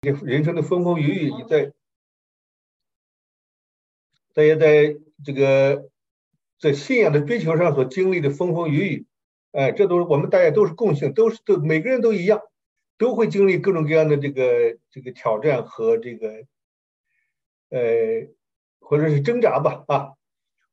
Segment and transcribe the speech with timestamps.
[0.00, 1.72] 人生的风风雨雨，你在
[4.32, 5.90] 大家在这个
[6.60, 9.06] 在信仰的追求上所经历的风风雨雨，
[9.50, 12.42] 哎，这都是我们大家都是共性，都是都每个人都一样，
[12.96, 16.44] 都会经历各种各样的这个这个挑战和这个
[17.70, 17.80] 呃
[18.78, 20.10] 或者是挣扎吧啊。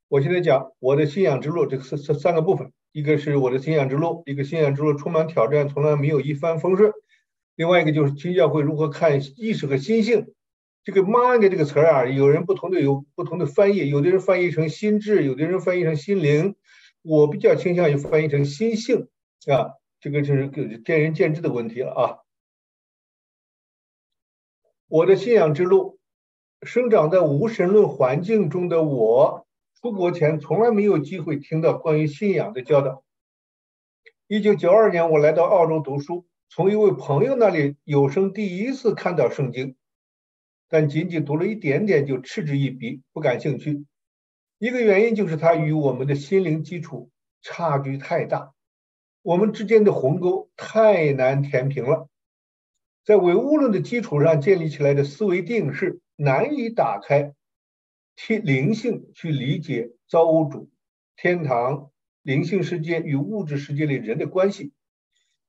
[0.08, 6.94] 我现在讲我的信仰之路，这三三三个部分，一个是我的信仰之路，一个信仰之路充满挑战，从来没有一帆风顺。
[7.56, 10.34] 另外一个就是基督教会如何看意识和心性，
[10.84, 16.56] 这个 mind 这个词儿啊，有人不同的有不同的翻译，有的人翻译成心智，有的人翻译成心灵，
[17.02, 19.08] 我比较倾向于翻译成心性
[19.48, 22.20] 啊，这个就是个见仁见智的问题了啊。
[24.88, 25.98] 我的信仰之路，
[26.62, 29.48] 生长在无神论环境中的我，
[29.82, 33.04] 出国前从来没有机会听到关于信仰的教导。
[34.28, 36.26] 一九九二年，我来到澳洲读书。
[36.50, 39.76] 从一位朋友那里有生第一次看到圣经，
[40.70, 43.86] 但仅仅读了一点点就嗤之以鼻，不感兴趣。
[44.58, 48.54] 一个原因就是它与我们的心灵基础差距太大，
[49.22, 52.08] 我们之间的鸿沟太难填平了。
[53.04, 57.34] 在唯物论的基础上建立起来的思维定式难以打开，
[58.16, 60.70] 替灵性去理解造物主、
[61.18, 61.92] 天堂、
[62.24, 64.72] 灵性世界与物质世界里人的关系。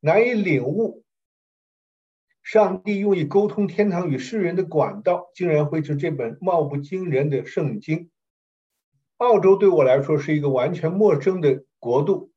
[0.01, 1.05] 难以领悟，
[2.43, 8.11] 上帝用以沟通天堂与世人的管道，竟然会是这本貌不惊人的圣经。
[9.17, 12.31] 澳洲对我来说是一个完全陌生的国度，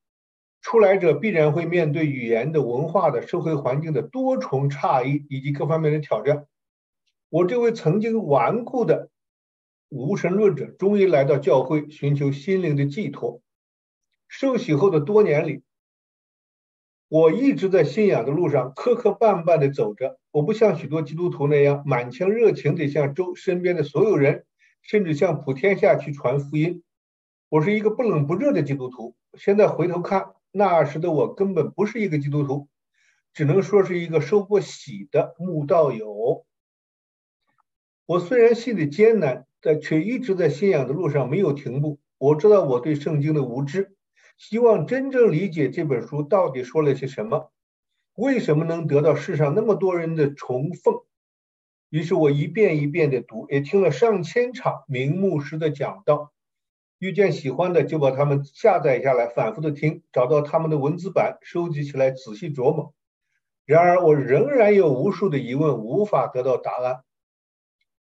[0.62, 6.48] 出来者必然会面对语言的、文化的、社会环境的多重差异以及各方面的挑战。
[7.30, 9.10] 我这位曾经顽固的
[9.90, 13.42] 无神论者，终于来到教会寻求心灵的寄托。
[14.28, 15.62] 受洗后的多年里。
[17.10, 20.20] 我一直在信仰的路上磕磕绊绊地走着。
[20.30, 24.46] 我不像许多基督徒那样满腔热情地向周身边的所有人，
[24.84, 26.84] 甚至向普天下去传福音。
[27.50, 29.16] 我是一个不冷不热的基督徒。
[29.34, 32.67] 现在回头看，那时的我根本不是一个基督徒，
[33.33, 36.45] 只能说是一个受过洗的慕道友。
[38.06, 42.00] 我虽然心里艰难，但却一直在信仰的路上没有停步。
[42.20, 43.95] 我知道我对圣经的无知。
[44.39, 47.52] 希望真正理解这本书到底说了些什么，
[48.16, 51.04] 为什么能得到世上那么多人的崇奉？
[51.89, 56.32] 于是我一遍一遍的读，也听了上千场名牧师的讲道，
[57.00, 62.94] 遇见喜欢的就把他们下载下来，反复的听，找到他们的文字版，收集起来仔细琢磨。
[63.66, 67.04] 然而我仍然有无数的疑问，无法得到答案。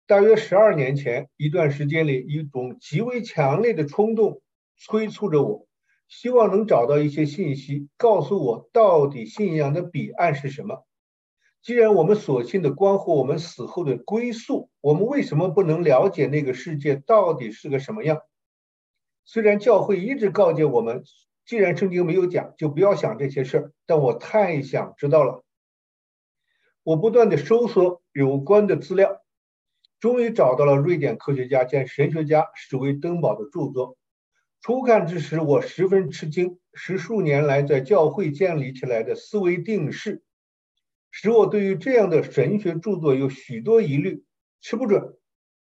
[0.06, 4.44] 大约十二年前一段时间里，一种极为强烈的冲动
[4.78, 5.68] 催促着我。
[6.12, 10.86] 希望能找到一些信息，告诉我到底信仰的彼岸是什么。
[11.62, 18.20] 既然我们所信的关乎我们死后的归宿，我们为什么不能了解那个世界到底是个什么样？
[19.24, 21.06] 虽然教会一直告诫我们，
[21.46, 25.46] 既然圣经没有讲，就不要想这些事儿，但我太想知道了。
[26.84, 29.22] 我不断的搜索有关的资料，
[30.02, 33.96] 终于找到了瑞典科学家兼神学家史威登堡的著作。
[34.62, 36.60] 初看之时，我十分吃惊。
[36.74, 40.24] 十数年来在教会建立起来的思维定式，
[41.10, 44.24] 使我对于这样的神学著作有许多疑虑，
[44.62, 45.18] 吃不准，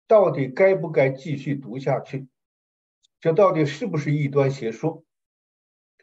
[0.06, 2.28] 到底该不该继续读下去？
[3.22, 5.06] 这到底是不是异端邪说？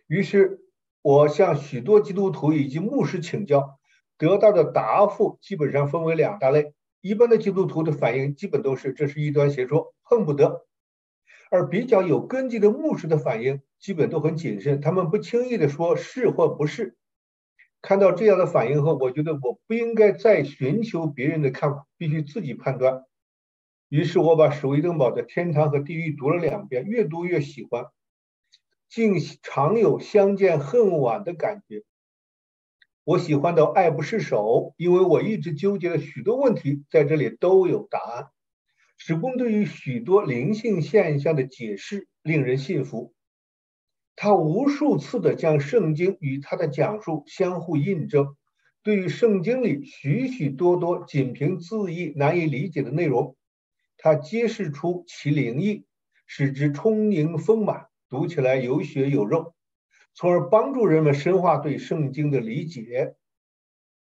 [0.06, 0.60] 于是，
[1.02, 3.78] 我向许多基督徒以及牧师请教，
[4.16, 10.66] 得到的答复基本上分为两大类：一般的基督徒的反应基本都是这是异端邪说，碰不得。
[11.50, 16.96] 而比较有根基的牧师的反应基本都很谨慎，他们不轻易的说是或不是。
[17.82, 23.04] 看到这样的反应后，我觉得我不应该再寻求别人的看法，必须自己判断。
[23.88, 27.86] 于是我把史威登堡的《天堂和地狱》读了两遍，越读越喜欢，
[28.88, 31.82] 竟常有相见恨晚的感觉。
[33.02, 38.28] 我喜欢到爱不释手，因为我一直纠结的许多问题在这里都有答案。
[39.02, 43.14] 史公对于许多灵性现象的解释令人信服，
[44.14, 48.36] 他无数次的将圣经与他的讲述相互印证。
[48.82, 53.36] 对于圣经里许许多多仅凭字义难以理解的内容，
[53.96, 55.86] 他揭示出其灵异，
[56.26, 59.54] 使之充盈丰满，读起来有血有肉，
[60.12, 63.14] 从而帮助人们深化对圣经的理解。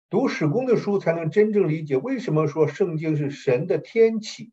[0.08, 4.52] 读史公的书，才能真正理解为什么说圣经是神的天启。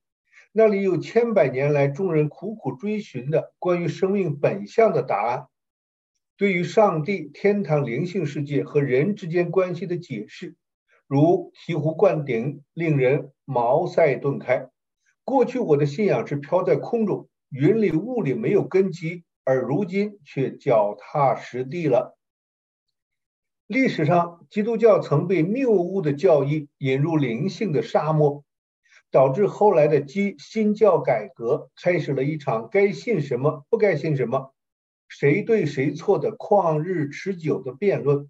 [0.54, 5.48] 那里有千百年来众人苦苦追寻的关于生命本相的答案，
[6.36, 10.56] 对于上帝、天堂、灵性世界和人之间关系的解释，
[11.08, 14.70] 如醍醐灌顶，令人茅塞顿开。
[15.24, 22.18] 过去我的信仰是飘在空中，云里雾里，没有根基，而如今却脚踏实地了。
[23.68, 28.44] 历史上，基督教曾被谬误的教义引入灵性的沙漠，
[29.12, 34.54] 导致后来的基新教改革开始了一场该信什么、不该信什么、
[35.10, 38.30] 谁对谁错的旷日持久的辩论，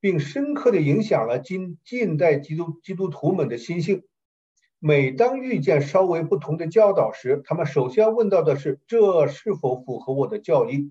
[0.00, 4.02] 并深刻的影响了今近代基督基督徒们的心性。
[4.78, 10.90] 每当遇见稍微不同的教导时，他们首先问到的是：这是否符合我的教义？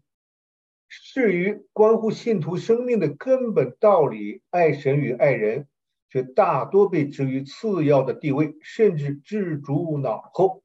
[1.13, 5.68] 至于关乎信徒生命的根本道理，爱神与爱人，
[6.13, 10.62] 却大多被置于次要的地位，甚至置诸脑后。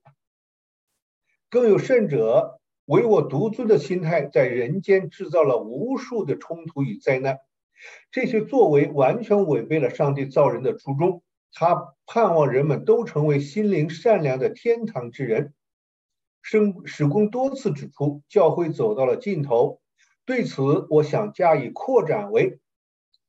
[1.49, 7.39] 更有甚者，唯我独尊的心态在人间制造了无数的冲突与灾难。
[8.11, 11.23] 这些作为完全违背了上帝造人的初衷。
[11.55, 15.55] 他盼望人们都成为心灵善良的天堂之人。
[16.43, 19.81] 圣史公多次指出，教会走到了尽头。
[20.27, 22.61] 对此，我想加以扩展为：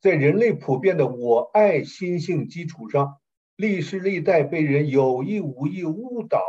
[0.01, 3.17] 在人类普遍的我爱心性基础上，
[3.57, 6.41] 历世历代被人有意无意误导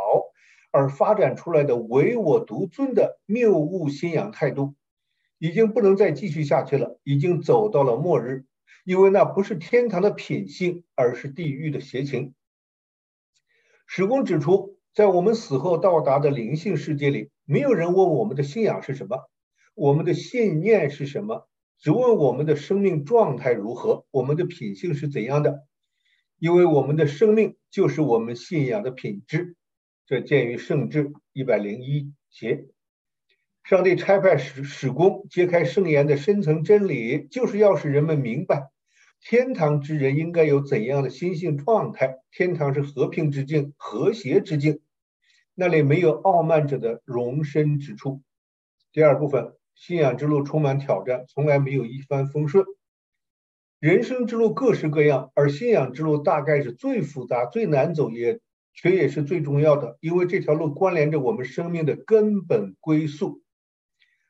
[0.71, 4.75] 而发展出来的唯我独尊的谬误信仰态度，
[5.37, 8.45] 已经不能再继续下去了，已经走到了末日。
[8.83, 12.33] 因为那不是天堂的品性，而是地狱的邪情。
[13.85, 19.29] 史公指出，在我们死后到达的灵性世界里，没有人问我们的信仰是什么，
[19.75, 21.47] 我们的信念是什么，
[21.81, 25.65] 只问我们的生命状态如何，我们的品性是怎样的。
[26.37, 29.55] 因为我们的生命就是我们信仰的品质。
[30.05, 32.65] 这见于圣志一百零一节。
[33.63, 38.69] 上帝差派使使工揭开圣言的深层真理，就是要使人们明白，
[39.19, 42.17] 天堂之人应该有怎样的心性状态。
[42.31, 44.81] 天堂是和平之境、和谐之境，
[45.55, 48.21] 那里没有傲慢者的容身之处。
[48.91, 52.63] 第二部分，信仰之路充满挑战，从来没有一帆风顺。
[53.79, 58.39] 人生之路各式各样，而信仰之路大概是最复杂、最难走，也
[58.75, 63.41] 却也是最重要的，因为这条路关联着我们生命的根本归宿。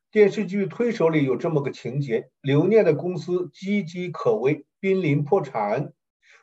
[0.09, 5.92] 电视剧《推手》里有这么个情节：刘念的公司岌岌可危，濒临破产。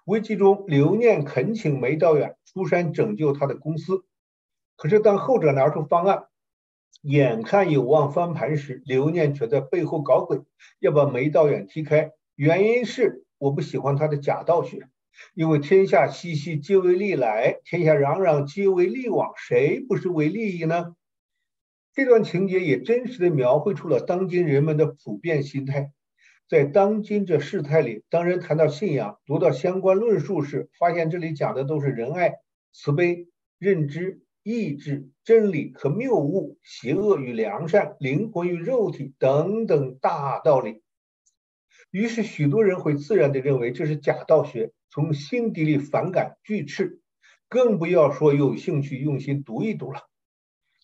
[0.04, 4.04] 危机中，刘念恳请梅道远出山拯救他的公司。
[4.76, 6.25] 可是，当后者拿出方案，
[7.02, 10.40] 眼看有望翻盘时，刘念却在背后搞鬼，
[10.81, 12.11] 要把梅道远踢开。
[12.35, 14.88] 原因是我不喜欢他的假道学，
[15.35, 19.32] 因为天下熙熙，皆为利来；天下攘攘，皆为利往。
[19.37, 20.94] 谁不是为利益呢？
[21.94, 25.93] 这段情节也真实的描绘出了当今人们的普遍心态。
[26.49, 32.35] 在当今这事态里，当人谈到信仰、读到相关论述时，发现这里讲的都是仁爱、
[32.73, 40.83] 慈悲、认知、意志、真理和谬误、邪恶与良善、灵魂与肉体等等大道理。
[41.91, 47.00] 于是，许多人会自然地认为这是假道学，从心底里反感拒斥，
[47.50, 50.09] 更不要说有兴趣用心读一读了。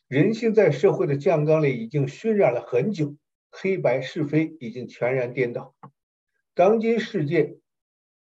[0.09, 3.17] 人性在社会的酱缸里已经熏染了很久，
[3.51, 5.75] 黑白是非已经全然颠倒。
[6.55, 7.57] 当今世界，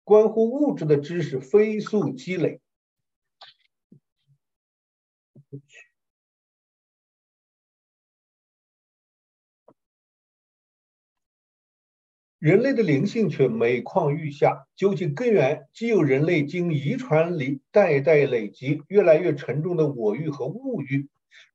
[0.04, 2.60] 关乎物质的知识飞速积累，
[12.40, 14.66] 人类的灵性却每况愈下。
[14.76, 21.08] 究其根源，既有人类经遗传里代代累积越来越沉重的我欲和物欲。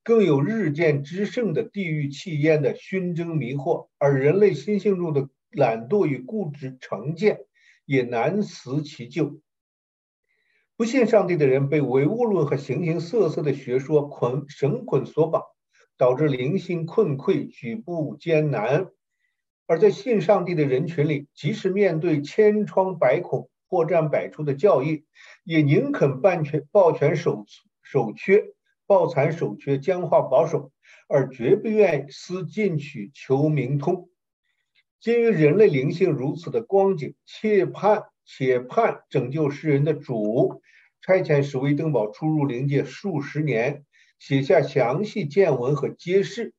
[0.02, 7.38] 更有日渐之盛的地狱气焰的熏蒸迷惑，而人类心性中的懒惰与固执成见
[7.86, 9.40] 也难辞其咎。
[10.76, 15.42] 不信上帝的人被唯物论和形形色色的学说捆绳捆索绑，
[15.96, 18.88] 导致灵性困溃、举步艰难；
[19.66, 25.04] 而在信上帝的人群里，即使面对千疮百孔、破绽百出的教义，
[25.44, 27.44] 也宁肯半全抱拳守
[27.82, 28.44] 守缺。
[28.86, 30.70] 抱残守缺、僵化保守，
[31.08, 34.10] 而绝不愿思进取、求明通。
[35.00, 40.60] 基于人类灵性如此的光景，且盼且盼拯救世人的主
[41.00, 43.86] 差遣史威登堡出入灵界数十年，
[44.18, 46.52] 写下详细见闻和揭示，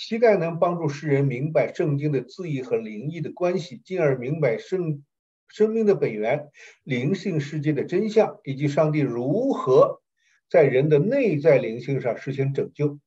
[0.00, 5.02] 期待能帮助世人明白圣经的字义和灵异的关系，进而明白生
[5.48, 6.50] 生命的本源、
[6.84, 10.00] 灵性世界的真相，以及上帝如何。
[10.48, 13.00] 在人的内在灵性上实行拯救。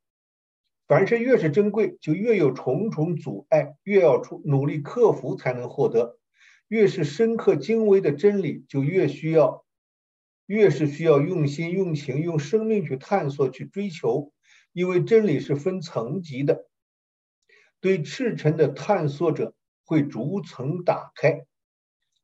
[0.86, 6.20] 凡是越是珍贵，就越有重重阻碍，越要出努力克服才能获得。
[6.68, 9.64] 越是深刻精微的真理，就越需要，
[10.46, 14.34] 越是需要用心、用情、用生命去探索、去追求。
[14.74, 16.66] 因为真理是分层级的，
[17.82, 21.46] 对赤诚的探索者会逐层打开，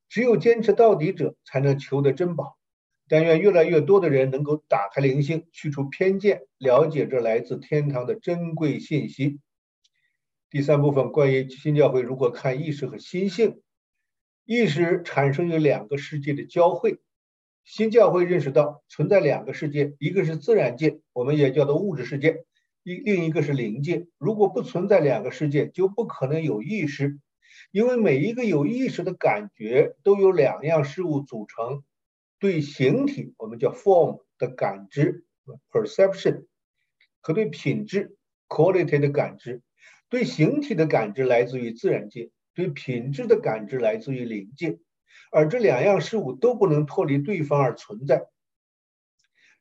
[0.08, 2.58] 只有坚持到底者才能求得珍宝。
[3.10, 9.40] 但愿越来越多的人能够打开灵性，去除偏见，了解这来自天堂的珍贵信息。
[10.50, 13.62] 第三部分关于新教会如何看意识和心性。
[14.46, 17.00] 意识产生于两个世界的交汇。
[17.64, 22.46] 新教会认识到存在两个世界，一个是自然界，我们也叫做物质世界；
[22.88, 24.08] 一另一个是灵界。
[24.18, 27.20] 如果不存在两个世界，就不可能有意识，
[27.72, 31.84] 因为每一个有意识的感觉都有两样事物组成：
[32.40, 35.26] 对形体我们叫 form 的感知
[35.70, 36.46] perception，
[37.20, 38.16] 和对品质
[38.48, 39.62] quality 的感知。
[40.08, 44.80] 对形体的感知来自于自然界，对品质的感知来自于灵界。
[45.30, 48.28] 而这两样事物都不能脱离对方而存在。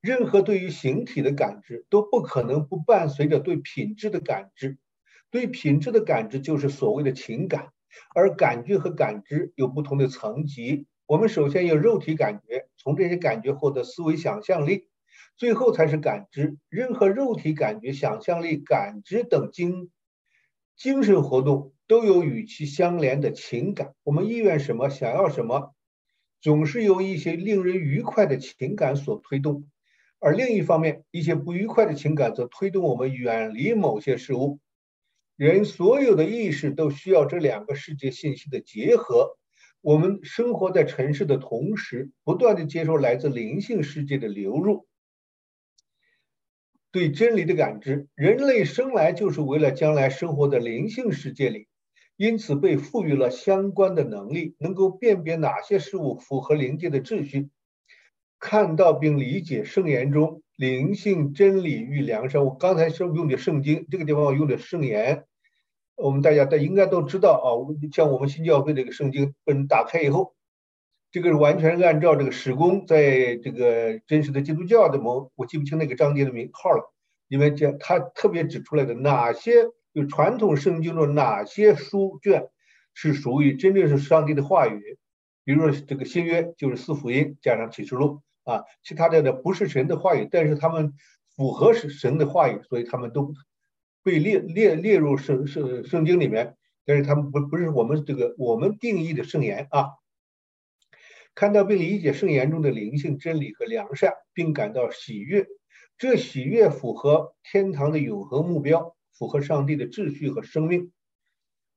[0.07, 4.79] 任何对于形体的感知都不可能不伴随着对品质的感知。
[5.31, 7.73] 对品质的感知就是所谓的情感，
[8.15, 10.87] 而感觉和感知有不同的层级。
[11.07, 14.87] 我们首先有肉体感觉，从这些感觉获得思维想象力，
[15.37, 16.57] 最后才是感知。
[16.69, 19.91] 任何肉体感觉、想象力、感知等精
[20.77, 21.73] 精神活动。
[21.89, 23.95] 都有与其相连的情感。
[24.03, 25.73] 我们意愿什么，想要什么，
[26.41, 29.63] 总是由一些令人愉快的情感所推动；
[30.19, 34.61] 而另一方面，一些不愉快的情感则推动我们远离某些事物。
[35.37, 39.37] 人所有的意识都需要这两个世界信息的结合。
[39.83, 44.89] 我们生活在城市的同时，不断的接受来自灵性世界的流入。
[46.91, 51.69] 对真理的感知，人类生来就是为了将来生活在灵性世界里。
[52.17, 57.51] 因此，被赋予了相关的能力，能够辨别哪些事物符合灵界的秩序，
[58.39, 62.45] 看到并理解圣言中灵性真理与良善。
[62.45, 65.25] 我刚才说用的圣经，这个地方我用的圣言，
[65.97, 67.49] 我们大家都应该都知道啊。
[67.93, 70.35] 像我们新教会这个圣经，本，打开以后，
[71.11, 76.93] 这个是完全按照这个史工在这个真实的基督教的某，我记不清那个章节的名号了，
[77.29, 79.53] 因为讲他特别指出来的哪些。
[79.95, 82.51] 就传统圣经中哪些书卷
[82.93, 84.99] 是属于真正是上帝的话语？
[85.43, 90.95] 比如说这个新约就是四福音加上启示录啊，其他的呢不是神的话语，但是他们
[91.37, 93.35] 符合神的话语，所以他们都
[94.03, 96.57] 被列列列入圣圣圣经里面。
[96.87, 99.91] 但是他们不不是我们这个我们定义的圣言啊。
[101.35, 105.47] 看到并理解圣言中的灵性真理和良善，并感到喜悦，
[105.99, 108.97] 这喜悦符合天堂的永恒目标。
[109.19, 110.93] 符合上帝的秩序和生命，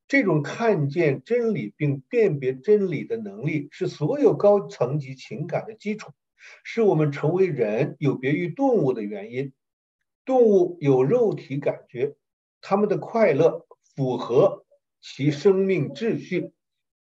[0.09, 6.11] 这种看见真理并辨别真理的能力，是所有高层级情感的基础，
[6.63, 9.53] 是我们成为人有别于动物的原因。
[10.25, 12.15] 动物有肉体感觉，
[12.61, 13.65] 他们的快乐
[13.95, 14.65] 符合
[15.01, 16.51] 其生命秩序，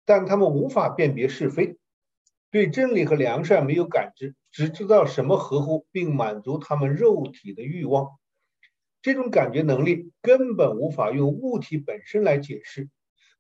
[0.05, 1.77] 但他们无法辨别是非，
[2.51, 8.09] 对真理和良善没有感知，只知道什么合乎并满足他们肉体的欲望。
[9.01, 12.89] 这种感觉能力根本无法用物体本身来解释，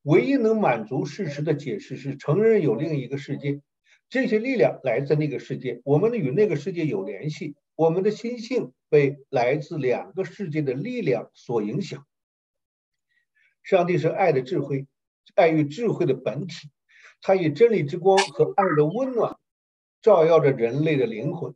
[0.01, 3.61] 唯一能满足事实的解释是承认有另一个世界，
[4.09, 12.05] 这些力量来自那个世界，我们与那个世界有联系，我们的心性被来自两个世界的力量所影响。
[13.63, 14.87] 上帝是爱的智慧，
[15.35, 16.69] 爱与智慧的本体，
[17.21, 19.37] 它以真理之光和爱的温暖
[20.01, 21.55] 照耀着人类的灵魂，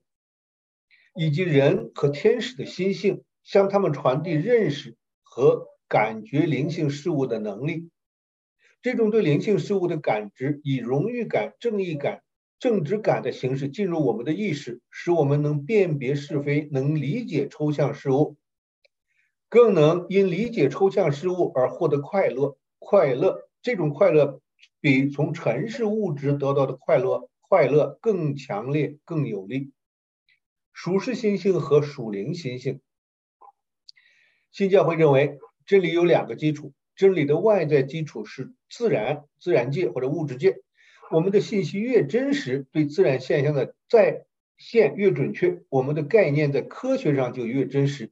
[1.16, 3.24] 以及人和天使的心性。
[3.42, 7.90] 向他们传递认识和感觉灵性事物的能力。
[8.84, 12.22] 这种对灵性事物的感知，以荣誉感、正义感、
[12.60, 18.36] 正直感的形式进入我们的意识，使我们能辨别是非，能理解抽象事物，
[19.48, 22.58] 更能因理解抽象事物而获得快乐。
[22.78, 24.42] 快乐，这种快乐
[24.80, 29.72] 比从尘世物质得到的快乐快乐更强烈、更有力。
[30.72, 32.80] 属世心性和属灵心性。
[34.52, 36.74] 新教会认为，真理有两个基础。
[36.96, 40.62] 真理的外在基础是自然、自然界或者物质界。
[41.12, 44.26] 我们的信息越真实，对自然现象的再
[44.58, 48.12] 现越准确，我们的概念在科学上就越真实。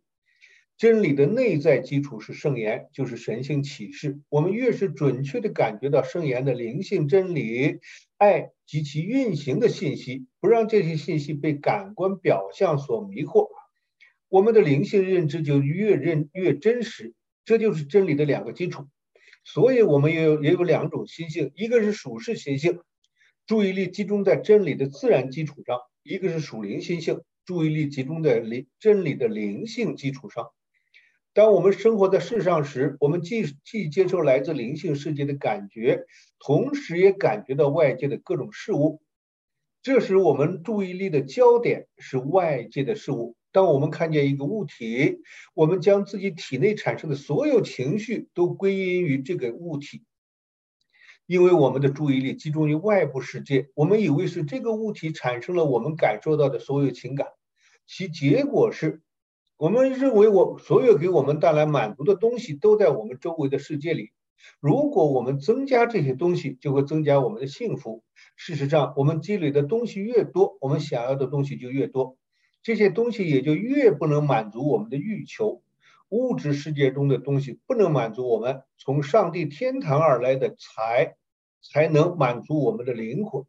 [0.77, 4.19] 真理的内在基础是圣言，就是神性启示。
[4.29, 7.79] 我们越是准确地感觉到圣言的灵性真理、
[8.17, 13.47] 爱及其运行的信息，不让这些信息被感官表象所迷惑。
[14.27, 17.13] 我们的灵性认知就越认越真实，
[17.45, 18.87] 这就是真理的两个基础。
[19.43, 22.79] 所以，我们也有也有两种心性，一个是属世心性，
[23.47, 30.49] 注意力集中在真理的自然基础上；一个是属灵心性，注意力集中在灵真理的灵性基础上。
[31.33, 36.03] 当我们生活在世上时，我们既既接受来自灵性世界的感觉，
[36.39, 39.01] 同时也感觉到外界的各种事物。
[39.81, 43.37] 这时，我们注意力的焦点是外界的事物。
[43.53, 45.19] 当我们看见一个物体，
[45.53, 50.03] 我们将自己体内产生的所有情绪都归因于这个物体，
[51.27, 57.27] 因为我们的注意力集中于外部世界，我们以为是这个物体产生了我们感受到的所有情感，
[57.85, 59.01] 其结果是，
[59.57, 64.11] 我们认为我所有给我们带来满足的东西都在我们周围的世界里。
[64.61, 68.03] 如果我们增加这些东西，就会增加我们的幸福。
[68.37, 72.17] 事实上，我们积累的东西越多，我们想要的东西就越多。
[72.63, 75.61] 这些东西也就越不能满足我们的欲求。
[76.09, 81.15] 物质世界中的东西不能满足我们从上帝天堂而来的才，
[81.61, 83.43] 才能满足我们的灵魂。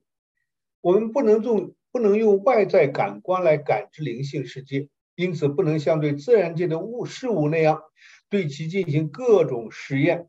[0.80, 7.82] 我们不能用不能用外在感官来感知灵性世界，因此不能像对自然界的物事物那样
[8.28, 10.28] 对其进行各种实验。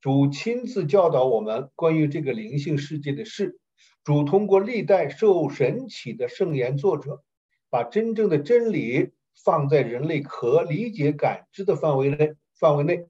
[0.00, 3.58] 主亲自教导我们关于这个灵性世界的事。
[4.04, 7.22] 主通过历代受神启的圣言作者。
[7.70, 9.12] 把真正的真理
[9.44, 13.06] 放在人类可理解感知的范围内范围内，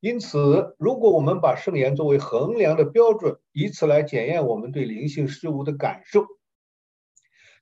[0.00, 6.26] 因此，如果我们把圣言作为衡量的标准，以此来检验我们对灵性事物的感受，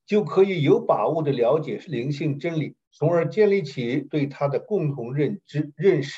[0.06, 6.14] 就可以有把握的了解灵性真理，从而建立起对它的共同认知认识，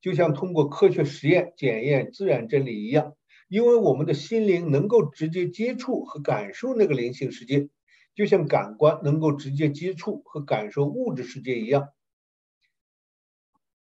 [0.00, 3.14] 就像通过科学实验检验自然真理一样，
[3.48, 7.68] 因为我们的心灵能够直接接触和感受那个灵性世界。
[8.14, 11.88] 就像感官能够直接接触和感受物质世界一样，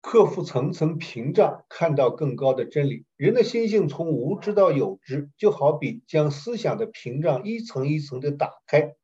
[0.01, 3.05] 克服层层屏障，看到更高的真理。
[3.17, 8.95] 人的心性从无知到有知，就好比将思想的屏障一层一层的打开。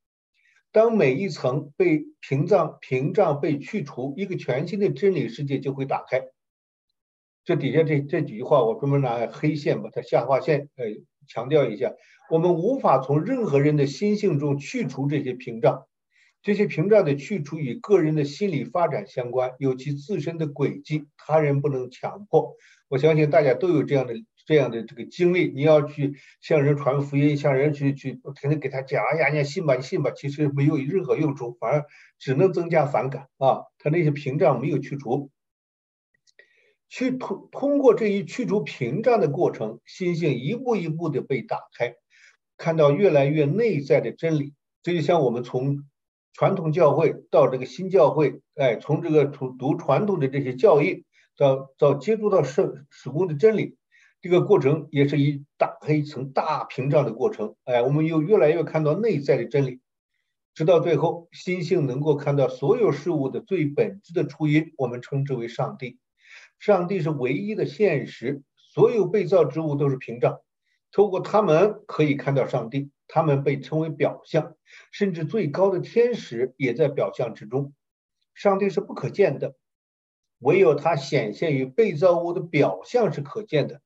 [0.72, 6.28] 当每一层被屏障屏障被去除，一个全新的真理世界就会打开。
[7.44, 10.86] 这底下这这几句话，我专门拿黑线把它下划线，呃，
[11.28, 11.94] 强调一下。
[12.30, 15.86] 我们无法从任何人的心性中去除这些屏障，
[16.42, 22.56] 这些屏障的去除与个人的心理发展相关，有其自身的轨迹，他人不能强迫。
[22.90, 24.14] 我相信大家都有这样的
[24.46, 25.48] 这样的这个经历。
[25.48, 31.86] 你要去向人传福音，向人去去不停的给他讲，哎呀，你信吧，你信吧，其实没有任何用处，反而
[32.20, 33.64] 只能增加反感啊。
[33.80, 35.30] 他那些屏障没有去除。
[36.90, 41.96] 去通通过这一去除屏障的过程，心性一步一步的被打开。
[42.58, 45.84] 看到越来越内在的真理，这就像我们从
[46.34, 53.78] 传统教会到这个新教会，哎，从这个读读传统的这些教义，到到接触到圣史公的真理，
[54.22, 59.82] 这个过程也是一打开一层大屏障的过程，哎，我们又越来越看到内在的真理，
[60.56, 66.00] 直到最后，心性能够看到所有事物的最本质的初因，我们称之为上帝。
[66.60, 70.40] 上帝是唯一的现实，所有被造之物都是屏障。
[70.92, 74.56] 透过他们可以看到上帝，他们被称为表象，
[74.92, 77.74] 甚至最高的天使也在表象之中。
[78.34, 79.56] 上帝是不可见的，
[80.40, 83.82] 唯有他显现于被造物的表象是可见的，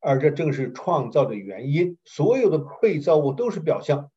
[0.00, 1.98] 而这正是创造的原因。
[2.04, 4.10] 所有的被造物都是表象，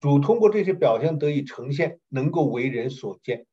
[0.00, 3.46] 主通过这些表象得以呈现，能够为人所见。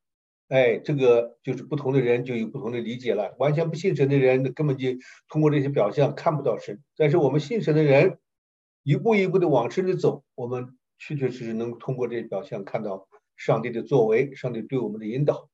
[0.49, 3.35] 哎，这个就是不同的人就有不同的理解了。
[3.38, 4.89] 完全不信神的人，根本就
[5.27, 6.81] 通过这些表象看不到神。
[6.97, 8.17] 但是我们信神的人，
[8.83, 13.07] 一步一步的往深里走，我们确确实实能通过这些表象看到
[13.38, 15.49] 上帝的作为，上帝对我们的引导。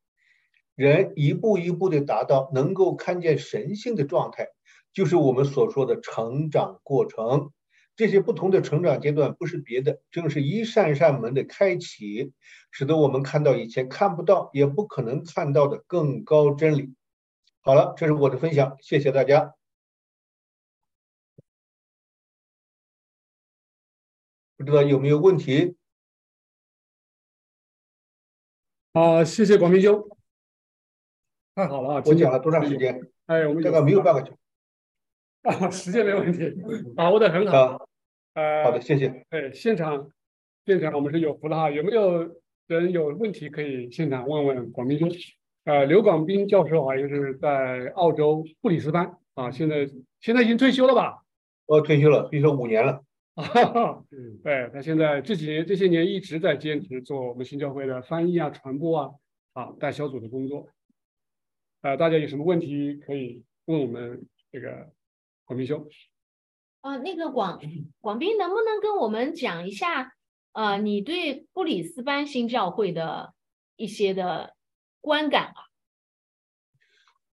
[0.75, 4.47] 人一步一步的达到能够看见神性的状态，
[4.93, 7.51] 就是我们所说的成长过程。
[7.95, 12.34] 这些不同的成长阶段不是别的，正是一扇扇门的开启，
[12.71, 16.93] 使得我们看到以前看不到也不可能看到的更高真理。
[17.62, 19.55] 好了，这是我的分享，谢谢大家。
[24.58, 25.75] 不知道有没有问题？
[28.93, 30.08] 好，谢谢广明兄，
[31.53, 32.03] 太好了啊！
[32.05, 33.12] 我讲了多长时间？
[33.25, 34.38] 哎，我们大概没有半个小时。
[35.45, 36.51] 啊， 时间没问题，
[36.95, 37.88] 把握的很好。
[38.34, 39.25] 呃，好的，谢谢。
[39.29, 40.10] 对，现场，
[40.65, 41.69] 现场我们是有福的哈。
[41.69, 42.36] 有没有
[42.67, 45.10] 人有问题可以现场问问广斌兄？
[45.65, 49.88] 呃，刘广斌教授好像是在澳洲布里斯班啊，现在
[50.19, 51.23] 现在已经退休了吧？
[51.67, 53.03] 哦，退休了，退休五年了。
[53.36, 54.03] 啊，
[54.43, 59.12] 对他现在这几年这些年一直在坚持做我们新教会的翻译啊、传播啊，
[59.53, 60.67] 啊，带小组的工作。
[61.81, 64.89] 呃，大家有什么问题可以问我们这个。
[65.47, 65.88] 黄明兄，
[66.81, 67.62] 啊，那个广
[68.01, 70.12] 广斌，能不能跟我们讲一下，
[70.53, 73.36] 呃，你对布里斯班新教会的
[73.75, 74.55] 一些的
[75.01, 75.69] 观感啊？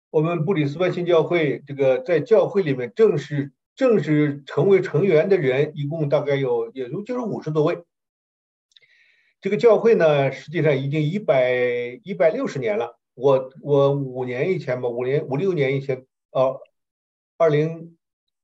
[0.10, 7.84] 我们布里斯班新教会这个在教会里面正式正式成为成员的人，一共大概有也就就是五十多位。
[9.42, 12.98] 这个教会呢，实际上已经一百一百六十年了。
[13.16, 16.58] 我我五年以前吧，五年五六年以前，呃，
[17.36, 17.97] 二零。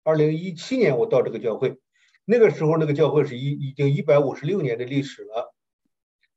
[0.04, 1.78] 二零一七年我到这个教会，
[2.26, 5.56] 那个时候那个教会是一已经一百五十六年的历史了。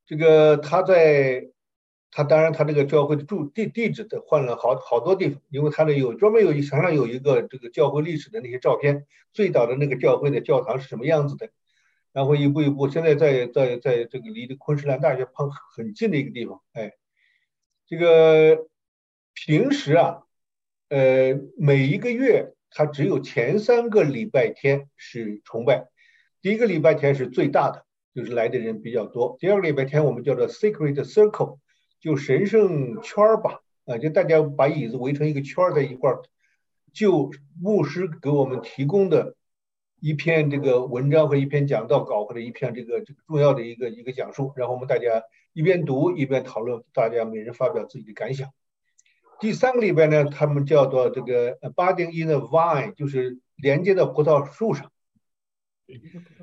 [0.07, 1.49] 这个他在，
[2.13, 11.51] 他当然他这个教会的住地地址的换了好好多地方，因为他那有专门有墙上有一个这个教会历史的那些照片，最早的那个教会的教堂是什么样子的，
[12.13, 16.93] 然后一步一步，现在在在在这个离昆士兰大学旁很近的一个地方，哎，
[17.89, 18.69] 这个
[19.35, 20.23] 平时啊，
[20.89, 22.53] 呃，每一个月。
[22.79, 25.89] 它只有前三个礼拜天是崇拜，
[26.43, 29.39] 第一个礼拜天是最大的，就是来的人比较多。
[29.41, 31.57] 第二个礼拜天我们叫做 Sacred Circle，
[32.01, 36.21] 就神圣圈儿吧，啊，就大家把椅子围成一个圈儿在一块儿，
[36.93, 39.37] 就牧师给我们提供的
[39.99, 45.23] 一篇这个文章和一篇讲道稿或者一篇这个这个重要的一个一个讲述，然后我们大家
[45.55, 48.51] 一边读一边讨论，大家每人发表自己的感想。
[49.39, 54.91] 第三个礼拜呢，他们叫做这个 budding in the vine，就是连接到葡萄树上。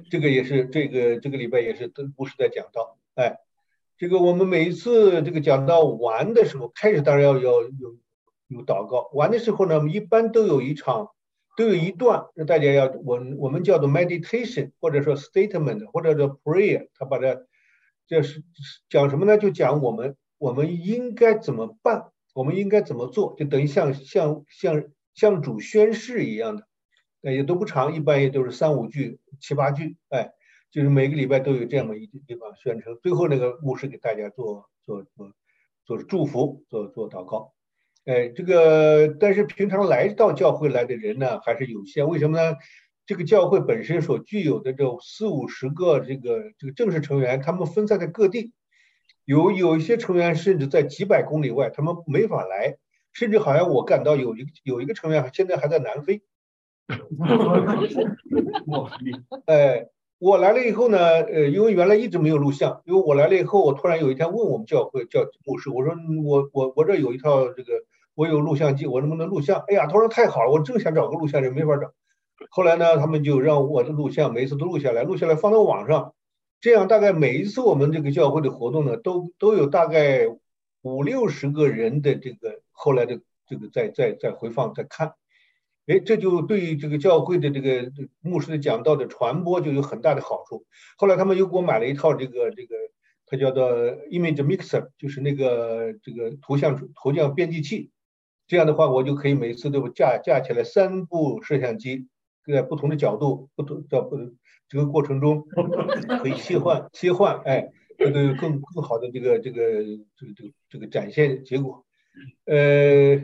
[0.10, 3.40] 这个也是这个这个礼拜也是都不是在讲到，哎，
[3.98, 7.98] 这个我们每一次这个讲到完的时候，开始当然要要有
[8.48, 11.10] 有祷告，完的时候呢，一般都有一场，
[11.58, 17.42] 都有一段，大家要我我们叫做 meditation，或者说 statement，或者说 prayer，他把它
[18.08, 18.44] 这是
[18.88, 19.38] 讲什么呢？
[19.38, 22.13] 就讲我们我们应该怎么办。
[22.34, 23.36] 我们应该怎么做？
[23.38, 26.56] 就等于像像像像主宣誓一样
[27.22, 30.32] 的，也都不长，一般也都是三五句、七八句，哎，
[30.72, 32.98] 就是每个礼拜都有这么一地方宣称。
[33.04, 35.32] 最后那个牧师给大家做做做
[35.86, 37.54] 做祝福，做做祷告，
[38.06, 42.58] 哎，这个但是平常来到教会来的人呢还是有限，为什么呢？
[43.06, 48.54] 这个教会本身所具有的这四五十个这个这个正式成员，他们分散在各地。
[49.26, 52.78] 有有一些成员甚至在几百公里外，他们没法来，
[53.14, 56.22] 甚至好像我感到有一有一个成员现在还在南非。
[59.46, 59.88] 哎，
[60.20, 65.94] 我来了以后呢，呃，因为原来一直没有录像，因为我来了以后，我突然有一天问我们教会教牧师，我说
[66.26, 67.72] 我我我这有一套这个，
[68.16, 69.64] 我有录像机，我能不能录像？
[69.68, 71.94] 哎呀，他说太好了，我正想找个录像人，没法找。
[72.50, 76.14] 后来呢，他们就让我的录像每次都录下来，录下来放到网上。
[76.64, 80.30] 这样大概每一次我们这个教会的活动呢，都都有大概
[80.82, 85.12] 五六十个人的这个后来的这个在在在回放在看，
[85.88, 90.66] 哎，这就对于这个教会的这个牧师的讲道的传播就有很大的好处。
[90.96, 92.76] 后来他们又给我买了一套这个这个，
[93.26, 93.70] 它叫做
[94.08, 97.92] Image Mixer，就是那个这个图像图像编辑器。
[98.48, 102.08] 这样的话，我就可以每次都架架起来三部摄像机，
[102.50, 104.16] 在不同的角度，不同的不。
[104.74, 105.46] 这个过程中
[106.20, 109.62] 可以切换切换，哎，这个更更好的这个这个
[110.18, 111.86] 这个这个这个展现结果，
[112.46, 113.22] 呃，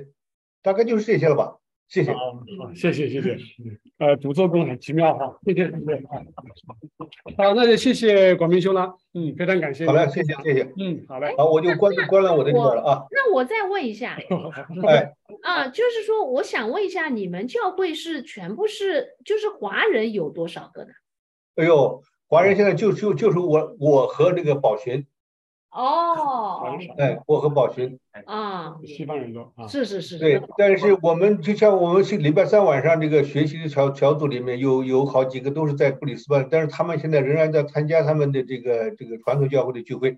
[0.62, 1.58] 大概就是这些了吧，
[1.88, 2.14] 谢谢。
[2.14, 2.38] 好，
[2.76, 3.40] 谢谢谢谢，
[3.98, 6.04] 呃，主做工很奇妙哈，谢谢谢谢。
[7.36, 9.88] 好，那就谢谢广明兄了，嗯，非常感谢。
[9.88, 11.34] 好嘞，谢谢谢谢，嗯，好嘞。
[11.36, 13.06] 好，我就关关了我的这个了啊。
[13.10, 14.20] 那我再问一下，
[14.88, 20.92] 哎，啊，就是说，我想问一下，你们教会是全部是就是华人有多少个呢？
[21.60, 25.06] 哎呦，华人现在就就就是我我和那个宝群，
[25.72, 26.64] 哦，
[26.98, 40.18] 哎，我和宝群啊，西方人多啊，是是是，对，但是我们就像我们是礼拜三晚上这个学习的小小组里面有有好几个都是在布里斯班，但是他们现在仍然在参加他们的这个这个传统教会的聚会，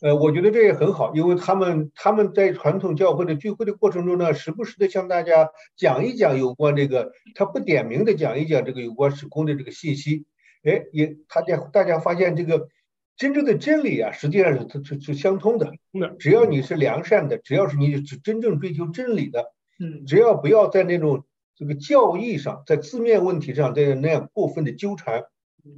[0.00, 10.24] 呃，我觉得这也很好，因为他们他们在传统教会的聚会的过程中呢，时不时的向大家讲一讲有关这个，他不点名的讲一讲这个有关时空的这个信息。
[10.64, 12.68] 哎，也，大家大家发现这个
[13.16, 15.72] 真正的真理啊，实际上是它是是相通的。
[16.18, 25.24] 只要你是良善的，只要是你是真正追求真理的，嗯，只要不要在那种这个教义上，在字面问题上在那样过分的纠缠，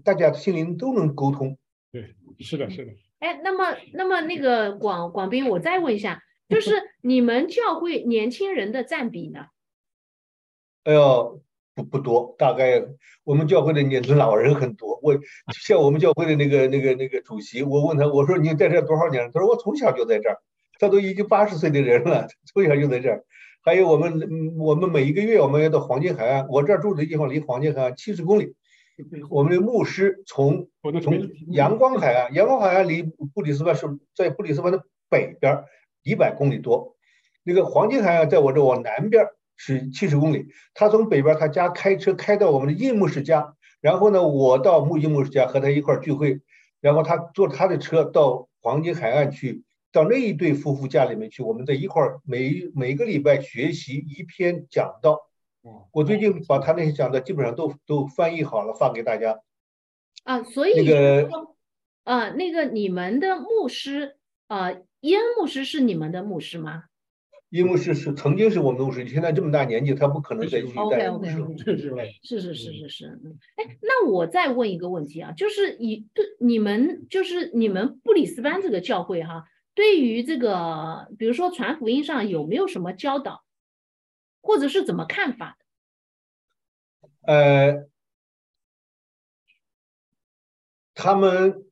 [0.03, 1.59] 大家心灵都能沟通。
[1.93, 2.93] 对，是的，是的。
[3.19, 9.47] 哎，那么那么那个广广斌，我再问一下，就是 你们教会年轻人的占比呢？
[10.85, 11.43] 哎呦。
[11.75, 12.83] 不不多，大概
[13.25, 14.99] 我们教会的年轻老人很多。
[15.03, 15.19] 我
[15.53, 19.31] 像我们教会的那个那个那个主席，我问他，我说你在这多少年？
[19.33, 20.39] 他说我从小就在这儿。
[20.79, 23.23] 他都已经八十岁的人了， 从小就在这儿。
[23.63, 28.55] 还有我们嗯我们每一个月我们要到黄金海岸，我这儿住的地方离黄金海岸七十公里。
[29.29, 30.69] 我们的牧师从
[31.03, 35.65] 从阳光海岸，阳光海岸离布里斯班是在布里斯班的北边
[36.03, 36.97] 一百公里多，
[37.45, 39.27] 那个黄金海岸在我这往南边
[39.63, 40.47] 是七十公里。
[40.73, 46.41] 他从北边他家开车开到我们的印牧师家，然后呢，我到木印牧师家和他一块聚会，
[46.81, 55.21] 然后他坐他的车到黄金海岸去，到那一对夫妇家里面去，我们在一块每每个礼拜学习一篇讲道。
[55.93, 59.41] 我最近把他那些讲的基本上都都翻译好了，发给大家。
[60.25, 61.29] 啊，所以那个
[62.05, 64.17] 呃，那个你们的牧师
[64.49, 66.85] 呃，伊恩牧师是你们的牧师吗？
[67.51, 71.33] 伊牧师是曾经是我们的牧师，现在这么大年纪，他不可能再去带牧师。
[72.23, 73.19] 是是是是是。
[73.57, 83.45] 哎，那我再问一个问题啊，就是你对你们就是你们布里斯班这个教会哈，对于这个比如说传福音上有没有什么教导？
[84.43, 87.33] 或者是怎么看法的？
[87.33, 87.89] 呃，
[90.95, 91.67] 他们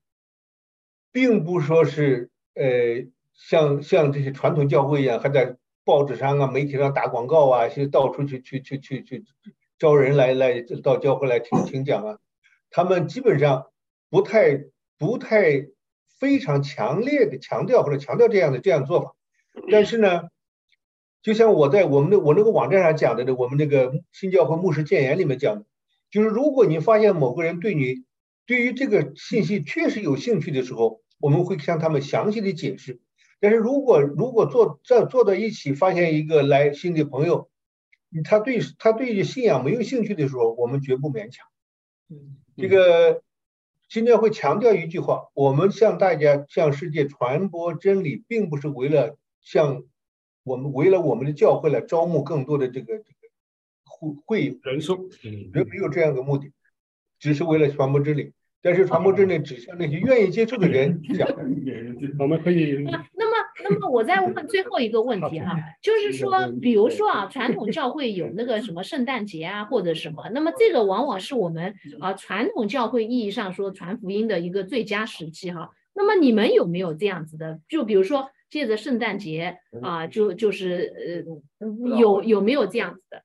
[1.12, 5.56] 并不说是呃，像像这些传统教会一样，还在
[5.88, 9.24] 报纸上啊、媒体上打广告啊，去到处去去去去去
[9.78, 12.18] 招人来来到教会来听 听讲啊。
[12.68, 13.64] 他们基本上
[14.10, 14.64] 不太
[14.98, 15.66] 不太
[16.20, 19.14] 非常强烈的强调或者强调这样的这样的做法，
[19.72, 20.24] 但是呢。
[21.20, 25.64] 就像我在我们的我那个网站上讲的，我们那个新教会牧师建言里面讲的，
[26.12, 28.04] 就是如果你发现某个人对你
[28.46, 33.00] 对于这个信息确实有兴趣的时候，我们会向他们详细的解释。
[33.40, 37.48] 但是如果如果坐在坐在一起，发现一个来新的朋友，
[38.24, 41.46] 他对他对信仰没有兴趣的时候，我们绝不勉强。
[42.56, 43.22] 这个
[43.88, 49.84] 今天会强调一句话：我们向大家向世界传播真理，并不是为了向。
[50.44, 53.18] 我们为了我们的教会来招募更多的这个这个
[53.84, 55.10] 会会人数，
[55.52, 56.50] 人没有这样的目的，
[57.18, 58.32] 只是为了传播真理。
[58.62, 61.28] 但是传播真理只向那些愿意接触的人讲。
[62.18, 62.82] 我们可以。
[63.12, 63.27] 那
[63.62, 75.70] 那么我再问最后一个问题哈，就是说，比如说啊，传统教会有那个什么圣诞节啊或者什么，那么这个往往是我们啊传统教会意义上说传福音的一个最佳时期哈。
[75.94, 77.60] 那么你们有没有这样子的？
[77.68, 78.30] 就比如说。
[78.50, 81.26] 借着圣诞节啊，就就是
[81.58, 83.22] 呃，有有没有这样子的？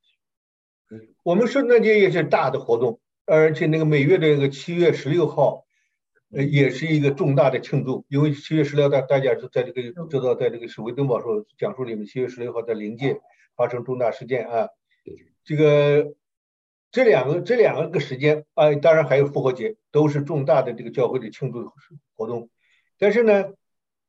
[1.23, 5.62] 我们圣诞节也是大的活动，而且那个每月的那个七月十六号，
[6.33, 8.05] 呃，也是一个重大的庆祝。
[8.09, 13.19] 因为七月十六大大家是在这个知道，在这个史维登堡说讲述里面，七月十六号在临界
[13.55, 14.67] 发生重大事件啊。
[15.43, 16.13] 这个
[16.91, 21.71] 这两个这两个时间啊，当然还有复活节，都是重大的这个教会的庆祝
[22.15, 22.49] 活动。
[22.97, 23.45] 但是呢。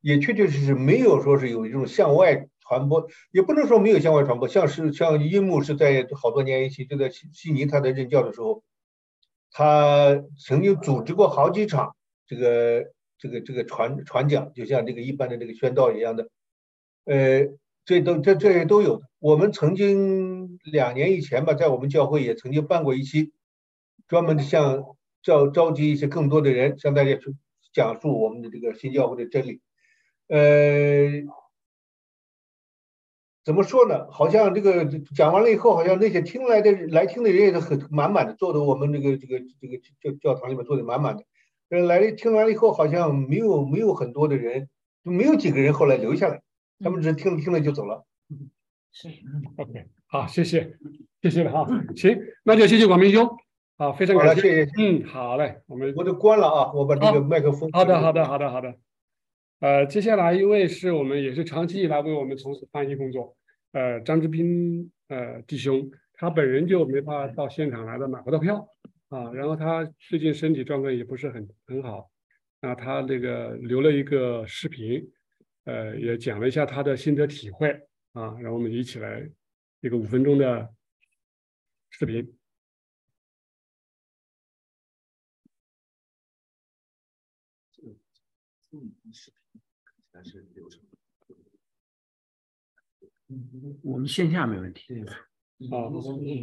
[0.06, 4.46] 也确确实实没有说是有一种向外传播，也不能说没有向外传播。
[4.48, 8.62] 像是像樱木是在好多年以前就在悉悉尼他在任教的时候，
[9.50, 16.28] 他曾经组织过好几场这个这个这个传传讲，就像这个一般的这个宣道一样的，
[17.04, 17.46] 呃，
[17.84, 19.02] 这都这这些都有。
[19.18, 23.32] 我们曾经两年以前吧，在我们教会也曾经办过一期，
[24.08, 24.84] 专门的向
[25.22, 27.34] 召召集一些更多的人向大家去
[27.72, 29.60] 讲述我们的这个新教会的真理。
[30.28, 31.24] 呃，
[33.44, 34.10] 怎么说呢？
[34.10, 41.24] 好像这个讲完了以后，好像那些听来的来听的人也是很满满的，坐的我们这个这个这个教教堂里面坐的满满的。
[41.70, 44.68] 呃，来了听完了以后，好像没有没有很多的人，
[45.04, 46.42] 就没有几个人后来留下来，
[46.80, 48.04] 他们只是听听了就走了。
[48.92, 49.08] 是
[49.56, 50.76] ，OK，好，谢谢，
[51.22, 51.66] 谢谢了哈。
[51.96, 53.28] 行，那就谢谢广明兄，
[53.76, 54.72] 好，非常感谢，谢谢。
[54.78, 57.68] 嗯，好嘞，我们我就关了啊，我把这个麦克风。
[57.72, 58.74] 好的，好的，好的，好的。
[59.60, 63.34] 呃，接下来一位是我们也是长期以来为我们从事翻译工作，
[63.72, 68.68] 呃，张志斌呃弟兄，他本人就没法到现场来的，买不到票
[69.14, 69.32] 啊。
[69.32, 72.10] 然后他最近身体状况也不是很很好，
[72.60, 75.08] 那他那个留了一个视频，
[75.64, 77.70] 呃，也讲了一下他的心得体会
[78.12, 79.30] 啊，让我们一起来
[79.80, 80.74] 一个五分钟的
[81.90, 82.36] 视频。
[88.72, 89.40] 嗯，视频。
[90.16, 90.80] 但是流程，
[93.28, 94.94] 嗯，我们线下没问题。
[94.94, 95.88] 对，啊，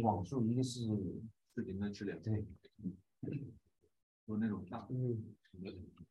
[0.02, 0.80] 网速一个是
[1.54, 2.46] 视频的质量，对，嗯，
[4.26, 5.34] 有那种大，嗯，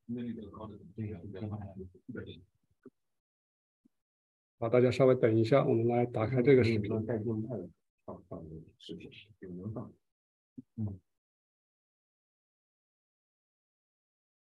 [0.05, 1.57] 内率比较高的，对，比较快，
[2.13, 2.41] 对。
[4.59, 7.05] 好，大家稍微等一下，我们来打开这个视频。
[7.05, 7.67] 带动态的
[8.05, 8.43] 放放
[8.77, 9.91] 视频，有能放，
[10.75, 10.99] 嗯。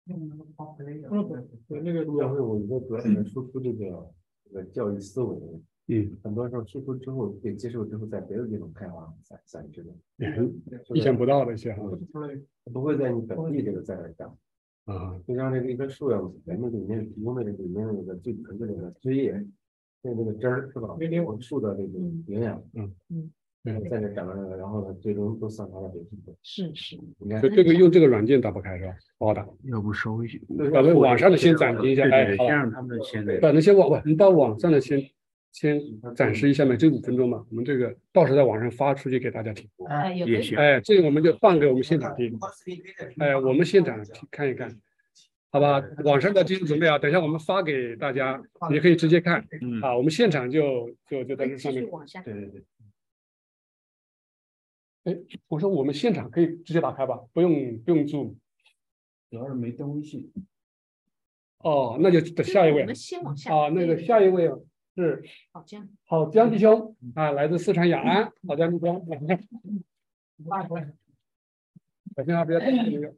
[0.07, 0.53] 嗯，
[1.67, 5.61] 对，那个教会我一个主要里面输出这个这个教育思维，
[5.93, 9.91] 嗯，很多时候输出之后被接受之后，在别的地方开花散散枝的，
[10.95, 11.83] 意想不到的一些哈。
[12.71, 14.37] 不会在你本地这个在那讲。
[14.85, 19.33] 啊，就像那个一棵树样子，人们里面提供的这里面那个最纯的那个枝叶，
[20.01, 20.95] 那那个汁儿是吧？
[21.25, 23.29] 我们树的那种营养，嗯嗯，
[23.89, 26.33] 在这长着，然后呢，最终都散发到别地方。
[26.41, 28.95] 是是，你看这这个用这个软件打不开是吧？
[29.19, 29.47] 不好打。
[29.65, 30.27] 要不稍微
[30.73, 34.99] 把那网上的先暂停一下，哎，先让他们先那把那些网不，你把网上的先
[35.51, 35.81] 先
[36.15, 39.69] 展示一下嘛，就五分钟嘛，我们这个到时候在网上发出去给大家听。
[39.87, 40.57] 哎，有也行。
[40.57, 42.39] 哎，这个我们就放给我们现场听。
[43.17, 43.99] 哎，我们现场
[44.31, 44.79] 看一看，
[45.51, 45.83] 好吧？
[46.05, 49.45] 网上的技术准备啊，等一下我们发给大家，你可以直接看。
[49.61, 51.85] 嗯啊，我们现场就就就在这上面。
[52.23, 52.63] 对对对。
[55.03, 55.17] 哎，
[55.49, 58.35] 我说我们现场可以直接打开吧，不用不用 Zoom。
[59.29, 60.31] 主要是没登微信。
[61.57, 63.53] 哦，那就等下一位我们先往下。
[63.55, 64.49] 啊，那个下一位
[64.95, 65.89] 是好江。
[66.05, 69.07] 好江弟兄啊，来自四川雅安，好江弟兄，
[70.45, 70.93] 拉过来，
[72.15, 73.15] 小心啊，别动这个。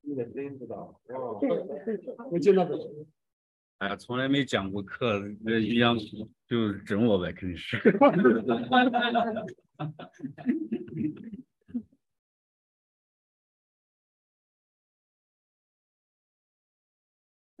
[0.00, 1.00] 你得真知道。
[2.30, 2.76] 我见到的。
[3.78, 5.96] 哎呀，从来没讲过课，那一样
[6.46, 7.78] 就整我呗，肯定是。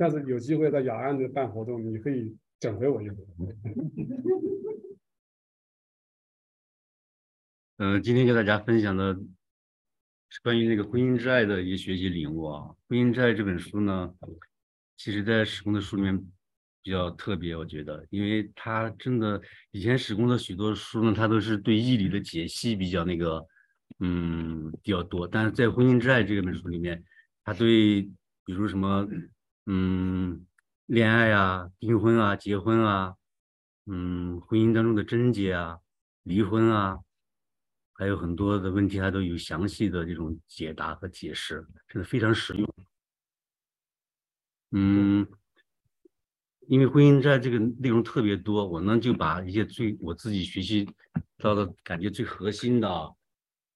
[0.04, 3.16] 下次有机会在雅安的办活动，你可以整回我一回。
[7.78, 9.14] 嗯， 今天给大家分享的
[10.28, 12.68] 是关于那个《婚姻之爱》的一个学习领悟啊。
[12.86, 14.14] 《婚姻之爱》这本书呢，
[14.98, 16.14] 其实在史工的书里面
[16.82, 19.40] 比较特别，我觉得，因为它真的
[19.70, 23.42] 以前史工的许多书呢，它都是对义理的解析比较那个，
[24.00, 25.26] 嗯，比较多。
[25.26, 27.02] 但是在《婚姻之爱》这本书里面，
[27.42, 28.02] 它对
[28.44, 29.08] 比如什么，
[29.66, 30.46] 嗯，
[30.86, 33.14] 恋爱啊、订婚啊、结婚啊，
[33.86, 35.78] 嗯，婚姻当中的贞洁啊、
[36.22, 36.98] 离婚啊。
[37.96, 42.68] 还有很多的问题，它都有详细的这种解答和解释，真的非常实用。
[44.72, 45.24] 嗯，
[46.66, 50.92] 因为婚姻债这个内容特别多，我呢就把一些最我自己学习
[51.38, 53.14] 到的感觉最核心的，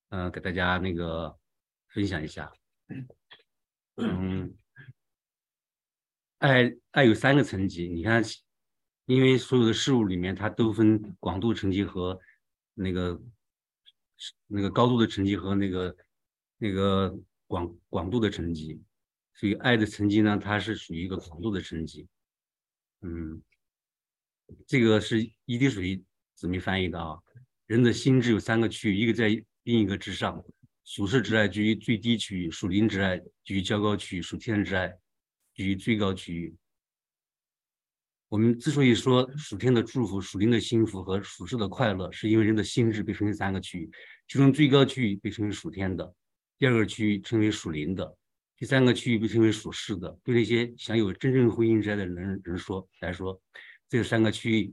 [0.08, 1.38] 嗯，给大家那个
[1.86, 2.50] 分享一下。
[3.98, 4.52] 嗯，
[6.38, 8.22] 爱爱有三个层级，你看，
[9.06, 12.20] 因为所有的事物里面它都分广度层级和
[12.74, 13.20] 那个。
[14.48, 15.96] 那个高度的层级和那个
[16.56, 18.82] 那个广广度的层级，
[19.32, 22.08] 所以爱的层级呢，它是属于一个广度的层级。
[23.02, 23.40] 嗯，
[24.66, 26.02] 这个是一滴水
[26.34, 27.16] 怎么翻译的啊？
[27.66, 29.28] 人的心智有三个区域，一个在
[29.62, 30.44] 另一个之上，
[30.82, 34.92] 属世之爱居于最低区域，属灵之爱居于较高区域，属天之爱
[35.58, 36.54] 居于最高区域。
[38.28, 43.90] 我们之所以说属天的祝福、属灵的幸福和属世的快乐，是因为人的心智被分为三个区域，
[44.28, 46.14] 其中最高区域被称为属天的，
[46.58, 48.16] 第二个区域称为属灵的，
[48.56, 50.16] 第三个区域被称为属世的。
[50.22, 53.40] 对那些享有真正婚姻之爱的人人说来说，
[53.88, 54.72] 这三个区域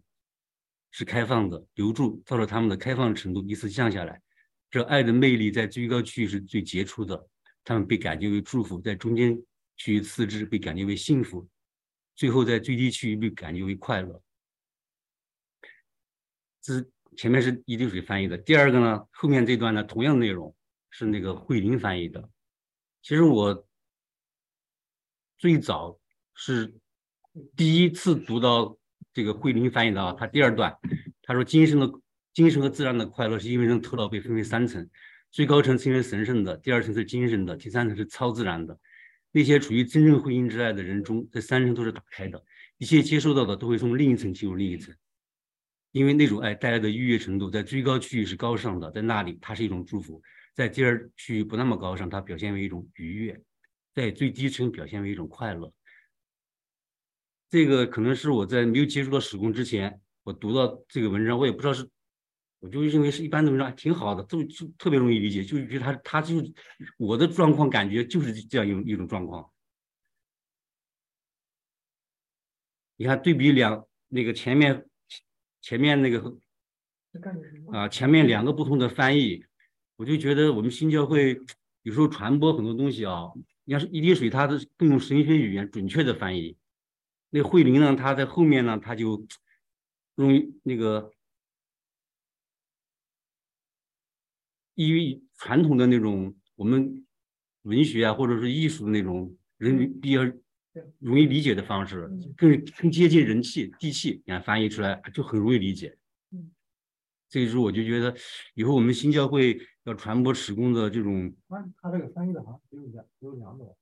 [0.91, 4.21] 是开放的，留住，到了他们的开放程度依次降下来。
[4.69, 7.25] 这爱的魅力在最高区域是最杰出的，
[7.63, 9.41] 他们被感觉为祝福；在中间
[9.75, 11.47] 区域次之，被感觉为幸福。
[12.15, 14.23] 最后在最低区域被感觉为快乐，
[16.61, 16.81] 这
[17.17, 18.37] 前面是一滴水翻译的。
[18.37, 20.55] 第二个呢，后面这段呢，同样内容
[20.89, 22.29] 是那个慧林翻译的。
[23.01, 23.67] 其实我
[25.37, 25.99] 最早
[26.33, 26.73] 是
[27.55, 28.77] 第一次读到
[29.13, 30.77] 这个慧林翻译的啊，他第二段
[31.21, 31.91] 他说：“精神的
[32.33, 34.89] 精神和自然的快乐，是因为人头脑被分为三层，
[35.31, 38.79] 最高层称为神圣的，第二层是精神的，第三层是超自然的。”
[39.35, 42.41] 那些处于真正婚姻之爱的人中，这三层都是打开的，
[42.77, 44.95] 一切接收到的都会从另一层进入另一层，
[45.91, 50.21] 因为那种爱带来的愉悦程度，在最高区域是高尚的，在那里它是一种祝福；
[50.53, 53.35] 在第二区域不那么高尚，它表现为一种愉悦；
[53.93, 55.69] 在最低层表现为一种快乐。
[57.49, 61.85] 这个可能是我在没有接触到史工之前，我读到这个文章，我也不知道是。
[62.65, 66.43] 我就认为是一般的文章挺好的，就就特别容易理解，就觉得他他就
[66.97, 69.51] 我的状况感觉就是这样一种一种状况。
[72.95, 74.83] 你看对比两那个前面
[75.61, 76.35] 前面那个
[77.71, 79.45] 啊前面两个不同的翻译，
[79.95, 81.39] 我就觉得我们新教会
[81.83, 83.31] 有时候传播很多东西啊，
[83.65, 86.57] 你要是一滴水，它的更用神学语言准确的翻译，
[87.29, 89.23] 那慧灵呢，他在后面呢，他就
[90.15, 91.11] 用那个。
[94.75, 97.05] 因为传统的那种我们
[97.63, 100.21] 文学啊，或者是艺术的那种人比较
[100.99, 105.97] 容易理解的方式，更更接近人气地气，你看翻译出来就很容易理解。
[106.31, 106.51] 嗯，
[107.29, 108.15] 这个时候我就觉得，
[108.53, 111.33] 以后我们新教会要传播史工的这种，
[111.81, 113.77] 他这个翻译的哈，有两有两种。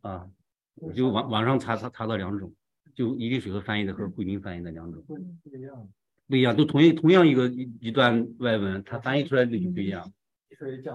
[0.00, 0.30] 啊，
[0.76, 2.54] 我就网网上查查查到两种，
[2.94, 5.88] 就一滴水和翻译的和桂林翻译的两种，不不一样，
[6.28, 10.12] 不一样，都同一同样一个一一段外文，它翻译出来的就不一样。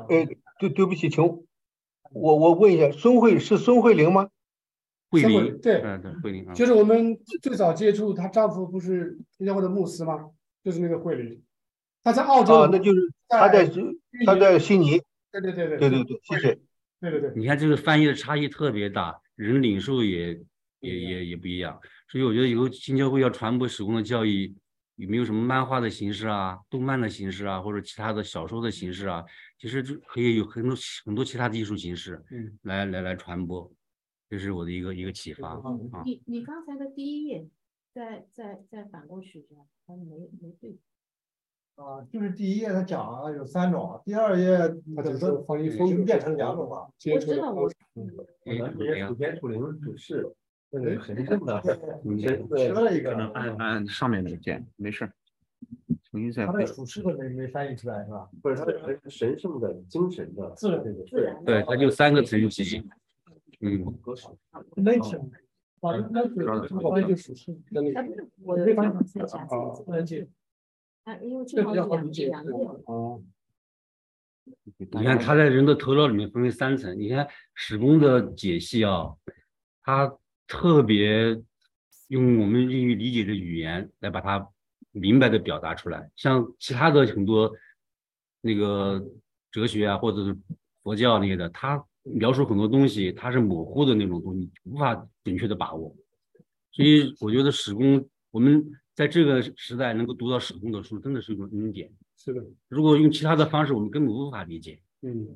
[0.09, 0.27] 呃，
[0.59, 1.23] 对对不起，请
[2.11, 4.29] 我我问一下，孙慧是孙慧玲吗？
[5.09, 10.29] 慧玲，对，嗯对，慧玲啊，就是我们最早接触她丈夫不是新加坡的牧师吗？
[10.63, 11.41] 就是那个慧玲，
[12.03, 13.65] 她在澳洲，啊，那就是她在
[14.25, 16.59] 她在悉尼，对对对对对对对，谢谢，
[16.99, 20.39] 对对对，你看这个翻译的差异特别大，人领受也
[20.79, 21.79] 也也也不一样，
[22.09, 24.53] 所以我觉得以后新教会要传播史工的教育，
[24.95, 29.23] 有没有什么漫画的形式啊、动漫的形式啊，或者其他的小说的形式啊，
[29.57, 30.75] 其实就可以有很多
[31.05, 33.71] 很多其他的艺术形式，嗯，来来来传播，
[34.29, 35.61] 这是我的一个一个启发啊。
[36.05, 37.47] 你你刚才的第一页，
[37.93, 40.77] 再再再反过去一下，它没没对。
[41.75, 44.57] 啊，就是第一页他讲了有三种，第二页
[44.95, 46.87] 它就是变成两种了。
[47.11, 47.67] 我知道我。
[48.45, 50.31] 哎，普天处灵主事，
[50.79, 51.61] 那个神圣的，
[52.05, 55.09] 嗯神缺了一个，按按上面那个键，没事。
[56.03, 58.29] 重新再他那属世的没没翻译出来是吧？
[58.41, 62.83] 不是，他是神圣的、精神的、自然的自然对，他就三个层级，
[63.61, 63.83] 嗯
[64.75, 65.19] ，nature，
[65.79, 69.47] 啊，那是那就属是那啊，个不是我的翻译再讲啊，
[69.85, 70.27] 不能解
[71.05, 71.45] 啊，因为
[71.81, 72.81] 好理解两两个。
[72.85, 73.23] 哦，
[74.77, 79.15] 你看他在人的头脑里面分为三层，你看史工的解析啊，
[79.81, 80.15] 它
[80.47, 81.41] 特别
[82.09, 84.47] 用我们英语理解的语言来把它
[84.91, 87.51] 明白的表达出来，像其他的很多
[88.41, 89.03] 那个
[89.51, 90.37] 哲学啊，或者是
[90.83, 95.95] 佛教那些的，它描述很多东西，它是模糊的那种东西，无法准确的把握。
[96.71, 98.63] 所以我觉得史工，我们
[98.93, 101.91] 在这个时代能够读到史工的书，真的是一种恩典。
[102.17, 104.79] 是的，如果用其他的方式，我们根本无法理解。
[105.01, 105.27] 嗯，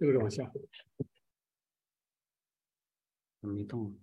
[0.00, 0.50] 这个是往下，
[3.40, 3.94] 没动。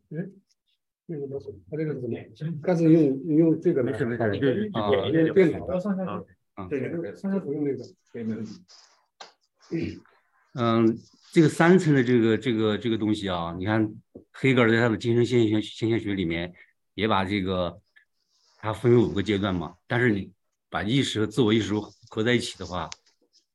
[1.08, 2.20] 那个不是，它这个是怎么？
[2.62, 6.22] 但是用用这个没事没事这这啊因为电脑要上下啊
[6.54, 7.84] 啊对，上下图用那个，
[10.54, 10.95] 嗯，
[11.32, 13.91] 这个三层的这个这个这个东西啊，你看
[14.34, 16.54] 黑格尔在他的精神现象现象学里面
[16.93, 17.82] 也把这个
[18.58, 19.76] 它分为五个阶段嘛。
[19.88, 20.32] 但是你
[20.70, 21.74] 把意识和自我意识
[22.10, 22.88] 合在一起的话，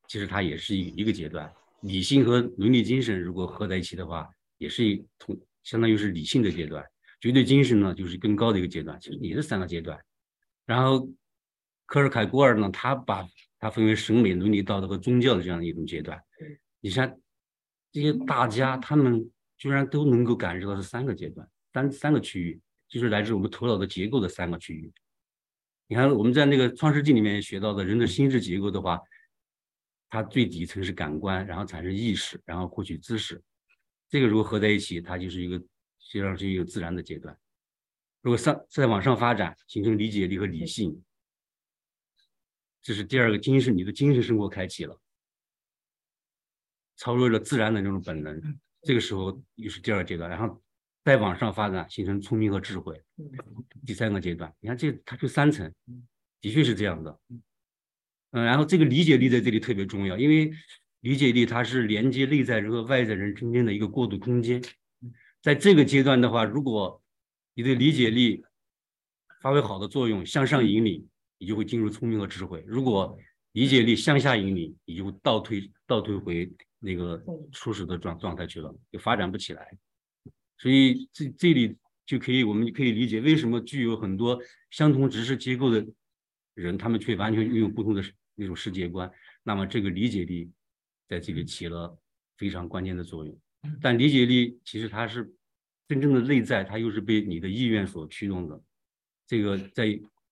[0.09, 1.49] 其实它也是一一个阶段。
[1.83, 6.83] 理性和伦理精神如果合在一起的话，也是一同相当于是理性的阶段。
[7.19, 9.99] 绝对精神呢，就是更高的一个阶段，其实也是三个阶段。
[10.65, 11.09] 然后
[11.85, 13.25] 科尔凯郭尔呢，他把
[13.59, 16.21] 它分为审美、伦理、道德和宗教的这样一种阶段。
[16.81, 17.17] 你像
[17.91, 22.59] 这些大家，他们居然都能够感受到是三个阶段，三三个区域，
[22.89, 24.91] 就是来自我们头脑的结构的三个区域。
[25.87, 28.99] 你看我们在那个《创世纪》里面学到的人的心智结构的话，
[30.13, 33.41] 它最底层是感官，然后产生意识，然后获取知识。
[34.07, 37.35] 这个如果合在一起，它就是一个实际上是一个自然的阶段。
[38.21, 41.03] 如果上再往上发展，形成理解力和理性，
[42.79, 44.95] 这是第二个精神，你的精神生活开启了。
[46.95, 48.39] 超越了自然的那种本能，
[48.83, 50.61] 这个时候又是第二个阶段，然后
[51.03, 53.01] 再往上发展，形成聪明和智慧，
[53.83, 54.53] 第三个阶段。
[54.59, 55.73] 你看这它就三层，
[56.39, 57.19] 的确是这样的。
[58.33, 60.51] 嗯，然后这个理解力在这里特别重要，因为
[61.01, 64.61] 理解力它是连接内在人和外在人中间的一个过渡空间。
[65.41, 67.01] 在这个阶段的话，如果
[67.53, 68.43] 你的理解力
[69.41, 71.07] 发挥好的作用，向上引领，
[71.37, 73.15] 你就会进入聪明和智慧；如果
[73.51, 79.77] 理解力向下引领，你就会倒退，倒退回那个初始的状状态去了，就发展不起来。
[80.57, 81.75] 所以这这里
[82.05, 85.85] 就可以，我们可以理解为什么具有很多相同知识结构的
[86.55, 88.01] 人，他们却完全拥有不同的
[88.35, 89.11] 那种世界观。
[89.43, 90.51] 那么这个理解力
[91.07, 91.97] 在这个起了
[92.37, 93.39] 非常关键的作用。
[93.81, 95.33] 但理解力其实它是
[95.87, 98.61] 真正的内在，它又是被你的意愿所驱动的。
[99.25, 99.85] 这个在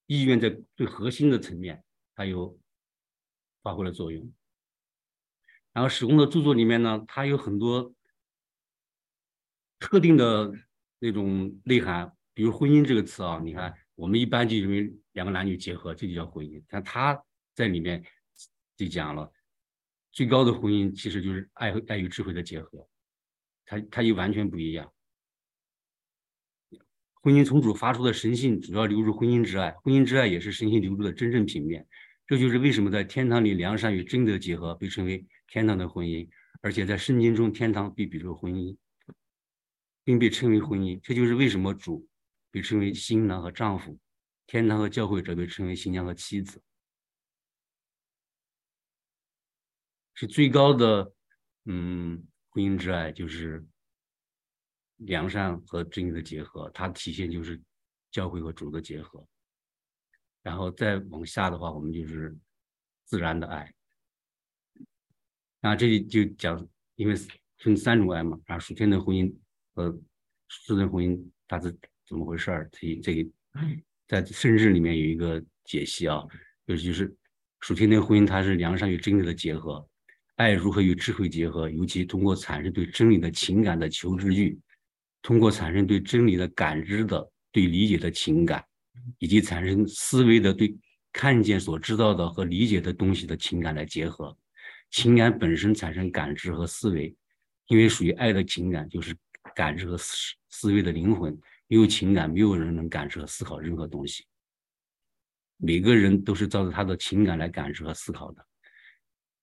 [0.05, 1.83] 意愿在最核心的层面，
[2.15, 2.59] 它有
[3.63, 4.31] 发挥了作用。
[5.73, 7.93] 然后史公的著作里面呢，它有很多
[9.79, 10.51] 特定的
[10.99, 16.61] 那种内涵，比如婚姻这个词啊，你看我们一般就认为两个男女结合，这就叫婚姻。
[16.67, 17.23] 但他
[17.53, 18.03] 在里面
[18.77, 19.31] 就讲了，
[20.11, 22.87] 最高的婚姻其实就是爱和爱与智慧的结合，
[23.65, 24.91] 它它又完全不一样。
[27.23, 31.87] 婚姻从主发出的神性主要流入婚姻之爱，婚姻之爱也是神性流入的真正平面。
[32.25, 36.27] 这就是为什么在天堂里良善与真德结合，被称为天堂的婚姻；
[36.61, 38.75] 而且在圣经中，天堂被比作婚姻，
[40.03, 40.99] 并被称为婚姻。
[41.03, 42.07] 这就是为什么主
[42.49, 43.99] 被称为新郎和丈夫，
[44.47, 46.61] 天堂和教会则被称为新娘和妻子，
[50.21, 51.11] 是最高的，
[51.65, 53.65] 嗯，婚姻之爱就是
[54.97, 57.59] 良善和正义的结合，它体现就是
[58.11, 59.27] 教会和主的结合。
[60.43, 62.37] 然后再往下的话，我们就是
[63.03, 63.73] 自然的爱。
[65.59, 66.67] 那这里就讲，
[66.97, 67.15] 因为
[67.57, 69.35] 分三种爱嘛，啊，属天的婚姻
[69.73, 69.99] 和
[70.49, 71.75] 私人婚姻它是
[72.07, 72.69] 怎么回事儿？
[72.71, 73.31] 这这个
[74.07, 76.23] 在圣日里面有一个解析啊，
[76.67, 77.17] 就是就是
[77.61, 79.87] 属天的婚姻它是良善与真理的结合，
[80.41, 81.69] 爱如何与智慧结合？
[81.69, 84.57] 尤其通过产生对真理的情感的求知欲，
[85.21, 88.65] 通过产生对真理的感知的对理解的情感，
[89.19, 90.75] 以及产生思维的对
[91.13, 94.35] 看见所知道的和理解的东西的情感来结合。
[94.89, 97.15] 情感本身产生感知和思维，
[97.67, 99.15] 因为属于爱的情感就是
[99.55, 101.37] 感知和思思维的灵魂。
[101.67, 104.25] 没有情感，没有人能感知和思考任何东西。
[105.57, 108.45] 每个人都是照着他的情感来感知和思考的。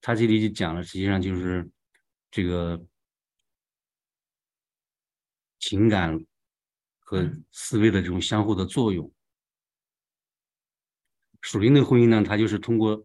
[0.01, 1.69] 他这里就讲了，实际上就是
[2.31, 2.81] 这个
[5.59, 6.19] 情感
[7.01, 9.13] 和思维的这种相互的作用。
[11.41, 13.05] 属灵的婚姻呢，它就是通过。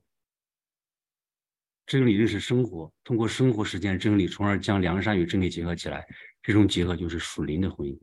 [1.85, 6.07] 真理认识生活，通过生活实践真理，从而将良善与真理结合起来。
[6.41, 7.99] 这种结合就是属灵的婚姻。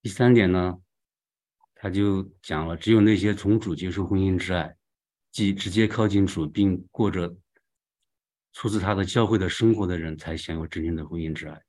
[0.00, 0.80] 第三点呢，
[1.80, 4.76] 他就讲了，只有那些从主接受婚姻之爱，
[5.32, 7.34] 即直接靠近主并过着
[8.52, 11.62] 出自他的教会的生活的人，才享有真正的婚姻之爱。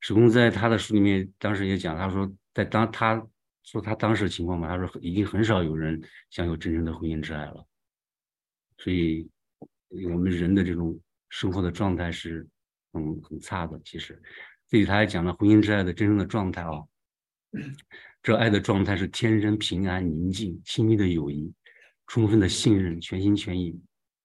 [0.00, 3.26] 史公在他的书里面当时也讲，他说，在当他。
[3.66, 6.00] 说他当时的情况嘛，他说已经很少有人
[6.30, 7.66] 享有真正的婚姻之爱了，
[8.78, 9.28] 所以
[9.88, 10.96] 我们人的这种
[11.30, 12.46] 生活的状态是
[12.92, 13.76] 很很差的。
[13.84, 14.22] 其实
[14.68, 16.80] 这里他还讲了婚姻之爱的真正的状态啊，
[18.26, 21.54] 这爱的状态是天真、平安、宁静、亲密的友谊、
[22.08, 23.80] 充分的信任、全心全意、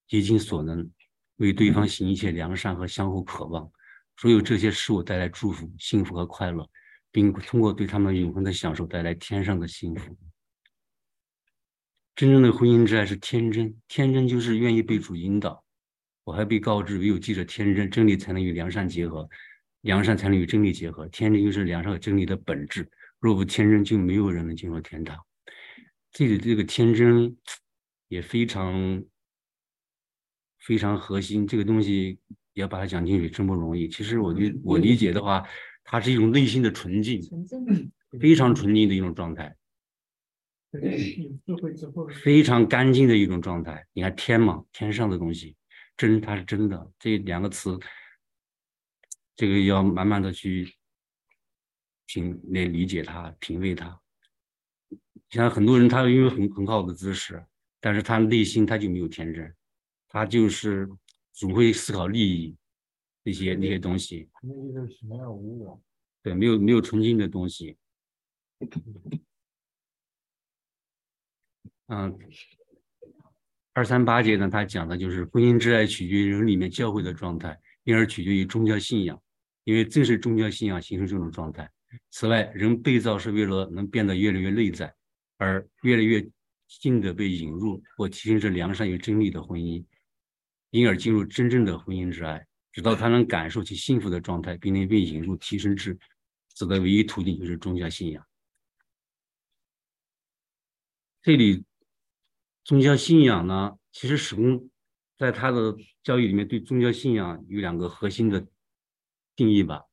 [0.07, 0.89] 竭尽所能
[1.35, 3.71] 为对方行一切良善和相互渴望，
[4.17, 6.67] 所有这些事物带来祝福、幸福和快乐。
[7.11, 10.17] 并通过对他们永恒的享受带来天上的幸福。
[12.15, 15.63] 真正的婚姻之爱是天真，天真就是愿意被主引导。
[16.23, 19.29] 我还被告知，唯有记着天真，真理才能与良善结合，
[19.81, 21.07] 良善才能与真理结合。
[21.09, 22.89] 天真就是良善和真理的本质。
[23.21, 25.17] 若不天真，就没有人能进入天堂。
[26.11, 27.37] 这里这个天真
[28.09, 29.01] 也非常
[30.59, 32.19] 非常核心，这个东西
[32.53, 33.87] 要把它讲清楚真不容易。
[33.87, 35.47] 其实我理我理解的话。
[35.83, 37.19] 它是一种内心的纯净，
[38.19, 39.57] 非常纯净的一种状态，
[42.23, 43.85] 非常干净的一种状态。
[43.91, 45.57] 你看天嘛，天上的东西，
[45.97, 46.91] 真它是真的。
[46.99, 47.77] 这两个词，
[49.35, 50.71] 这个要慢慢的去
[52.11, 53.97] 品来理解他，品味他。
[55.29, 57.41] 像很多人，他因为很很好的知识，
[57.79, 59.55] 但是他内心他就没有天真，
[60.09, 60.89] 他就是
[61.31, 62.57] 总会思考利益。
[63.23, 65.79] 那些那些东西，那就是什么样无我？
[66.23, 67.77] 对，没有没有纯净的东西。
[71.85, 72.17] 嗯，
[73.73, 79.21] 二三八节呢，他讲的就是婚姻之爱取决于人里面教会的状态，因而取决于宗教信仰，
[79.65, 81.71] 因为正是宗教信仰形成这种状态。
[82.09, 84.93] 此外，人被造是为了能变得越来越内在，
[85.37, 86.25] 而越来越
[86.67, 89.83] 近的被引入或提升至良善与真理的婚姻，
[90.69, 92.45] 因而进入真正的婚姻之爱。
[92.71, 95.99] 直到他能感受其幸福的状态，并能被引入提升至
[96.55, 98.25] 此的唯一途径就是宗教信仰。
[101.21, 101.65] 这里
[102.63, 104.69] 宗教信仰呢，其实始终
[105.17, 108.47] 在他的教育里面对宗教信仰有两个核心的
[109.35, 109.83] 定义吧。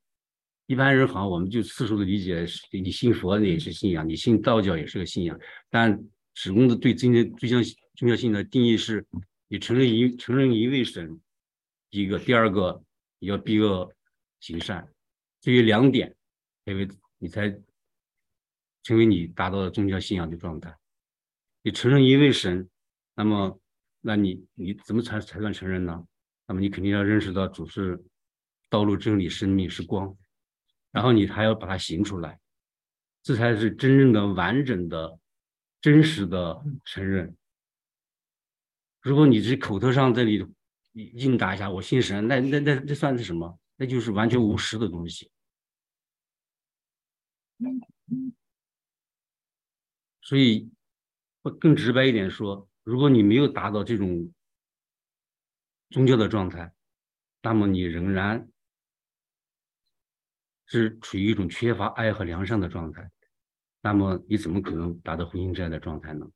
[0.68, 5.38] 一般人好像我们就世俗的理解，你信佛也是信仰，你信道教也是个信仰。
[5.70, 5.98] 但
[6.34, 7.56] 始终的对真正宗教
[7.96, 9.06] 宗教信仰的定义是，
[9.48, 11.18] 你承认一承认一位神。
[11.88, 12.84] 一个，第二个
[13.18, 13.90] 你要避恶
[14.40, 14.86] 行善，
[15.40, 16.14] 这于两点，
[16.66, 17.48] 因为你才
[18.82, 20.76] 成为你达到了宗教信仰的状态。
[21.62, 22.68] 你承认一位神，
[23.14, 23.58] 那么，
[24.02, 26.04] 那你你怎么才才算承认呢？
[26.46, 27.98] 那么你肯定要认识到主是
[28.68, 30.14] 道路、真理、生命是光，
[30.90, 32.38] 然后你还要把它行出来，
[33.22, 35.18] 这才是真正的完整的、
[35.80, 37.36] 真实的承认。
[39.00, 40.46] 如果你是口头上这里。
[40.94, 43.56] 应答一下，我信神，那那那那算是什么？
[43.76, 45.30] 那就是完全无实的东西。
[50.22, 50.68] 所以，
[51.60, 54.32] 更直白一点说，如果你没有达到这种
[55.90, 56.74] 宗教的状态，
[57.42, 58.48] 那么你仍然
[60.68, 63.10] 是处于一种缺乏爱和良善的状态，
[63.82, 66.30] 那么你怎么可能达到婚姻这样的状态呢？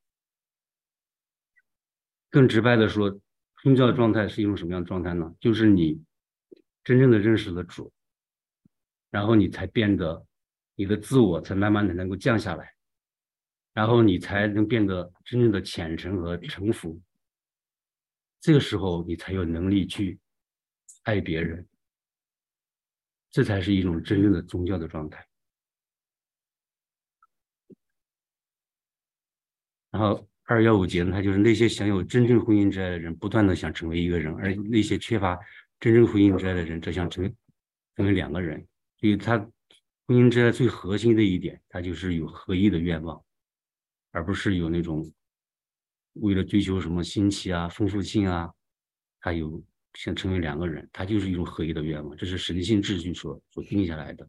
[2.30, 3.20] 更直白的说，
[3.62, 5.34] 宗教的状态是一种什么样的状态呢？
[5.38, 6.02] 就是你
[6.82, 7.92] 真正的认识了主，
[9.10, 10.26] 然后你才变得，
[10.74, 12.74] 你的自我才慢慢的能够降下来。
[13.74, 17.00] 然后你才能变得真正的虔诚和臣服，
[18.38, 20.18] 这个时候你才有能力去
[21.04, 21.66] 爱别人，
[23.32, 25.26] 这才是一种真正的宗教的状态。
[29.90, 35.36] 然后二幺五节呢，它就是那些享有真正婚姻之爱的人，不断的想成为一个人，而那些缺乏
[35.80, 37.34] 真正婚姻之爱的人，则想成为
[37.96, 38.64] 成为两个人。
[39.00, 39.38] 所以，他
[40.06, 43.20] 婚姻之爱最核心的一点，它就是有合一的愿望。
[44.12, 45.10] 而不是有那种
[46.12, 48.52] 为了追求什么新奇啊、丰富性啊，
[49.20, 49.64] 他有
[49.94, 54.28] 想成为两个人，他就是一种合一的愿望，这是神性秩序所所定下来的。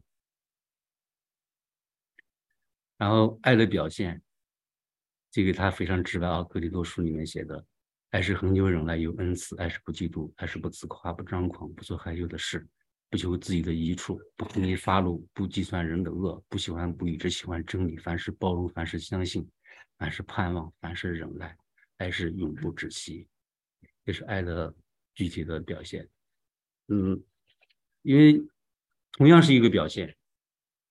[2.96, 4.22] 然后爱的表现，
[5.30, 7.66] 这个他非常直白啊，《格里多书》里面写的，
[8.10, 12.66] 爱是恒久忍耐，有恩慈；爱是不嫉妒，爱是不自夸，不张狂，不做害羞的事，
[13.10, 17.96] 不求自己的益处，不轻易发怒，不计算人的恶，不喜欢不义，只喜欢真理。
[17.96, 19.48] 凡事包容，凡事相信。
[19.96, 21.56] 凡事盼望，凡事忍耐，
[21.98, 23.28] 爱是永不止息，
[24.04, 24.74] 这是爱的
[25.14, 26.08] 具体的表现。
[26.88, 27.22] 嗯，
[28.02, 28.44] 因为
[29.12, 30.16] 同样是一个表现。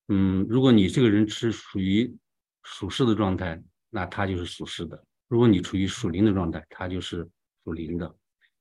[0.08, 2.16] 嗯，如果你这个人是属于
[2.64, 4.98] 属世的状态，那他就是属世的；
[5.28, 7.30] 如果你处于属灵的状态，他就是
[7.64, 8.16] 属灵的。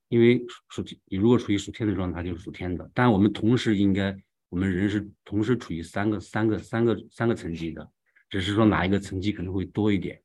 [0.08, 2.90] 因为属你如果处于属天的状态，就是属天的。
[2.92, 4.14] 但我们同时应该，
[4.50, 7.90] 我们人是同时处于三个、三个、三个、三个层级的，
[8.28, 10.22] 只是说哪一个层级可能会多一点。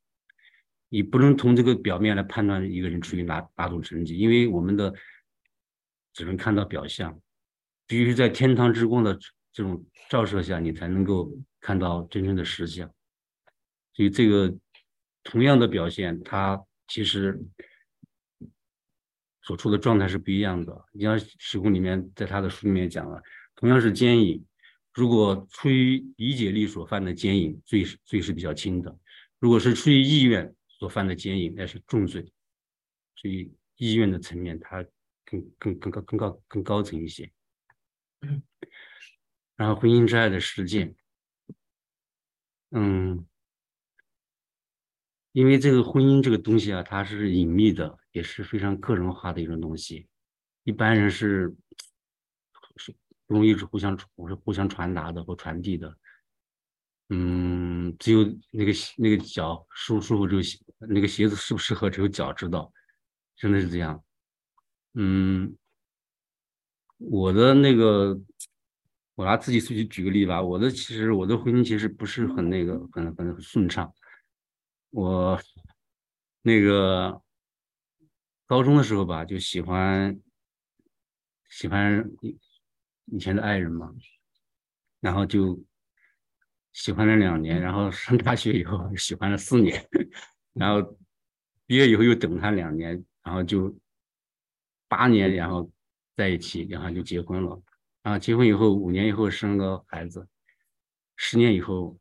[0.90, 4.94] 你不能从这个表面来判断一个人处于哪哪种层级，因为我们的
[6.18, 7.22] 只能看到表象，
[7.86, 9.16] 必须在天堂之光的
[9.54, 12.92] 这种照射下，你才能够看到真正的实相。
[13.94, 14.52] 所以这个
[15.24, 17.40] 同样的表现，它其实
[19.44, 20.86] 所处的状态是不一样的。
[20.92, 23.22] 你像《史空》里面在他的书里面讲了，
[23.56, 24.44] 同样是奸淫，
[24.96, 28.90] 如果出于理解力所犯的奸淫，罪是罪是比较轻的；
[29.38, 32.24] 如果是出于意愿，所犯的奸淫那是重罪，
[33.16, 34.84] 所以意愿的层面它
[35.30, 37.32] 更更更高更高更高层一些。
[39.58, 40.96] 然后婚姻之爱的实践，
[42.72, 43.28] 嗯，
[45.32, 50.08] 因为这个婚姻这个东西啊，它是隐秘的，也是非常个人化的一种东西，
[50.64, 51.56] 一般人是
[52.78, 54.06] 是不容易是互相是
[54.36, 55.98] 互相传达的或传递的。
[57.10, 60.38] 嗯，只有那个那个脚舒舒服，就
[60.88, 62.72] 那个鞋子适不适合，只有脚知道，
[63.36, 64.04] 真的是这样。
[65.00, 65.56] 嗯，
[66.98, 68.20] 我的那个，
[69.14, 70.42] 我拿自己出去举个例吧。
[70.42, 73.94] 我的其实我的婚姻其实不是很那个，很很顺畅。
[74.90, 75.40] 我
[76.42, 77.22] 那个
[78.48, 80.20] 高中的时候吧，就喜欢
[81.48, 82.04] 喜欢
[83.06, 83.94] 以前的爱人嘛，
[85.00, 85.64] 然后就。
[86.74, 89.84] 喜欢了两年，然后上大学以后喜欢了四年，
[90.54, 90.96] 然后
[91.66, 93.76] 毕业以后又等他两年，然后就
[94.88, 95.70] 八年，然后
[96.16, 97.62] 在一起，然后就结婚了。
[98.04, 100.28] 然后结婚以后五年以后生个孩子，
[101.16, 101.98] 十年以后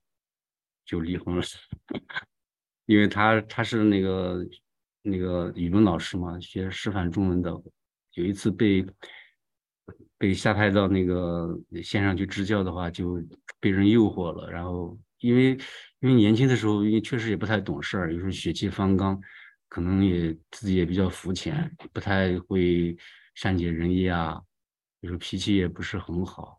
[0.84, 1.42] 就离婚了，
[2.86, 4.46] 因为他他是那个
[5.02, 7.50] 那个语文老师嘛，学师范中文的，
[8.12, 8.86] 有一次被。
[10.18, 13.22] 被下派到那个线上去支教的话，就
[13.60, 14.50] 被人诱惑了。
[14.50, 15.50] 然后因为
[16.00, 19.20] 因为年轻的时候，因为确实也不太懂事儿，有时候血气方刚，
[19.76, 22.96] 可能也自己也比较肤浅，不太会
[23.34, 24.40] 善解人意啊，
[25.00, 26.58] 有时候脾气也不是很好。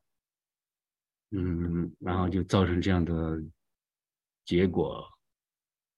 [1.31, 3.41] 嗯，然后就造成这样的
[4.45, 5.03] 结果。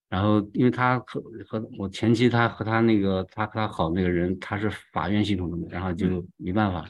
[0.07, 6.89] 然后因为他和和我前妻，他和他那个他和他好那个人，他是法院系统的，然后就没办法。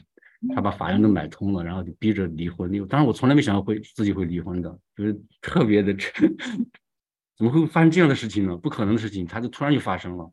[0.54, 2.70] 他把法院都买通了，然后就逼着离婚。
[2.86, 5.92] 当然，我从来没想到会自己会离婚的，就是特别的，
[7.40, 8.54] 怎么会发生这样的事情呢？
[8.54, 10.30] 不可能的事情，他就突然就发生了。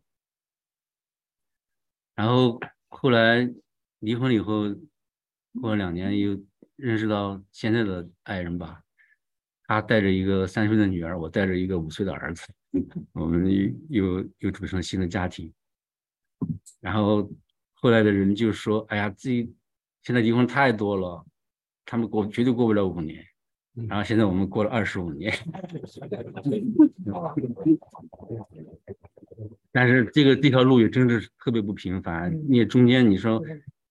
[2.16, 3.50] 然后后来
[4.00, 4.64] 离婚了以后，
[5.62, 6.38] 过了两年又
[6.76, 8.84] 认识到现在的爱人吧，
[9.68, 12.46] 他带着一个三岁的女儿，我带着一个五岁的儿子，
[13.14, 13.50] 我们
[13.90, 15.54] 又又又组成新的家庭。
[16.82, 17.32] 然后
[17.76, 19.56] 后来的人就说：“哎呀，自己。”
[20.04, 21.26] 现在离婚太多了，
[21.86, 23.26] 他们过绝对过不了五年，
[23.88, 25.32] 然后现在我们过了二十五年，
[29.72, 33.40] 但是这个这条路也真的是特别不平凡，你也中间你说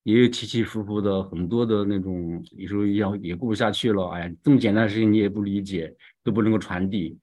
[0.02, 7.16] 也有起起伏伏的，很多的那种，有时候要也过不下去了，哎，这么简单的事情你也不理解，都不能够传递，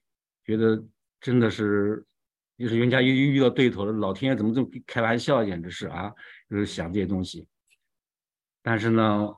[0.45, 0.81] 觉得
[1.19, 2.05] 真的是，
[2.57, 6.13] 就是人家又又遇到对头了，老天爷怎么这么开玩笑，简直是啊，
[6.49, 7.45] 就是想这些东西，
[8.61, 9.29] 但是呢，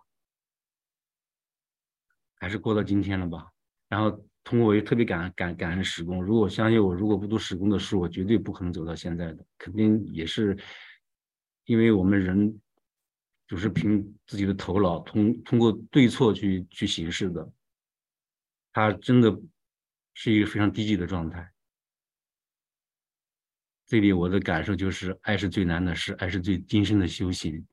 [2.36, 3.52] 还是过到今天了吧，
[3.90, 4.24] 然后。
[4.48, 10.56] 通过我也特别感感感恩史工，如果相信我，如果不读史工的书，我绝对不可能走到现在的，肯定也是
[11.64, 12.62] 因为我们人
[13.48, 17.52] 就是凭自己的头脑，通通过对错去去行事的，
[18.72, 19.36] 他真的
[20.14, 21.52] 是一个非常低级的状态。
[23.88, 27.66] 这里我的感受就是，爱是最难的事，爱是最精深的修行。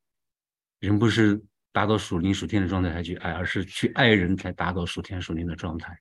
[0.79, 1.39] 人不是
[1.73, 5.99] 达到属灵属天的状态才去爱，而是去爱人才达到属天属灵的状态。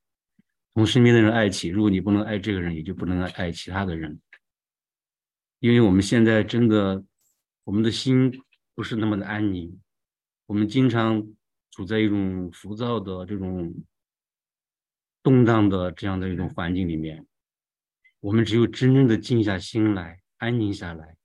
[0.73, 4.19] 从身边的人爱起，如果你不能爱这个人，也就不能爱其他的人。
[5.59, 7.03] 因为我们现在真的，
[7.63, 8.31] 我们的心
[8.73, 9.79] 不是那么的安宁，
[10.45, 11.25] 我们经常
[11.71, 13.73] 处在一种浮躁的这种
[15.21, 17.25] 动荡的这样的一种环境里面。
[18.19, 21.15] 我们只有真正的静下心来，安宁下来，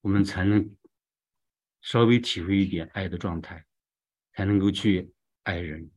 [0.00, 0.70] 我们才能
[1.80, 3.64] 稍微体会一点爱的状态，
[4.32, 5.12] 才能够去
[5.42, 5.90] 爱人。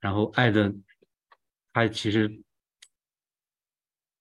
[0.00, 0.72] 然后爱的，
[1.72, 2.42] 它其实，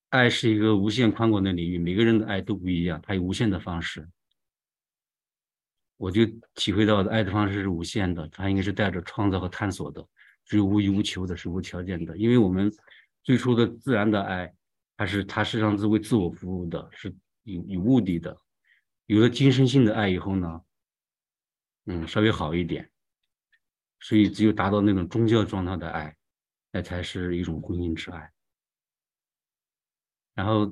[0.10, 4.10] 爱是一个无限宽广的领域，每个人的爱都不一样，它有无限的方式。
[5.98, 10.08] 我就体会到的爱的方式是无限的，它应该是带着创造和探索的，
[10.46, 12.18] 只有无欲无求的，是无条件的。
[12.18, 12.72] 因为我们
[13.24, 14.54] 最初的自然的爱，
[14.96, 18.36] 它是它实际上是为自我服务的，是有有目的的。
[19.08, 20.62] 有了精神性的爱以后呢，
[21.86, 22.90] 嗯，稍微好一点。
[24.00, 26.16] 所以，只有达到那种宗教状态的爱，
[26.72, 28.32] 那才是一种婚姻之爱。
[30.36, 30.72] 然后，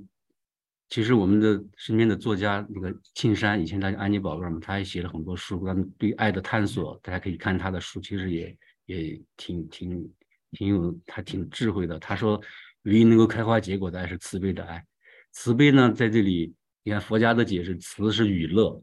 [0.89, 10.13] 其实我们的身边的作家那个庆山，以前他叫安妮宝贝嘛，他也写了很多书，关于对爱的探索，大家可以看他的书，其实也也挺挺
[10.51, 11.97] 挺有，他挺智慧的。
[11.97, 12.39] 他说，
[12.83, 14.85] 唯一能够开花结果的爱是慈悲的爱。
[15.31, 16.53] 慈悲呢，在这里，
[16.85, 18.79] 你看佛家的解释，慈是与乐，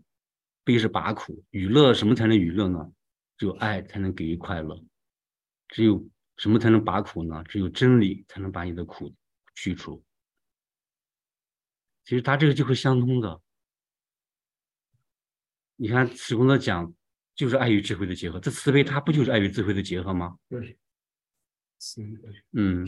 [0.65, 1.45] 悲是拔苦。
[1.51, 2.93] 与乐什么才能与乐呢？
[3.39, 4.85] 只有爱才能给予快乐，
[5.69, 6.05] 只有
[6.37, 7.45] 什么才能拔苦呢？
[7.45, 9.15] 只有真理才能把你的苦
[9.55, 10.05] 去除。
[12.03, 13.41] 其实他这个就会相通的。
[15.77, 16.93] 你看史公的讲，
[17.37, 18.41] 就是爱与智慧的结合。
[18.41, 20.37] 这慈悲，它不就是爱与智慧的结合吗？
[20.49, 20.77] 对，
[22.51, 22.85] 嗯，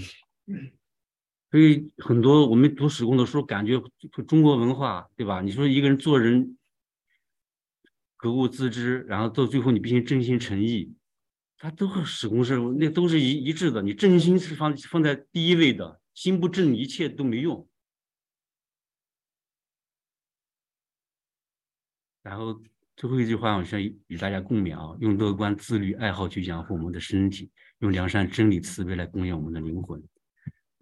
[1.54, 3.80] 所以很多我们读史公的书，感觉
[4.26, 5.40] 中国文化，对吧？
[5.40, 6.58] 你说一个人做人。
[8.16, 10.92] 格物致知，然后到最后你必须真心诚意，
[11.56, 13.80] 他都和史公是那都是一一致的。
[13.82, 17.68] 你真心是放放在第一位的，心不正，一切都没用。
[22.24, 22.60] 然后
[22.96, 27.48] 最后一句话，我想与大家共勉啊：用乐观、自律、爱好去养护我们的身体，
[27.78, 30.02] 用良善、真理、慈悲来供养我们的灵魂。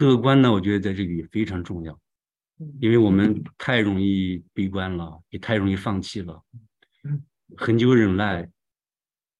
[0.02, 1.96] 乐观呢，我觉得在这里非常重要，
[2.80, 6.42] 因为我们太容易悲观了，也太容易放弃了。
[7.56, 8.50] 很久忍耐，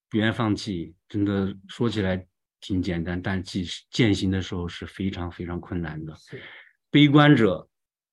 [0.09, 2.25] 不愿放弃，真的说起来
[2.61, 6.17] 挺简单，但其实践行的时候是非常非常困难的。
[6.93, 7.69] 悲观者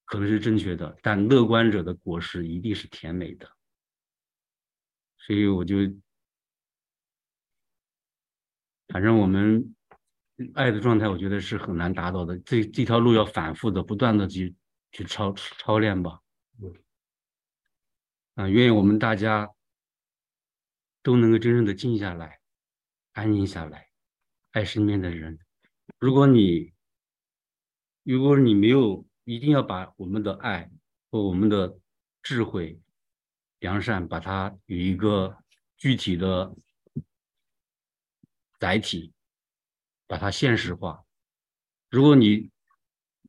[0.06, 3.47] 可能是正确的，但乐观者的果实一定是甜美的。
[5.20, 5.76] 所以我就，
[8.88, 9.76] 反正我们
[10.53, 12.37] 爱的状态，我觉得是很难达到的。
[12.39, 14.55] 这这条路要反复的、不断的去
[14.91, 16.19] 去操操练吧。
[18.35, 19.49] 啊，愿我们大家。
[21.01, 22.41] 都能够真正的静下来，
[23.13, 23.89] 安静下来，
[24.51, 25.39] 爱身边的人。
[25.97, 26.73] 如果你，
[28.03, 30.69] 如果你没有一定要把我们的爱
[31.09, 31.79] 和我们的
[32.21, 32.81] 智慧、
[33.59, 35.37] 良善，把它有一个
[35.77, 36.53] 具体的
[38.59, 39.13] 载体，
[40.10, 41.05] 把它现实化。
[41.91, 42.49] 如果你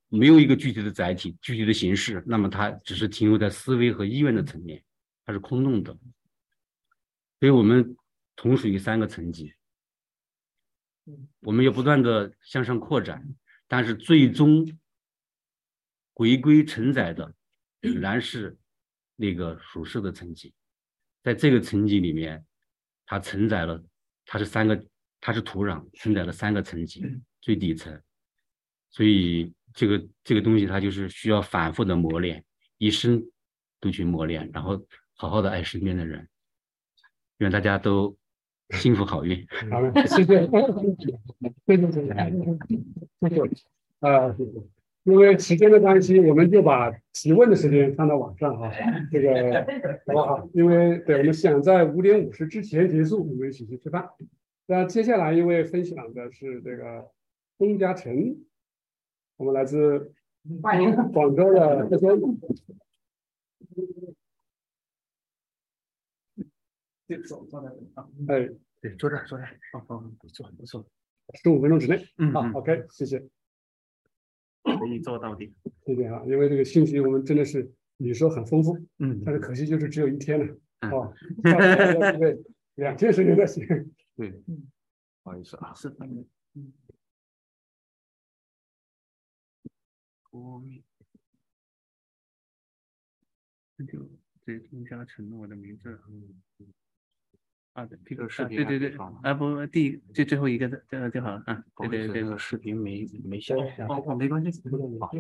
[0.09, 4.83] 没有一个具体的载体、具体的形式，那么它只是停留在思维和意愿的层面，
[5.27, 5.93] 它是空洞的。
[7.39, 7.95] 所以我们
[8.35, 9.55] 同属于三个层级，
[11.41, 13.35] 我们要不断的向上扩展，
[13.69, 14.67] 但是最终
[16.15, 17.35] 回归承载的
[17.81, 18.59] 仍然是
[19.17, 20.55] 那个属世的层级，
[21.23, 22.45] 在这个层级里面，
[23.05, 23.85] 它承载了，
[24.25, 24.83] 它是三个，
[25.21, 27.05] 它是土壤承载了三个层级，
[27.41, 28.01] 最底层，
[28.91, 32.43] 所以这个这个东西它就是需要反复的磨练，
[32.79, 33.23] 一生
[33.81, 34.83] 都去磨练，然后
[35.15, 36.27] 好好的爱身边的人。
[37.39, 38.17] 愿大家都
[38.71, 39.47] 幸福好运。
[39.71, 40.47] 好的，谢谢。
[40.47, 42.09] 谢谢谢谢。
[43.21, 43.43] 谢谢。
[44.01, 44.53] 啊，谢谢。
[45.05, 48.71] 因为时间的关系，我们就把提问的时间放到晚上哈，
[49.11, 49.65] 这个
[50.07, 50.49] 好不好？
[50.53, 54.07] 因为对，我们想在五点五十之前结束，我们一起去吃饭。
[54.71, 57.11] 那接下来一位分享的是这个
[57.59, 58.39] 钟嘉诚，
[59.37, 60.15] 我们来自
[60.63, 60.95] 欢迎。
[61.11, 62.07] 广州的这些。
[67.27, 68.49] 坐坐在这啊，哎，
[68.81, 70.87] 对，坐这儿，坐这儿，好好，不错，不错，
[71.43, 73.19] 十五分钟之内，嗯，好，OK，谢谢。
[74.63, 75.53] 可以做到底，
[75.85, 80.57] 谢谢啊，因为这个信息我们真的是你说很丰富，嗯，但是可惜就是只有一天了，
[80.93, 81.13] 哦，
[81.43, 82.39] 对，
[82.77, 83.67] 两天时间在写，
[84.21, 84.31] 对，
[85.23, 86.27] 不好意思啊，是，嗯，
[90.31, 90.63] 我，
[93.79, 94.07] 这就
[94.45, 96.43] 这钟嘉诚我的名字，嗯。
[97.73, 101.65] 啊，这个视频对对对，啊不，第一就最后一个这样就好了啊。
[101.79, 103.55] 对对对，这个视频没没下，
[103.89, 104.61] 哦，没关系，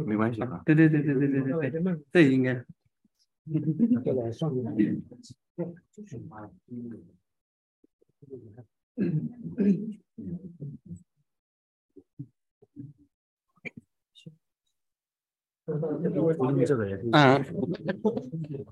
[0.04, 0.62] 没关系啊。
[0.66, 2.62] 对对对对对对对对，这应该。
[4.04, 4.44] 这个也是。
[6.66, 7.02] 嗯。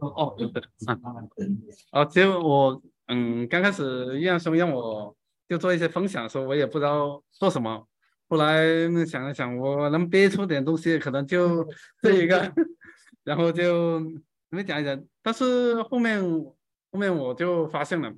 [0.00, 0.62] 哦，对对，
[1.36, 1.58] 嗯。
[1.92, 2.82] 哦，其实我。
[3.10, 5.16] 嗯，刚开始易阳兄让我
[5.48, 7.88] 就做一些分享的时候，我也不知道做什么。
[8.28, 8.62] 后来
[9.06, 11.66] 想了想，我能憋出点东西，可能就
[12.02, 12.52] 这一个，
[13.24, 15.02] 然后就你们讲一讲。
[15.22, 18.12] 但是后面后面我就发现了，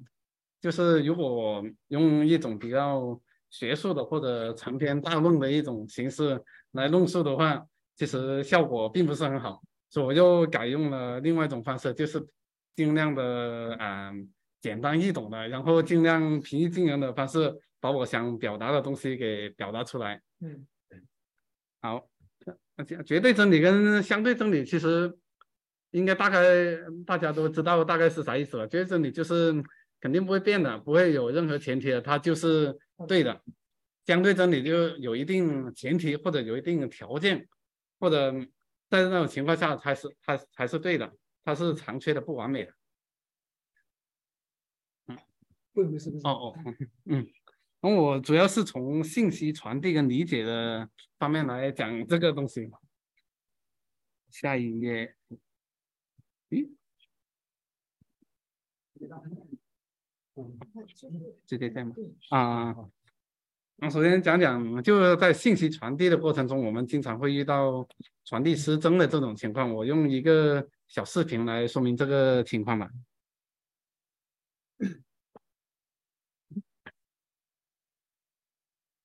[0.60, 6.40] 就是如果用一种比较学术的或者长篇大论的一种形式
[6.72, 7.64] 来论述的话，
[7.96, 12.24] 其实效果并不是很好，所以我又改用了另外一种方式，就是
[12.76, 14.30] 尽量的嗯。
[14.62, 17.50] 简单易懂的，然后尽量平易近人的方式，
[17.80, 20.20] 把我想表达的东西给表达出来。
[20.40, 20.66] 嗯，
[21.80, 22.06] 好，
[22.76, 25.16] 那绝对真理跟相对真理，其实
[25.92, 26.42] 应该大概
[27.06, 28.68] 大家都知道大概是啥意思了。
[28.68, 29.54] 绝对真理就是
[30.00, 33.42] 肯定不会变的，不会有任何前提的，它就是对的。
[34.06, 37.46] 相对真理就有一定前提或者有一定条件，
[37.98, 38.32] 或者
[38.88, 41.12] 在那种情况下才是它才是对的，
[41.44, 42.72] 它是残缺的、不完美的。
[46.24, 46.54] 哦哦，
[47.04, 47.26] 嗯，
[47.80, 50.88] 那我主要是从信息传递跟理解的
[51.18, 52.68] 方面来讲这个东西。
[54.30, 55.14] 下一页，
[56.50, 56.68] 咦，
[61.46, 61.94] 直接在吗？
[62.30, 62.76] 啊，
[63.76, 67.86] 那首先讲讲，就是在信息传递的过程中，我们经常会遇到
[68.24, 69.72] 传递失真的这种情况。
[69.74, 72.90] 我用一个小视频来说明这个情况吧。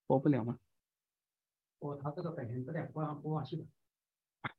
[0.07, 0.59] 播不了吗？
[1.79, 3.65] 播它这个本身这点播放播放器的，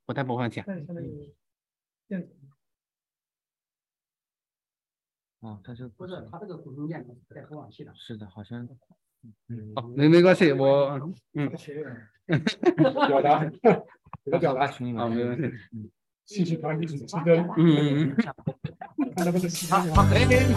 [0.05, 0.67] 不带播放器啊。
[5.47, 7.93] 哦，他就不是他这个普通电脑带播放器的？
[7.95, 8.69] 是的，好像。
[9.49, 9.73] 嗯。
[9.77, 10.99] 哦，没没关系，我
[11.35, 11.49] 嗯。
[13.07, 13.45] 表达，
[14.41, 15.47] 表达 群里面啊，没问题。
[15.73, 15.89] 嗯。
[16.25, 17.33] 信息传递是真的。
[17.57, 18.17] 嗯嗯嗯。
[19.15, 19.79] 看能不能其他。
[19.81, 20.53] 可以可以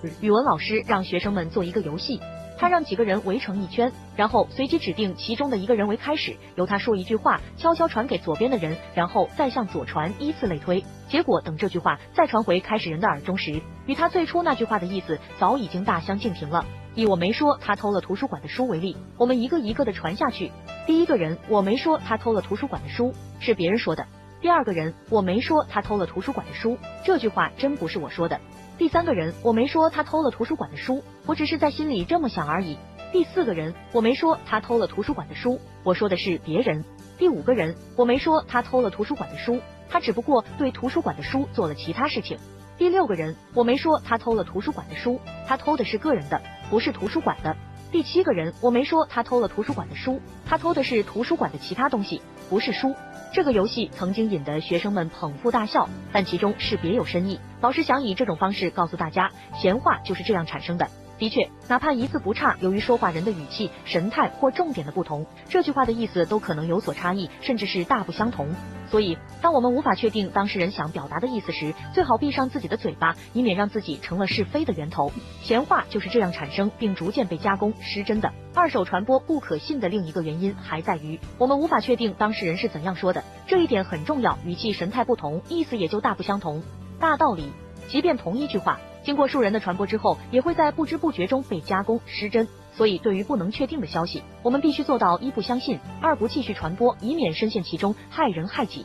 [0.00, 0.12] 可以。
[0.20, 2.20] 语文老师让学生们做一个游戏。
[2.58, 10.84] 他让几个人围成一圈，然后随机指定其中的一个人为开始，由他说一句话，悄悄传给左边的人，然后再向左传，依次类推。
[11.08, 16.64] 结果等这句话再传回开始人的耳中时，与他最初那句话的意思早已经大相径庭了。
[16.94, 20.50] 以我没说他偷了图书馆的书为例，我们一个一个的传下去。
[20.86, 24.06] 第一个人我没说他偷了图书馆的书，是别人说的。
[24.40, 28.40] 第二个人我没说他偷了图书馆的书，这句话真不是我说的。
[28.78, 32.76] 第三个人，我没说他偷了图书馆的书，我只是在心里这么想而已。
[33.10, 36.84] 第四个人，我没说他偷了图书馆的书，我说的是别人。
[37.16, 42.38] 第五个人，我没说他偷了图书馆的书，他只不过对图书馆的书做了其他事情。
[42.76, 47.56] 第六个人，我没说他偷了图书馆的书，他偷的是个人的，不是图书馆的。
[47.96, 52.20] 第七个人，我没说他偷了图书馆的书，他偷的是图书馆的其他东西，
[52.50, 52.94] 不是书。
[53.32, 57.40] 这个游戏曾经引得学生们捧腹大笑，但其中是别有深意。
[57.62, 60.90] 老师想以这种方式告诉大家，闲话就是这样产生的。
[61.18, 68.48] 的确，哪怕一字不差，由于说话人的语气、神态或重点的不同，这句话的意思都可能有所差异，甚至是大不相同。
[68.90, 75.10] 所以，当我们无法确定当事人想表达的意思时，最好闭上自己的嘴巴，以免让自己成了是非的源头。
[75.42, 78.30] 闲话就是这样产生，并逐渐被加工失真的。
[78.54, 84.38] 二手传播不可信的另一个原因还在于，我们无法确定当事人是怎样说的，这一点很重要。
[84.44, 86.62] 语气、神态不同，意思也就大不相同。
[87.00, 87.50] 大道理，
[87.88, 92.48] 即便同一句话，经过数人的传播之后，也会在不知不觉中被加工失真。
[92.72, 98.84] 所以对于不能确定的消息，我们必须做到一不相信，二不继续传播，以免深陷其中，害人害己。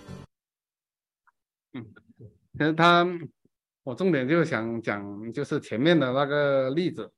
[1.73, 1.83] 嗯，
[2.53, 3.03] 其实他，
[3.83, 7.11] 我重点就想讲，就是前面的那个例子，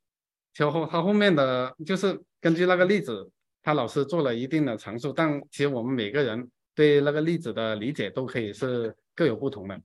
[0.53, 3.29] 就后他后面的就是根据那个例子，
[3.61, 9.81] 他老师做了一定的阐述，但其实我们每个人对那个例子的理解都可以是各有不同的。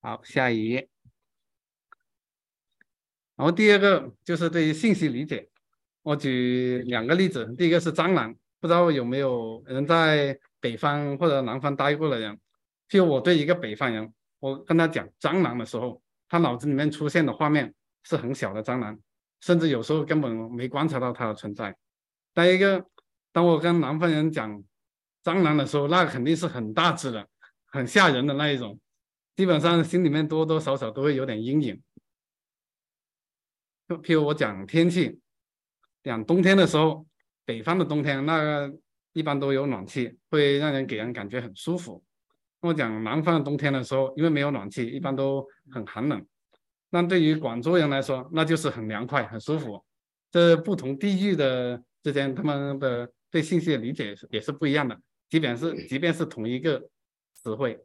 [0.00, 0.88] 好，下一页。
[3.36, 5.48] 然后第二个就是对于信息理解，
[6.02, 12.38] 我举两个例子，第一个是蟑螂，不知道有没有人在北方或者南方待过的人。
[12.88, 17.72] 就我对一个北方人，我跟他讲蟑螂的时候，他脑子里面出现的画面
[18.02, 18.98] 是很小的蟑螂，
[19.40, 21.74] 甚至有时候根本没观察到它的存在。
[22.34, 22.84] 再一个，
[23.32, 24.62] 当我跟南方人讲
[25.24, 27.26] 蟑螂的时候，那肯定是很大只的、
[27.66, 28.78] 很吓人的那一种，
[29.34, 31.80] 基本上心里面多多少少都会有点阴影。
[33.92, 35.20] 就譬如我讲天气，
[36.02, 37.06] 讲冬天的时候，
[37.44, 38.74] 北方的冬天那个
[39.12, 42.02] 一般都有暖气，会让人给人感觉很舒服。
[42.60, 46.26] 我讲南方的冬天的时候，因为没有暖气，一般都很寒冷。
[46.88, 49.84] 那对于广州人来说，那就是很凉快、很舒服。
[50.30, 54.98] 这不同地域的之间，他们的对信息的理解也是不一样的。
[55.28, 56.82] 即便是即便是同一个
[57.34, 57.78] 词汇，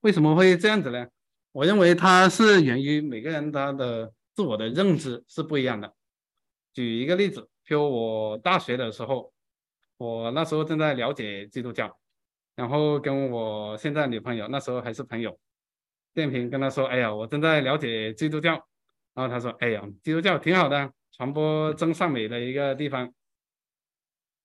[0.00, 1.06] 为什么会这样子呢？
[1.52, 5.92] 我认为它是源于每个人他的自我的认知是不一样的。
[6.72, 9.32] 举一个例子，就我大学的时候，
[9.96, 11.98] 我那时候正在了解基督教。
[12.54, 15.36] 然后跟我现在女朋友那时候还是朋友，
[16.12, 18.52] 电瓶跟他说：“哎呀，我正在了解基督教。”
[19.14, 23.12] 然后他说：“哎呀，基督教挺好的，传播真善美的一个地方。”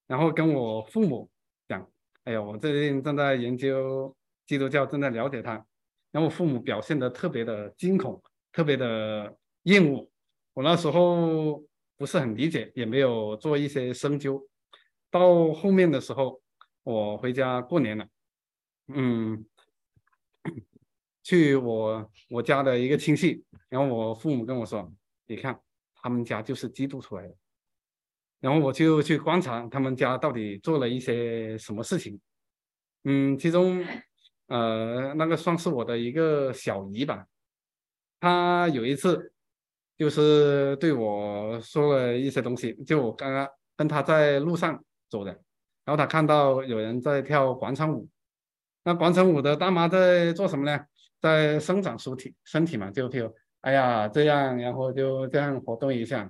[0.08, 1.30] 然后跟我父母
[1.68, 1.88] 讲
[2.24, 4.16] ：“哎呀，我最近正在研究
[4.48, 5.64] 基督教，正在了解它。”
[6.16, 10.10] 然后我父母表现的特别的惊恐，特别的厌恶。
[10.54, 11.62] 我那时候
[11.98, 14.48] 不是很理解，也没有做一些深究。
[15.12, 16.42] 到后面的时候。
[16.88, 18.08] 我回家过年了，
[18.90, 19.44] 嗯，
[21.24, 24.94] 去我我家的一个亲戚，然后我父母跟我说，
[25.26, 25.60] 你看
[25.96, 27.36] 他们家就是基督出来的，
[28.40, 32.22] 然后我就去观察他们家到底做了一些什么事情，
[33.06, 33.84] 嗯，其中
[34.48, 37.26] 呃那个算是我的一个小姨吧，
[38.20, 39.34] 她有一次
[39.98, 45.40] 就是对我说了一些东西，就我刚刚跟她在路上走的。
[45.86, 48.10] 然后他看到有人在跳广场舞，
[48.84, 50.84] 那广场舞的大妈在做什么呢？
[51.22, 53.32] 在伸展身体，身体嘛，就就
[53.62, 56.28] 哎呀这样，然后就这样活动一下，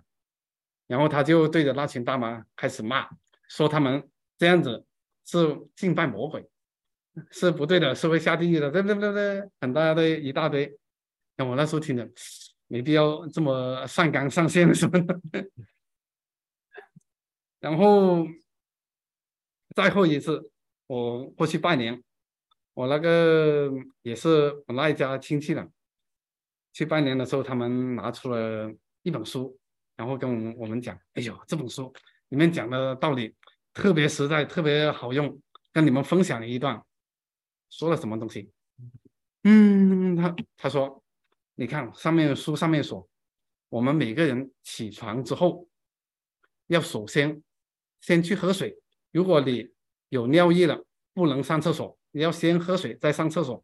[0.87, 3.07] 然后他就对着那群大妈开始骂，
[3.47, 4.05] 说他们
[4.37, 4.85] 这样子
[5.25, 6.45] 是敬拜魔鬼，
[7.31, 10.77] 是不对的，是会下地狱的，对不对对不对，很大的一大堆。
[11.37, 12.09] 那我那时候听着，
[12.67, 15.21] 没必要这么上纲上线什么的，
[17.59, 18.25] 然后。
[19.75, 20.49] 再后一次，
[20.87, 22.01] 我过去拜年，
[22.75, 23.69] 我那个
[24.03, 25.69] 也是我那一家亲戚的。
[26.71, 29.59] 去拜年的时候，他们拿出了一本书，
[29.97, 31.93] 然后跟我们我们讲：“哎呦，这本书
[32.29, 33.35] 里面讲的道理
[33.73, 35.37] 特别实在，特别好用，
[35.73, 36.81] 跟你们分享了一段。”
[37.77, 38.49] 说了什么东西？
[39.43, 41.03] 嗯，他他说
[41.55, 43.05] ：“你看上面书上面说，
[43.67, 45.67] 我们每个人起床之后，
[46.67, 47.43] 要首先
[47.99, 48.79] 先去喝水。”
[49.11, 49.69] 如果你
[50.07, 53.61] 有尿意了，不能上厕所，你要先喝水再上厕所。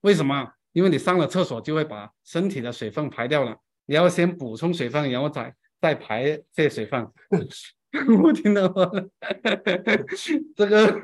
[0.00, 0.54] 为什么？
[0.72, 7.06] 因为你上了厕所就会把身体的水分排掉了，你要先补充水分，然后再再排这水分。
[8.22, 9.10] 我听到了，
[10.56, 11.00] 这个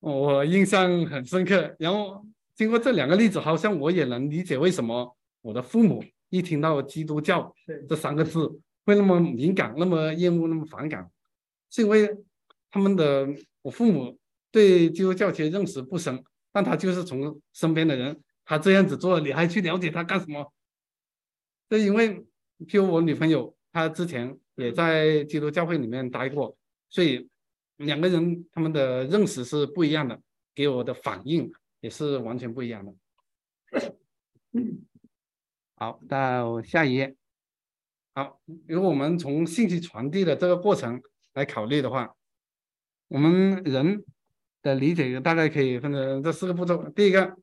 [0.00, 1.74] 我印象很深刻。
[1.78, 2.24] 然后
[2.54, 7.54] 经过这两个例子，好像我也能理解为什么我的父母一听到基督教
[7.88, 8.46] 这三个字
[8.84, 11.08] 会那么敏感、那么厌恶、那么反感。
[11.70, 12.10] 是因为
[12.70, 13.28] 他们的
[13.62, 14.18] 我父母
[14.50, 16.22] 对基督教其实认识不深，
[16.52, 20.52] 但他就是从身边的人，他这样子做，你还去了解他干什么？
[21.70, 22.16] 是因为，
[22.66, 26.56] 譬如我女朋友，她之前也在基督教会里面待过，
[26.88, 27.28] 所以
[27.80, 30.20] 两个人他们的认识是不一样的，
[30.54, 32.94] 给我的反应也是完全不一样的。
[35.76, 37.14] 好，到下一页。
[38.14, 41.02] 好，如果我们从信息传递的这个过程。
[41.34, 42.12] 来考虑的话，
[43.06, 44.04] 我们人
[44.62, 46.88] 的理解大概可以分成这四个步骤。
[46.90, 47.36] 第一个，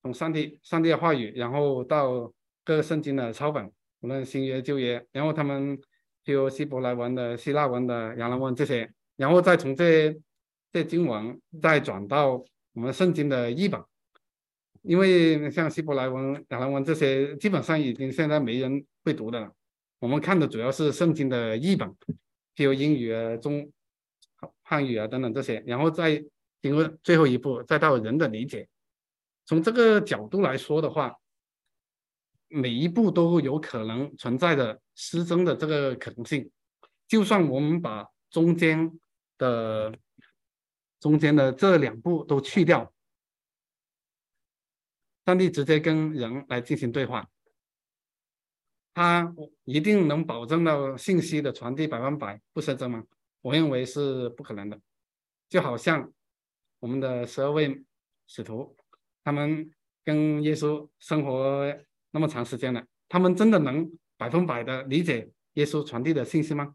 [0.00, 3.68] 从上帝、上帝的话语，然后到各个圣经的抄本，
[3.98, 5.76] 无论新约、旧约，然后他们
[6.24, 10.16] 譬如希伯来文的、希腊文的、亚兰文这些，然后再从这
[10.72, 13.82] 这经文再转到我们圣经的译本，
[14.82, 19.52] 因为像希伯来文、亚兰文这些，基本上已经现在没人会读的了。
[19.98, 21.88] 我们看的主要是圣经的译本，
[22.54, 23.72] 譬如英语啊、中
[24.62, 26.22] 汉语啊等等这些，然后再
[26.60, 28.68] 经过最后一步，再到人的理解。
[29.46, 31.16] 从这个角度来说的话，
[32.48, 36.50] 每一步都有可能存在的失真的这个可能性。
[37.08, 38.90] 就算我们把中间
[39.38, 39.98] 的
[41.00, 42.92] 中间的这两步都去掉，
[45.24, 47.28] 上帝直接跟人来进行对话。
[48.94, 49.34] 他
[49.64, 53.04] 一定能保证到信息的传递百分百不失真吗？
[53.42, 54.80] 我认为是不可能的。
[55.48, 56.10] 就好像
[56.78, 57.84] 我们的十二位
[58.26, 58.74] 使徒，
[59.22, 59.70] 他们
[60.02, 61.72] 跟耶稣生活
[62.10, 66.74] 那么长时间了，他们真的能百分百的理解耶稣传递的信息吗？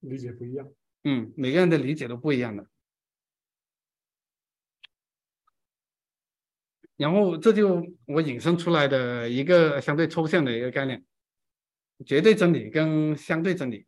[0.00, 0.70] 理解不一样。
[1.04, 2.66] 嗯，每个人的理解都不一样的。
[6.96, 11.02] 然后这就我引申出来的一个相对抽象的一个概念：
[12.04, 13.86] 绝对真理跟相对真理。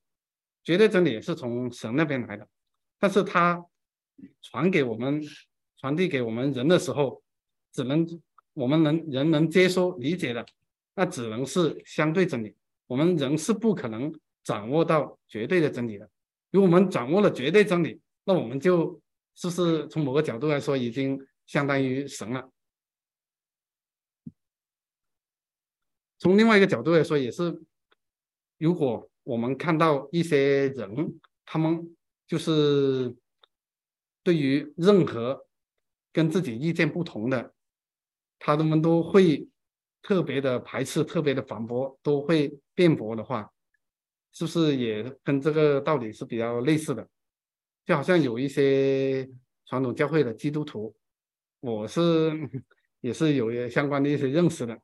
[0.65, 2.49] 绝对真理是从神那边来的，
[3.01, 3.67] 但是他
[4.41, 5.21] 传给我们、
[5.77, 7.21] 传递给我们人的时候，
[7.73, 8.07] 只能
[8.53, 10.47] 我们能人能接收理解的，
[10.95, 12.55] 那只能是相对真理。
[12.87, 16.09] 我们人是不可能掌握到绝对的真理的。
[16.53, 19.03] 如果我们掌握了绝对真理，那我们就
[19.35, 22.49] 是不是从某个角度来说，已经相当于神了？
[26.19, 27.61] 从另外一个角度来说，也是，
[28.59, 31.97] 如果我们看到一些人，他们
[32.29, 33.17] 就是
[34.23, 35.47] 对于任何
[36.13, 37.55] 跟自己意见不同的，
[38.39, 39.49] 他们都会
[40.03, 43.51] 特别的排斥、特别的反驳，都会辩驳的话，
[44.33, 47.07] 是不是也跟这个道理是比较类似的？
[47.85, 49.29] 就好像有一些
[49.67, 50.95] 传统教会的基督徒，
[51.61, 52.33] 我是
[53.01, 54.81] 也是有相关的一些认识的。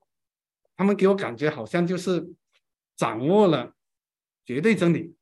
[0.76, 2.28] 他们给我感觉好像就是
[2.96, 3.74] 掌握了
[4.44, 5.14] 绝对真理，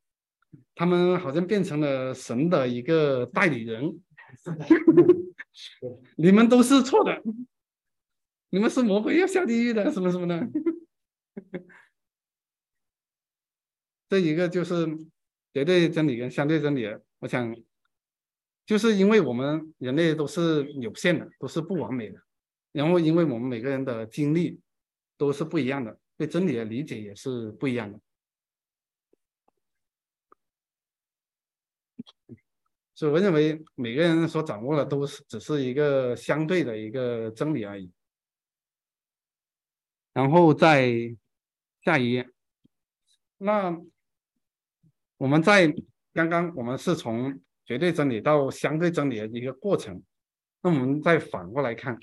[0.74, 4.01] 他们好像变成了神的一个代理人。
[6.16, 7.22] 你们都是错的，
[8.51, 10.49] 你们是魔鬼要下地狱的，什么什么的。
[14.09, 14.87] 这一个就是
[15.53, 16.87] 绝对真理跟相对真理，
[17.19, 17.57] 我想
[18.65, 22.21] 就是因为我们人类都是有限的，都是不完美的，
[22.73, 24.61] 然后因为我们每个人的经历。
[25.19, 27.99] 都是不一样的，对真理的理解也是不一样的，
[32.95, 37.91] 所以我认为每个人所掌握的都是只是一个相对的一个真理而已。
[40.13, 41.17] 然后在
[41.83, 42.29] 下一页，
[43.39, 43.75] 那
[45.19, 45.75] 我们在
[46.12, 50.03] 刚刚我们是从绝对真理到相对真理的一个过程，
[50.62, 51.99] 那我们再反过来看，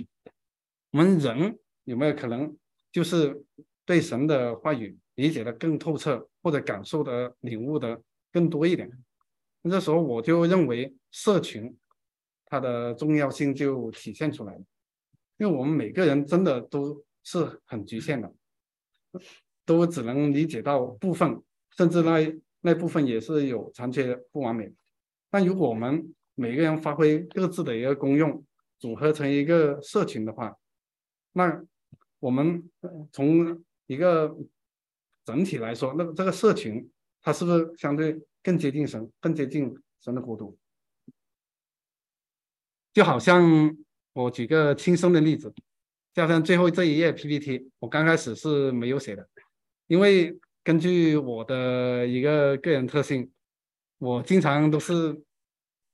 [0.91, 2.55] 我们人有没有可能？
[2.91, 3.43] 就是
[3.85, 7.99] 对神的话语理解的更透彻，或者感受的领悟的
[8.31, 8.87] 更多一点。
[9.63, 11.75] 那这时候我就认为社群
[12.45, 14.61] 它的重要性就体现出来了，
[15.37, 18.31] 因为我们每个人真的都是很局限的，
[19.65, 21.41] 都只能理解到部分，
[21.75, 22.19] 甚至那
[22.63, 24.73] 那部分也是有残缺、不完美。
[25.29, 28.43] 但如果我们每个人发挥各自的一个功用，
[28.79, 30.57] 组合成一个社群的话，
[31.33, 31.63] 那。
[32.23, 32.71] 我们
[33.11, 34.33] 从一个
[35.25, 36.89] 整体来说，那这个社群
[37.21, 40.57] 它是不是相对更接近神，更接近神的国度？
[42.93, 43.75] 就好像
[44.13, 45.53] 我举个轻松的例子，
[46.13, 49.27] 加上最后这一页 PPT，我刚开始是没有写的，
[49.87, 53.29] 因为根据我的一个个人特性，
[53.97, 55.21] 我经常都是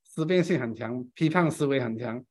[0.03, 2.23] 思辨性很强，批判思维很强。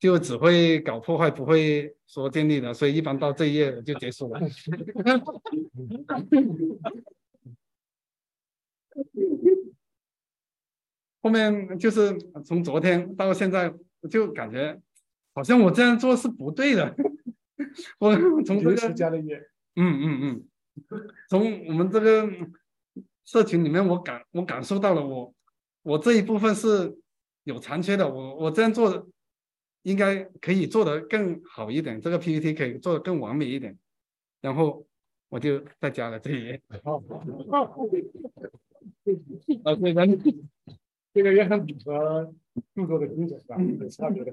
[0.00, 4.40] 就只会搞破坏，不会说建立的，所以一般到这一页就结束了。
[11.22, 13.70] 后面就是从昨天到现在，
[14.10, 14.80] 就感觉
[15.34, 16.96] 好像我这样做是不对的。
[18.00, 18.88] 我从这个
[19.76, 20.48] 嗯嗯嗯，
[21.28, 22.28] 从我们这个
[23.24, 25.34] 社群里面，我感我感受到了，我
[25.82, 26.96] 我这一部分是
[27.44, 28.08] 有残缺的。
[28.08, 29.08] 我我这样做。
[29.84, 33.78] 应该可以做得更好一点，这个 PPT 可以做得更完美一点，
[34.42, 34.86] 然后
[35.30, 36.60] 我就再加了这一页。
[36.84, 36.98] 好，
[39.64, 40.06] 啊，对，咱
[41.14, 42.34] 这个也很符合
[42.74, 43.56] 著作的精神，是吧？
[43.58, 44.30] 有差别的，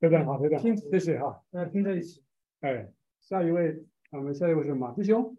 [0.00, 0.24] 对不对？
[0.24, 1.42] 好，对的，谢谢哈。
[1.50, 2.22] 大家拼在一起。
[2.60, 2.90] 哎，
[3.20, 5.38] 下一位，我们下一位是马师兄，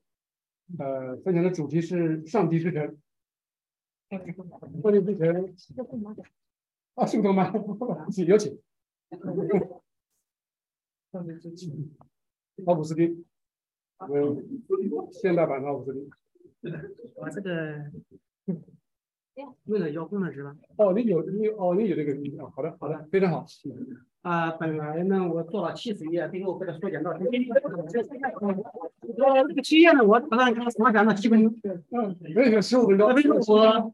[0.79, 2.97] 呃，分享的主题是上帝之城。
[4.09, 5.55] 上帝之城。
[6.95, 7.53] 啊，速度慢，
[8.27, 8.59] 有请。
[11.11, 11.91] 上帝之城
[12.65, 13.23] 奥古斯丁，
[13.99, 14.43] 嗯，
[15.11, 16.09] 现代版的奥古斯丁。
[17.13, 17.91] 我这个。
[19.65, 20.55] 为了遥控的是吧？
[20.77, 23.45] 哦，你有你哦，你有这个哦，好的好的，非常好。
[24.21, 27.11] 啊，本来呢，我做了七十页，最后给他缩减到。
[27.11, 27.17] 我
[29.47, 31.53] 这个七页呢，我打算给他缩减到七分钟。
[31.91, 33.13] 嗯，没有十五分钟。
[33.13, 33.93] 为什么我？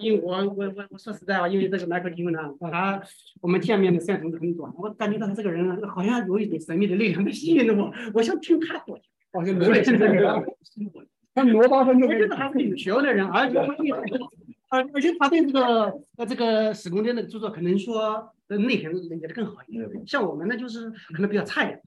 [0.00, 3.02] 因为我我我我说实在话，因为这个麦克丁呢，他
[3.42, 8.98] 我们见面的时间是很短，我感觉到他这个人好像有一种神秘的力量在吸引着我，我想听他说。
[9.32, 10.44] 好像罗先生个。
[11.34, 12.08] 他罗八分钟。
[12.08, 13.58] 我觉得他是有学问的人，而且。
[14.68, 19.88] 而而且他对这个呃这个史公的那个著作，可能说的内涵理解的更好一点。
[20.06, 21.80] 像我们呢，就是可能比较差一点。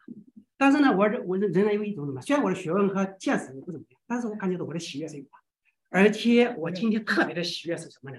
[0.58, 2.22] 但是呢，我我仍然有一种什么？
[2.22, 5.30] 虽然我的学问和见识不怎么样，但是我感觉到我的喜悦是有的。
[5.90, 8.18] 而且我今天特别的喜悦是什么呢？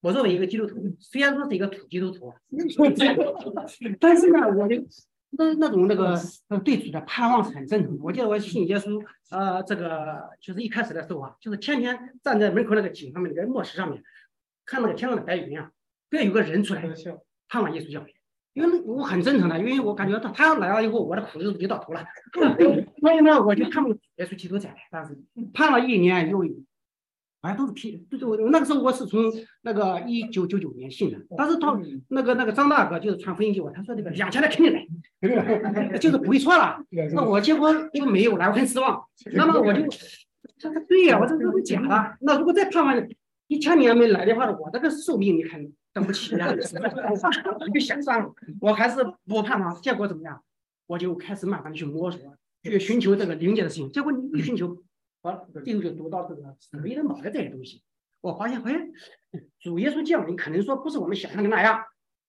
[0.00, 2.32] 我作为一个基督徒，虽然说是一个土基督徒，
[4.00, 4.84] 但是呢，我的。
[5.34, 6.18] 那那种那个
[6.48, 8.02] 呃对主的盼望是很正常的。
[8.02, 14.02] 我记得我信耶稣，呃，这个就是一开始的时候啊，就是天天站在门口那个井上面那个磨石上面，
[14.66, 15.70] 看那个天上的白云啊，
[16.10, 16.82] 突然有个人出来，
[17.48, 18.14] 盼望耶稣降临。
[18.54, 22.04] 因为我很正常的，因为我感觉到他来了以后，我的苦日子就到头了。
[23.00, 25.16] 所以呢，我就看不耶稣基督在，但是
[25.54, 26.44] 盼了一年又
[27.42, 27.52] 一年。
[27.52, 29.20] 哎，都是批，就是我那个时候我是从
[29.62, 31.76] 那个一九九九年信的，但是到
[32.08, 36.78] 那个那个张大哥就是传福音给我，他说这个两千的肯定来， 就是不会错了。
[37.12, 39.04] 那我结果就没有来，我很失望。
[39.32, 39.82] 那么我就，
[40.60, 42.16] 他说对呀，我这都是假的。
[42.20, 43.08] 那如果再盼望
[43.48, 45.60] 一千年没来的话，我这个寿命你看
[45.92, 46.46] 等不起呀。
[46.54, 49.74] 我就想算了，我还是不盼望。
[49.82, 50.40] 结果怎么样？
[50.86, 52.20] 我就开始慢慢的去摸索，
[52.62, 53.90] 去寻求这个灵界的事情。
[53.90, 54.76] 结果你一寻求。
[55.22, 57.82] 好，最后就读到这个死为人宝的这些东西，
[58.20, 61.84] 我发现，哎，主耶稣降临可能说不是我们想象的那样，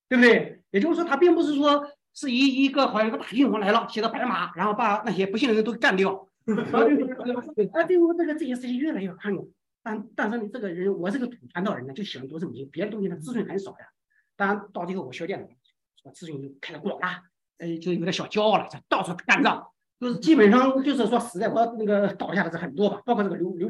[0.07, 0.61] 对不对？
[0.69, 6.29] 也就是说，他并不是说是一一个好像一个大英雄来了，骑着白马，然后把那些不信的人都干掉。
[6.45, 9.49] 啊，对我这个这些事情越来越看重。
[9.81, 13.87] 但但是你，这个人我这个土传道人呢，就喜欢读圣经，别的东西呢资讯很少呀。
[14.35, 17.23] 当然到最后我学电脑，资讯就开始广了，
[17.57, 19.72] 呃，就有点小骄傲了，到处干仗。
[19.99, 23.69] 就是基本上就是说死在我那个倒下的是很多吧，包括这个刘刘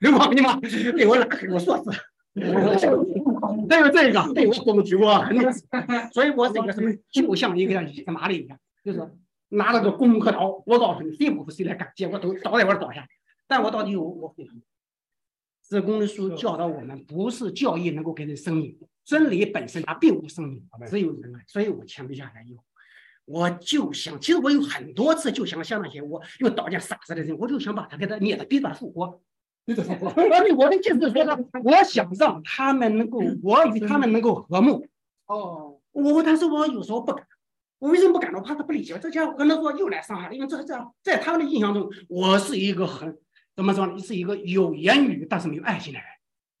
[0.00, 0.58] 刘广斌嘛，
[0.96, 1.90] 给我拉很多硕士，
[2.40, 2.74] 还有
[3.90, 5.24] 这个被我攻击过，
[6.12, 9.10] 所以我这个什么就像一个什么的一样，就是
[9.50, 13.06] 拿了个弓和刀，我告诉你，谁不服谁来干，结果都倒在我倒下。
[13.46, 14.34] 但我到底有我，
[15.68, 22.64] 这公的书教导我们，不是教义能够给人生命，真理本身它并无生命，只有人爱，所以我谦卑下来以后。
[23.26, 29.20] 我就想，其实我有很多次就想像那些我又刀剑杀死的人，我就想把他给他捏的，逼他复活。
[29.66, 30.22] 你怎么复活？
[30.56, 34.86] 我的意思是说，我想让他们能够，我与他们能够和睦。
[35.26, 37.26] 哦，我但是我有时候不敢。
[37.78, 38.38] 我为什么不敢呢？
[38.38, 38.98] 我怕他不理解。
[38.98, 43.16] 这家伙跟他说又来伤害了，因为这这样，在他们的印象中，我是一个很
[43.56, 43.98] 怎么说呢？
[43.98, 46.06] 是一个有言语但是没有爱心的人，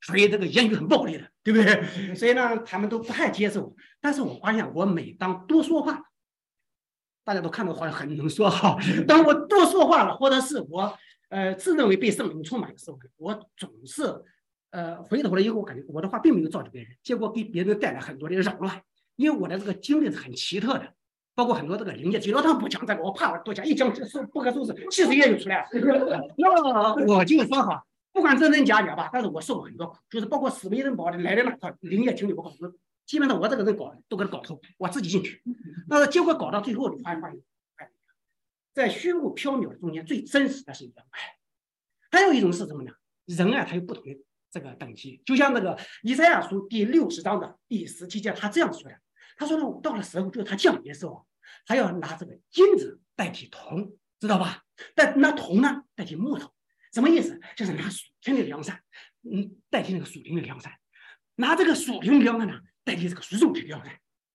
[0.00, 1.84] 所以这个言语很暴力的，对不对？
[2.16, 3.76] 所以呢，他们都不太接受。
[4.00, 6.02] 但是我发现，我每当多说话。
[7.24, 8.78] 大家都看到好像很能说哈，
[9.08, 10.96] 当我多说话了，或者是我
[11.30, 14.02] 呃自认为被圣灵充满的时候，我总是
[14.70, 18.82] 呃回头了以后，我感觉我的话并没有造就别人，结果给别人带来很多的扰乱。
[19.16, 20.92] 因为我的这个经历是很奇特的，
[21.36, 25.68] 包括很多这个灵界，基督堂不讲这个，我怕我多讲，一讲是不可收拾，七十页就出来了。
[26.36, 26.50] 那
[27.06, 32.72] 我就说哈，不管真真假假吧，但是我受了很多苦，就是包括死为人宝的来的那套灵界经历，我告诉你
[33.06, 35.42] 基本上我这个人搞都给他搞透，我自己进去，
[35.88, 37.40] 但是结果搞到最后，你发现发现，
[38.72, 41.20] 在虚无缥缈的中间最真实的是人爱。
[42.10, 42.92] 还有一种是什么呢？
[43.26, 44.18] 人啊，他有不同的
[44.50, 48.98] 这个等级，就像那个以赛亚书第六十章的第十七节，他这样说的：
[49.36, 51.26] 他说呢，到了时候，就是他降临的时候，
[51.66, 54.62] 他要拿这个金子代替铜，知道吧？
[54.94, 56.52] 但拿铜呢代替木头，
[56.92, 57.40] 什么意思？
[57.56, 58.80] 就是拿属天的良善，
[59.22, 60.72] 嗯，代替那个属灵的良善，
[61.36, 62.60] 拿这个属灵的良善呢？
[62.84, 63.90] 代替这个肉体标准，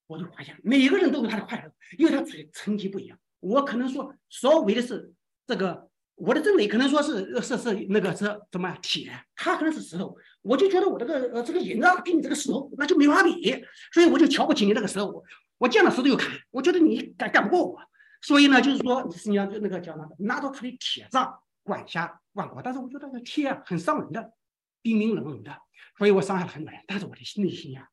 [0.08, 3.18] 我就发现每个人都有他的快乐，因为他处的层级不一样。
[3.40, 5.14] 我可能说所谓的是
[5.48, 10.18] 这个，我的真理可能说是是是那个是什么铁，他可能是石头。
[10.42, 13.64] 我就觉得我这个呃这个银子跟你这个石头那就没法比，
[13.94, 15.24] 所以我就瞧不起你这个石头。
[15.58, 17.80] 我见了石头就砍，我觉得你干干不过我。
[18.22, 24.34] 所以呢，就是说你要那个叫那个拿着他的铁杖管辖万国，但是我觉得那个铁很伤人的，
[24.82, 25.56] 冰冰冷冷的，
[25.98, 26.82] 所以我伤害了很多人。
[26.88, 27.90] 但是我的内心呀。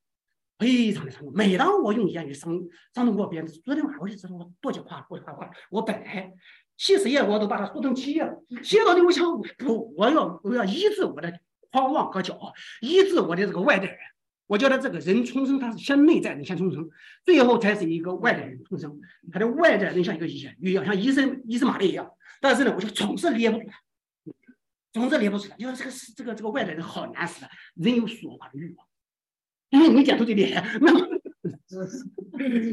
[0.58, 1.32] 非常的伤痛。
[1.34, 2.52] 每当我用言语伤
[2.94, 5.50] 伤痛过别人，昨天晚上我就知道我多讲话，多讲话。
[5.70, 6.32] 我本来
[6.76, 9.24] 七十页我都把它说成七页了，写到的我想
[9.58, 11.32] 不，我要我要医治我的
[11.70, 13.96] 狂妄和骄傲，医治我的这个外在人。
[14.46, 16.88] 我觉得这个人重生，他是先内在人先重生，
[17.24, 19.00] 最后才是一个外在人重生。
[19.32, 22.08] 他的外在人像一个鱼鱼一样，像医生医生玛丽一样。
[22.40, 23.74] 但是呢，我就总是列不出来，
[24.92, 25.56] 总是列不出来。
[25.58, 28.85] 因为这个是这个这个外在人好难死的，人有说话的欲望，
[29.70, 31.06] 因为你点头就点， 那么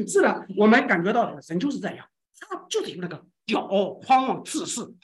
[0.06, 2.06] 是的，我们感觉到的人就是这样，
[2.40, 4.94] 他就是有那个骄傲、狂妄、自私。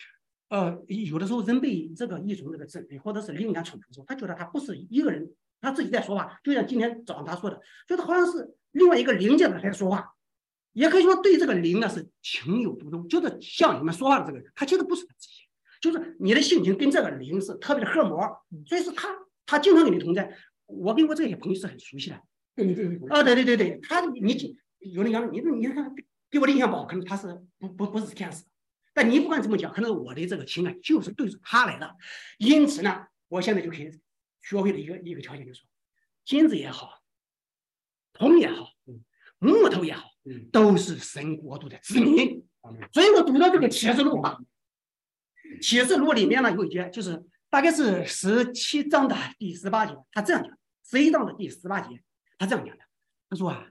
[0.49, 5.31] 呃，有的时候人被这个一种这个真理或者是灵感冲突的时候，他觉得他不是一个人。
[5.63, 10.15] 他自己在说话，就像今天早上他说的，觉得好像是另外一个灵界的在说话，
[10.73, 15.43] 也可以说对这个灵呢是情有独钟，就是像你们说话的这个人，他其实不是他自己，
[15.83, 18.19] 就是你的性情跟这个灵是特别的合模，
[18.67, 19.11] 所以是他
[19.45, 20.35] 他经常跟你同在。
[20.71, 25.95] 我跟我这些朋友是很熟悉的，啊，对对对对，他你有人讲你你看
[26.31, 28.45] 给我的印象不好，可能他是不不不是天使，
[28.95, 31.97] 但你不管怎么讲，可能我的这个情感就是对着他来的，
[32.39, 33.91] 因此呢，我现在就可以。
[34.43, 35.69] 学会了一个一个条件就是说，
[36.25, 37.03] 金子也好，
[38.15, 38.73] 铜也好，
[39.39, 40.09] 木头也好，
[40.51, 42.43] 都是神国度的子民。
[42.91, 44.39] 所以我读到这个启示录啊，
[45.61, 50.51] 启示录里面呢有一节，就是大概是十七章的第十八节，他这样讲：
[50.91, 52.03] 十一章的第十八节，
[52.37, 52.83] 他这样讲的，
[53.29, 53.69] 他说啊，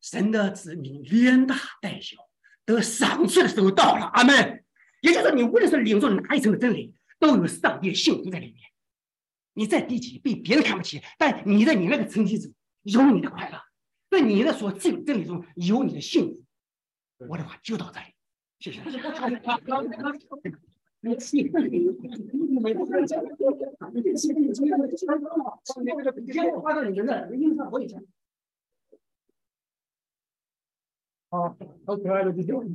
[0.00, 2.16] 神的子民连大带小
[2.64, 4.64] 得赏赐的时候到了，阿门。
[5.00, 8.56] 也就是你无论是领受哪一层的真理，都有上帝的幸福在里面。
[9.52, 12.36] 你在低级，被别人看不起，但你在你那个层级
[12.90, 13.62] 中有你的快乐，
[14.10, 16.44] 在你的所知真理中有你的幸福。
[17.28, 18.06] 我的话就到这里，
[18.58, 18.82] 谢谢。
[31.30, 31.56] 好，
[31.86, 32.64] 好可爱的弟兄。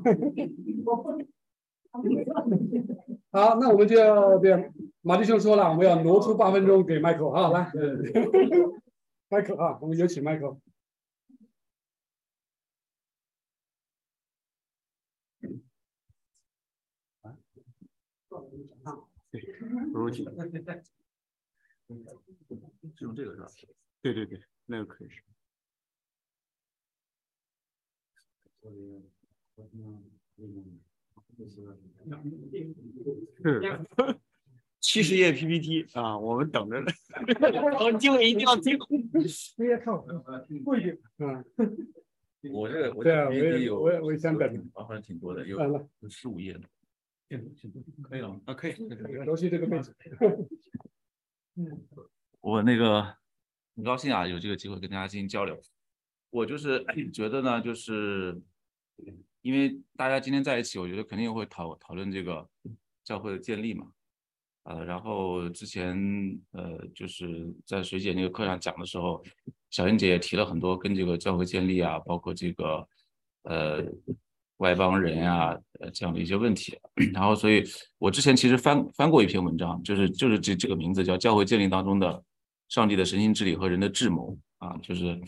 [3.32, 4.74] 好，那我们就要这样。
[5.02, 7.70] 马弟兄说了，我们要挪出八分钟给麦克啊，来，
[9.30, 10.58] 麦克啊，我们有请麦克。
[19.92, 20.26] 不如请。
[22.96, 23.48] 是用这个是吧？
[24.02, 25.10] 对对对，那个可以。
[25.10, 25.22] 是。
[34.80, 36.92] 七十页 PPT 啊，我们等着呢。
[37.78, 38.78] 好，听我一定要听。
[39.58, 39.98] 你也看，
[40.64, 41.00] 过去。
[41.20, 41.44] 嗯。
[42.52, 44.54] 我这我对啊，我也我也我也想等。
[44.74, 45.58] 啊，好像挺多的，有
[46.02, 46.62] 有十五页的。
[48.04, 48.74] 可以了啊，可以。
[49.26, 49.94] 熟悉这个背景。
[51.56, 51.88] 嗯。
[52.42, 53.02] 我那个
[53.76, 55.60] 很高兴啊，有这个机会跟大家进行交流。
[56.30, 56.84] 我就是
[57.14, 58.42] 觉得呢，就是
[59.42, 62.48] 因为大家今天在一起，我觉得肯定会讨讨论这个
[63.04, 63.92] 教会的建立嘛。
[64.64, 65.98] 呃，然后之前
[66.52, 69.24] 呃，就是在水姐那个课上讲的时候，
[69.70, 72.88] 小英姐也提了很多跟这个教会建立啊，包括这个
[73.44, 73.84] 呃
[74.58, 76.78] 外邦人呀呃这样的一些问题。
[77.14, 77.64] 然后，所以
[77.98, 82.24] 我之前其实翻翻过一篇文章，就是就是这这个名字叫《教会建立当中的
[82.70, 85.20] 上帝的神性治理和人的智谋》啊，就是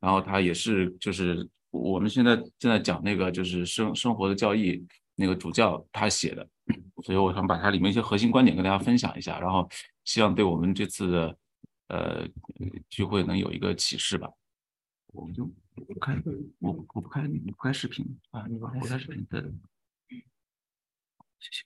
[0.00, 4.84] 然后他也是就是我们现在正在讲那个就是生生活的教义
[5.14, 6.46] 那个主教他写的。
[7.02, 9.68] 所以我想把它里面一些核心观点跟大家分享一下，然后
[10.04, 11.36] 希望对我们这次的
[11.88, 12.26] 呃
[12.88, 14.26] 聚会能有一个启示吧。
[15.12, 16.16] 我们就不开，
[16.60, 19.42] 我我不开，不开视频啊，你不开视频的，
[21.38, 21.64] 谢谢。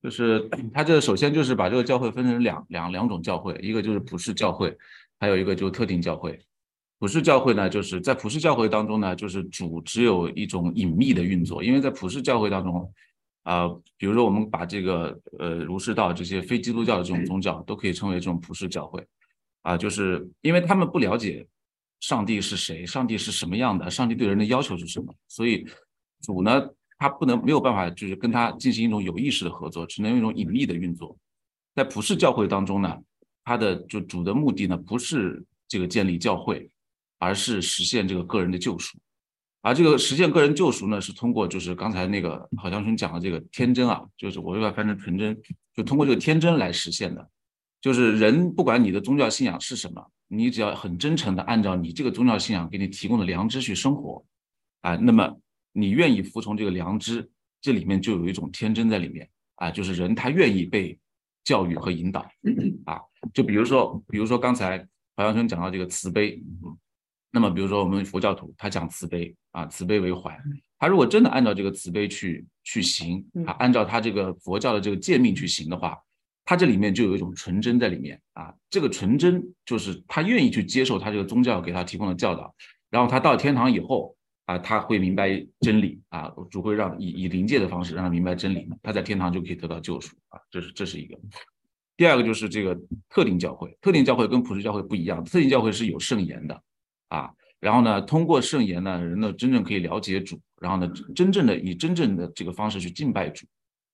[0.00, 4.76] 就是他这首先就是把这个教会分成两两两种教会，一个就是普世教会，
[5.18, 6.40] 还有一个就特定教会。
[6.98, 12.92] 普世教会呢，就是在普世教会当中呢，就是主只有一种隐秘的运作，因为在普世教会当中，
[13.42, 19.06] 啊，比如说我们把这个呃儒释道这些非基督教的这种宗教都可以称为这种普世教会，
[19.62, 21.46] 啊，就是因为他们不了解
[22.00, 25.66] 上帝是谁，上帝是什么样的，上帝对人的要求是什么，所以
[26.22, 26.68] 主呢。
[26.98, 31.18] 他不能没有办法，就是跟他进行一种有意识的合作，只能用一种隐秘的运作。
[31.74, 32.96] 在普世教会当中呢，
[33.42, 36.70] 他的就主的目的呢，不是这个建立教会，
[37.18, 38.96] 而是实现这个个人的救赎。
[39.62, 45.40] 而这个实现个人救赎呢，是通过就是刚才那个郝将军讲的这个天真啊，就是我又要翻成纯真，
[45.74, 47.26] 就通过这个天真来实现的。
[47.80, 54.22] 就是人不管你的宗教信仰是什么，你只要很真诚的按照你这个宗教信仰给你提供的良知去生活，
[54.82, 55.38] 啊，那么。
[55.74, 57.26] 你愿意服从这个良知，
[57.62, 60.98] 这里面就有一种天真在里面啊，就是人他愿意被
[61.44, 62.20] 教育和引导
[62.84, 63.00] 啊。
[63.32, 66.44] 就比如说，比如说刚才白杨春讲到这个慈悲，
[67.32, 70.38] 那么比如说我们佛教徒他讲慈悲啊，慈悲为怀，
[70.78, 75.98] 他如果真的按照这个慈悲去去行啊，按照他这个佛教的这个诫命去行的话，
[76.44, 78.52] 他这里面就有一种纯真在里面啊。
[78.68, 82.54] 这个纯真就是他愿意去接受他这个宗教给他提供的教导，
[82.90, 84.14] 然后他到天堂以后
[84.44, 90.38] 啊，他会明白真理啊，主会让以以灵界的方式让他明白真理，他在天堂就可以得到救赎啊。
[90.50, 91.18] 这是这是一个。
[91.96, 92.78] 第二个就是这个
[93.08, 96.62] 特定教会，特定教会跟普世教会不一样，特定教会是有圣言的
[97.12, 97.30] 啊。
[97.60, 103.46] 然后呢，通过圣言呢，人呢真正可以了解主，然后呢，真正的以真正的这个方式去敬拜主。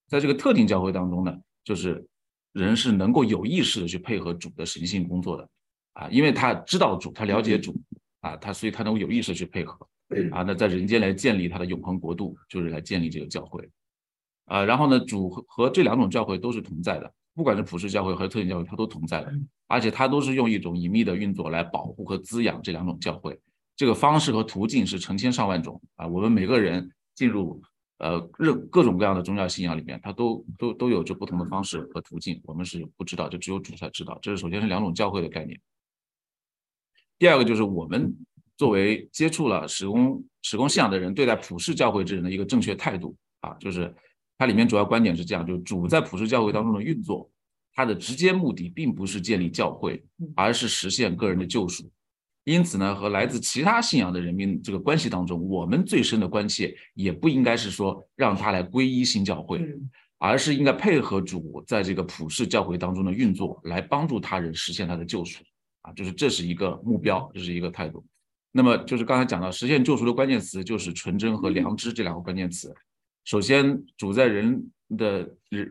[0.08, 2.02] 在这个特定教会当中呢，就是
[2.52, 5.46] 人是能够有意识的去配合主的神性工作的
[5.92, 7.78] 啊，因为他知道主，他了解主
[8.20, 9.86] 啊，他所以他能够有意识去配合
[10.32, 10.42] 啊。
[10.42, 13.68] 那在人间来建立他的永恒国度，就是来建立这个教会
[14.46, 14.64] 啊。
[14.64, 17.12] 然后呢，主和这两种教会都是同在的。
[17.34, 19.32] 不管是普世教会和特定教会，它都同在的，
[19.68, 23.38] 而且它都是用一种隐秘的运作来保护和滋养这两种教会。
[23.76, 26.04] 这个方式和途径是成千上万种啊！
[26.08, 27.62] 我们每个人进入
[27.98, 34.18] 呃任各种各样的宗教信仰里面，它都都都有着不同的方式和途径，我们是不知道，就只有主才知道。
[34.20, 35.60] 这是首先是两种教会的概念。
[37.18, 38.12] 第二个就是我们
[38.56, 43.94] 作为接触了史公史公信仰的人，对待普世教会之人的一个正确态度啊，就是。
[44.40, 47.28] 它里面主要观点是这样：，就主在普世教会当中的运作，
[47.78, 50.02] 它的直接目的并不是建立教会，
[50.34, 51.88] 而是实现个人的救赎。
[52.42, 59.64] 因此呢，和来自其他信仰的人民这个关系当中，我们最深的关切也不应该是说让他来皈依新教会，
[60.18, 65.44] 而是应该配合主在这个普世教会当中的运作，来帮助他人实现他的救赎。
[65.82, 68.04] 啊，就是这是一个目标，这是一个态度。
[68.50, 72.74] 那么就是刚才讲到实现救赎的关键词，就是纯真和良知这两个关键词。
[73.24, 75.28] 首先，主在人的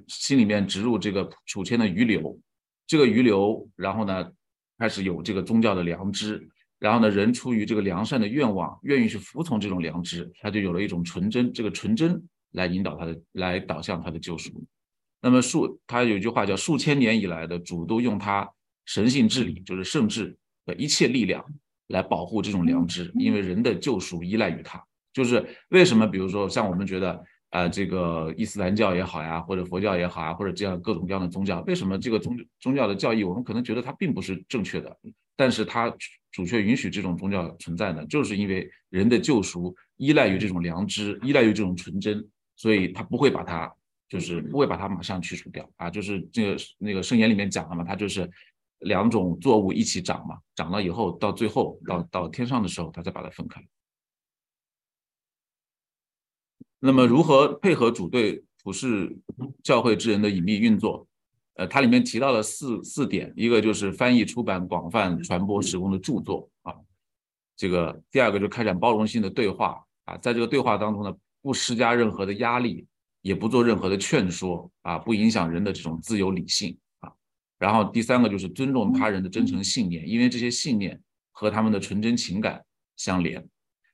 [0.08, 2.40] 心里面植入这个楚谦的余流，
[2.86, 4.32] 这个余流，然后呢，
[4.78, 12.22] 开始有这个宗教的良知，然后呢，人出于这个良善的愿望，愿意去服从这种良知，他就有了一种纯真，这个纯真
[12.52, 14.52] 来引导他的，来导向他的救赎。
[15.20, 18.48] 那么数，他有一句话叫数千年以来的主都用他
[18.86, 21.44] 神性治理，就是圣治的一切力量
[21.88, 24.80] 来保护这种良知，因为人的救赎依赖于他。
[25.12, 27.26] 就是为什么，比如说像我们觉得。
[27.50, 34.98] 啊，这个伊斯兰教也好呀，或者佛教也好啊，或者这样各种各样的宗教，为什么这个宗宗教的教义，我们可能觉得它并不是正确的，
[35.36, 35.92] 但是它
[36.32, 38.06] 主却允许这种宗教存在呢？
[38.08, 42.24] 就是因为人的救赎依赖于这种良知，依赖于这种纯真，
[42.56, 43.74] 所以他不会把它，
[44.10, 45.90] 就是不会把它马上去除掉啊。
[45.90, 48.30] 就是这个那个圣言里面讲了嘛，它就是
[48.80, 53.66] 两种作物一起长嘛，长了以后到最后到到天上的时候，他再把它分开。
[56.80, 59.18] 那么如何配合主队普世
[59.64, 61.08] 教会之人的隐秘运作？
[61.56, 66.76] 呃，它里面提到了四四点，一个就是翻译、出版、广泛传播时工的著作啊，
[67.56, 72.86] 这个第二个就开展包容性的对话啊，在这个对话当中呢，不施加任何的压力，
[73.24, 77.12] 也不做任何的劝说啊，不影响人的这种自由理性啊。
[77.58, 81.02] 然后第三个就是尊重他人的真诚信念，因为这些信念
[81.32, 82.64] 和他们的纯真情感
[82.98, 83.44] 相连。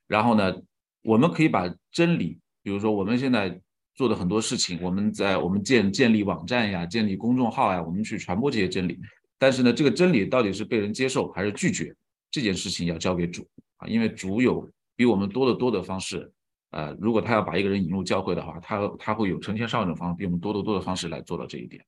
[0.05, 0.53] 然后呢，
[1.01, 2.41] 我们可以把真理。
[2.63, 3.59] 比如说，我们现在
[3.93, 8.97] 做的很多事情，我们在我们建建立网站呀，建立公众号呀，我们去传播这些真理。
[9.37, 11.93] 但是呢，这个真理到底是被人接受还是拒绝，
[12.31, 13.45] 这件事情要交给主
[13.77, 16.31] 啊，因为主有比我们多得多的方式。
[16.71, 21.85] 呃，如果他要把一个人引入教会的话，他他会有成千上万种方式，比我们多得多的方式来做到这一点。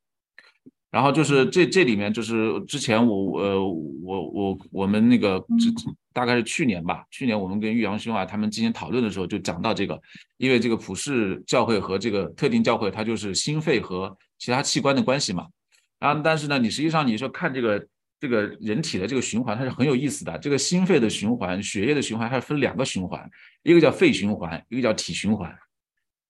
[0.96, 5.70] 然后就是这这里面就是之前我呃我我我们那个这
[6.14, 10.02] 大概是去年吧，去年我们跟玉阳兄啊他们进行讨论的时候就讲到这个，
[10.38, 15.46] 因为这个普世教会和这个特定教会它就是心肺和其他器官的关系嘛，
[16.00, 23.30] 然后但是呢你实际上你说看这个这个人体的这个循环它是很有意思的，这个心肺的循环、血液的循环它是分两个循环，
[23.64, 25.54] 一个叫肺循环，一个叫体循环。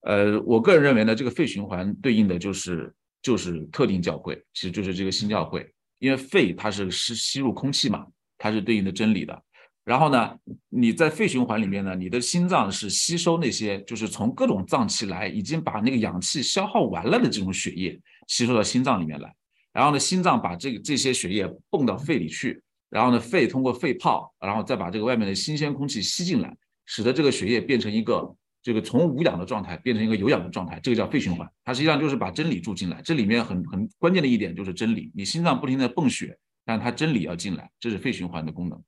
[0.02, 2.92] 呃，我个人认为呢，这个肺循环对应的就是。
[3.26, 8.06] 就是特定教会，其实就是这个新教会，因为肺它是吸吸入空气嘛，
[8.38, 9.44] 它是对应的真理的。
[9.84, 10.32] 然后呢，
[10.70, 19.36] 你在肺循环里面呢，你的心脏是吸收那些就是从各种脏器来，已经把那个氧气消耗完了的这种血液吸收到心脏里面来。
[19.74, 22.62] 然后呢，心脏把这个这些血液泵到肺里去，
[22.92, 28.36] 然后呢，肺通过肺泡，然后再把这个外面的新鲜空气吸进来，使得这个血液变成一个。
[28.66, 31.48] 这个从无氧的状态变成一个有氧的状态，这个叫肺循环。
[31.64, 33.00] 它实际上就是把真理注进来。
[33.04, 35.12] 这里面很很关键的一点就是真理。
[35.14, 36.36] 你心脏不停的泵血，
[36.66, 38.84] 但它真理要进来，这是肺循环的功能。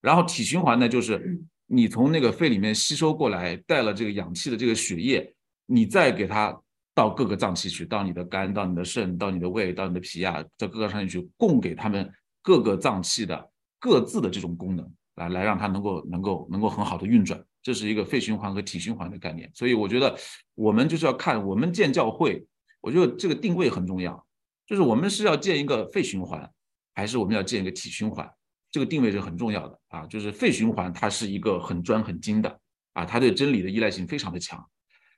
[0.00, 5.30] 然后体循环呢，就是你从那个肺里面吸收过来带了这个氧气的这个血液，
[5.66, 6.58] 你再给它
[6.94, 12.10] 到各个脏器去，到你的肝，到你的肾，到你的胃，到你的脾啊，到各个上面去供给他们
[12.40, 17.38] 各个脏器的各自的这种功能，来来让它能够能够能够很好的运转。
[17.68, 19.50] 这是一个肺循环和体循环的概念。
[19.52, 20.18] 所以我觉得
[20.54, 22.42] 我们就是要看我们建教会，
[22.80, 24.26] 我觉得这个定位很重要，
[24.66, 26.50] 就是我们是要建一个肺循环，
[26.94, 28.26] 还是我们要建一个体循环？
[28.70, 30.06] 这个定位是很重要的啊。
[30.06, 32.58] 就是肺循环它是一个很专很精的
[32.94, 34.66] 啊，它对真理的依赖性非常的强。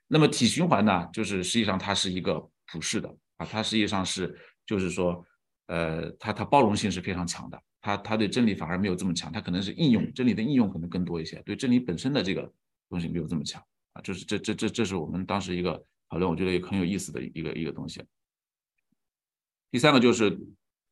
[0.07, 3.07] 那么体循环呢，就是实际上它是一个普世的
[3.37, 5.25] 啊，它实际上是就是说，
[5.67, 12.51] 呃，它它包容性是非常强的，他他对真理反而没有这么强，他可能是应用真理的应用可能更多一些，对真理本身的这个
[12.89, 13.61] 东西没有这么强
[13.93, 18.01] 啊，这是这这这这是我们当时一个讨论，我觉得也很有意思的一个一个东西。
[19.71, 20.39] 第三个就是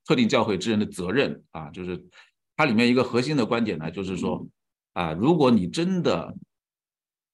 [0.05, 2.03] 特定教会之人的责任啊，就是
[2.55, 4.47] 它里面一个核心的观点呢，就是说
[4.93, 6.33] 啊，如果你真的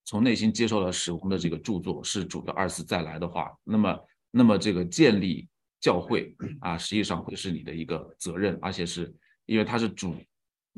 [0.03, 3.99] 从内心接受了史红的这个著作是主的二次再来的话，那么
[4.31, 5.47] 那么这个建立
[5.79, 9.13] 教会啊，实际上会是你的一个责任，而且是
[9.45, 10.15] 因为它是主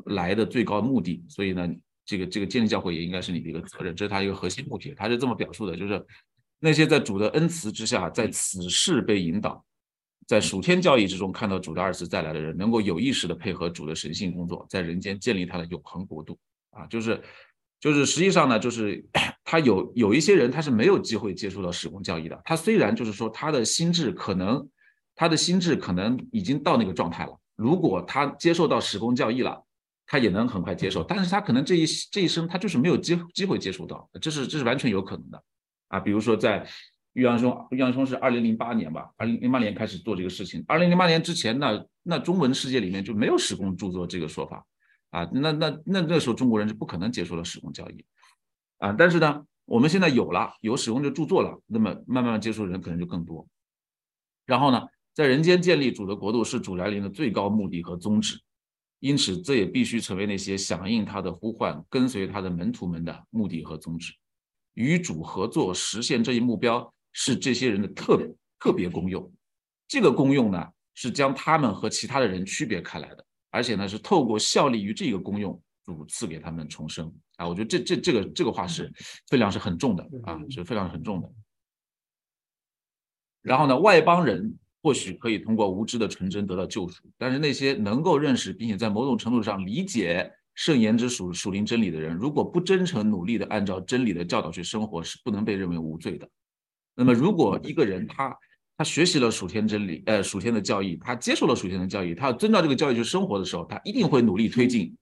[0.06, 1.68] 来的最高目的，所以呢，
[2.06, 4.94] 这个这个建立教会也应该是你的一个责任，这是他一个核心目的。
[4.96, 6.06] 他是这么表述的，就是
[6.60, 9.64] 那些在主的恩慈之下，在此世被引导，
[10.26, 16.38] 在属天教义之中看到主的二次再来的人，能够有意识的配合主的神性工作，在人间建立他的永恒国度
[16.72, 17.22] 啊，就是。
[17.80, 19.06] 就是实际上呢，就是
[19.46, 22.42] 他有有一些人他是没有机会接触到史工教义的。
[22.44, 24.68] 他虽然就是说他的心智可能，
[25.14, 27.40] 他的心智可能已经到那个状态了。
[27.58, 29.62] 如果他接受到史工教义了，
[30.06, 31.04] 他也能很快接受。
[31.04, 35.44] 但是他可能这一这一生他就是没有机机会接触到，这是这是完全有可能的
[35.90, 36.00] 啊。
[36.00, 36.66] 比如说在
[37.12, 40.64] 玉阳兄，玉阳兄是二零零八年吧，二零零八年开始做这个事情。
[40.68, 44.66] 二零零八年之前呢，那中文世界里面就没有史工著作这个说法。
[45.10, 48.06] 啊，那那那那时候中国人是不可能接受了时空教义，
[48.78, 53.48] 啊，但是呢，我们现在有了有使用的著作了，那么慢慢接触的人可能就更多。
[54.46, 54.86] 然后呢，
[55.18, 58.40] 在人间建立主的国度是主来临的最高目的和宗旨，
[59.00, 64.14] 因此这也必须成为那些响应他的呼唤、跟随他的门徒们的目的和宗旨。
[64.76, 69.28] 与主合作实现这一目标是这些人的特特别功用，
[69.88, 70.64] 这个功用呢
[70.94, 73.26] 是将他们和其他的人区别开来的。
[73.50, 77.48] 而且呢，是透过效力于这个功用，主赐给他们重生啊！
[77.48, 78.94] 我觉得这这这个这个话是
[79.30, 81.32] 分量是很重的啊，是分量很重的。
[83.42, 96.26] 然后呢，外邦人或许可以通过无知的纯真得到救赎，但是那些能够认识并且在某种程度上理解圣言之属属灵真理的人，如果不真诚努力的按照真理的教导去生活，是不能被认为无罪的。
[96.96, 98.34] 那么，如果一个人他，
[98.78, 104.96] 他学习了属天真理，呃，属天的教义，他接受了属天的教义，他要遵照这个教义去生活的时候，他一定会努力推进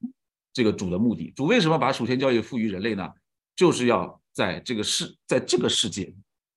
[0.51, 1.31] 这个主的目的。
[1.35, 3.07] 主为什么把属天教义赋予人类呢？
[3.55, 6.11] 就是要在这个世，在这个世界，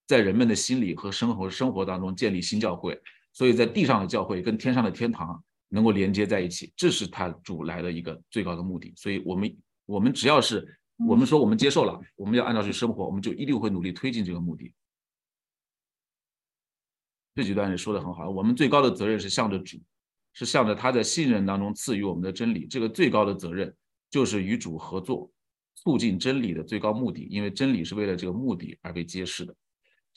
[0.07, 2.99] 在人们的心理和生活生活当中建立新教会。
[3.33, 8.93] 所以在地上的教会跟天上的天堂能够连接在一起，这是他主来的一个最高的目的。
[8.97, 9.57] 所以，我们
[9.87, 14.73] 我们只要是我们说我们接受了，我们要按照去生活，我们就一定会努力推进这个目的。
[17.35, 19.79] 这几段也说的很好，我们最高的责任是向着主，
[20.33, 22.67] 是向着他在信任当中赐予我们的真理。
[22.67, 23.73] 这个最高的责任
[24.11, 25.31] 就是与主合作，
[25.77, 27.29] 促进真理的最高目的。
[27.31, 29.55] 因为真理是为了这个目的而被揭示的。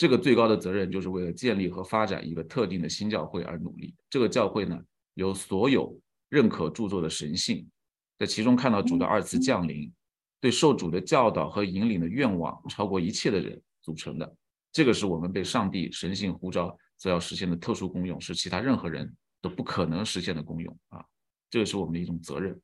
[0.01, 3.93] 这个最高的责任就是为了建立和发展一个特定的新教会而努力。
[4.09, 4.75] 这个教会呢，
[5.13, 5.95] 由所有
[6.27, 7.69] 认可著作的神性，
[8.17, 9.93] 在其中看到主的二次降临，
[10.39, 14.35] 对受主的教导和引领的愿望超过一切的人组成的。
[14.71, 16.75] 这个是我们被上帝神性呼召。
[16.97, 21.05] 所要实现的特殊功用是其他任何人都不可能实现的功用啊，
[21.47, 22.59] 这个是我们的一种责任。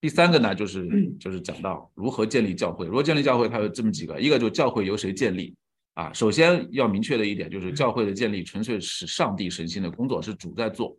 [0.00, 2.86] 第三个呢，就是就是讲到如何建立教会。
[2.86, 5.56] 如何建立教会，它有这么几个，一个就教会由谁建立
[5.94, 6.12] 啊？
[6.12, 10.96] 首先要明确的一点就是，教会的建立纯粹是上帝神性的工作，是主在做。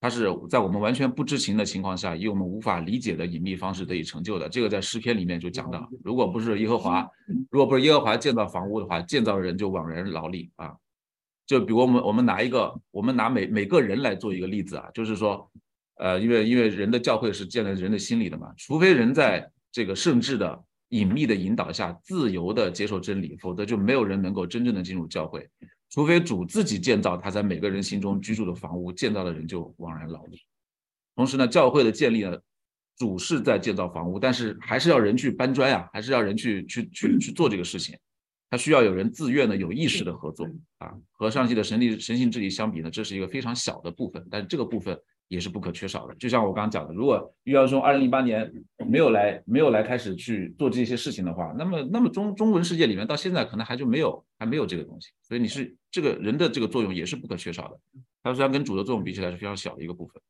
[0.00, 4.48] 它是在我们完全不知情的情况下，以我们无法理解的隐秘方式得以成就的。
[4.48, 7.04] 这个在诗篇里面就讲到，如果不是耶和华，
[7.50, 10.72] 如果不是耶和华建造房屋的话，建造的人就枉然劳力啊。
[11.48, 15.50] 就比如我们我们拿一个，我们拿每每个人来做一个例子啊，就是说，
[15.98, 25.48] 呃，因为因为人的教会是建在人的心里的嘛，除非人在这个圣智的隐秘的引导下，自由的接受真理，否则就没有人能够真正的进入教会。
[25.90, 30.40] 除非主自己建造他在每个人心中居住的房屋，建造的人就枉然劳力。
[31.16, 32.38] 同时呢，教会的建立呢，
[32.96, 37.98] 主是在建造房屋，但是还是要人去搬砖呀，还是要人去去去去做这个事情。
[38.50, 40.46] 他需要有人自愿的、有意识的合作
[40.78, 40.94] 啊。
[41.10, 44.96] 和上帝的神力、神性治理相比呢，这是一个非常小的部分，但是这个部分。
[45.28, 46.14] 也是不可缺少的。
[46.16, 48.52] 就像我刚刚讲的，如果玉阳兄二零零八年
[48.88, 55.10] 没有来，没有来开始去做这些事情的话，那么，那么中中文世界里面到现在可能还就没有，还没有这个东西。
[55.22, 57.80] 所以你是这个人的这个作用也是不可缺少的。
[58.22, 60.20] 它虽然跟主的作用比起来是非常小的一个部分。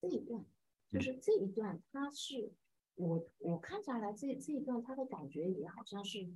[0.00, 0.44] 这一段
[0.92, 2.52] 就是这一段，它是
[2.94, 6.26] 我我看下来这这一段，它的感觉也好像是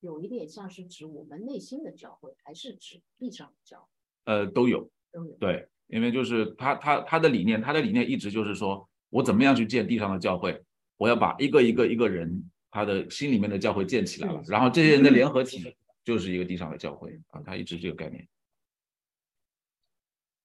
[0.00, 3.88] 有一点像是指我们内心的教会，还是指地上的教？
[4.24, 5.32] 呃，都有，都有。
[5.38, 10.62] 对，因为就是他他他的理念，他的理念一直就是说我怎么样去建地上的教会，
[10.96, 18.26] 我要把一个一个一个人他的心里面的教会建起来了，然后这些人的联合体就是一个地上的教会啊，他一直这个概念。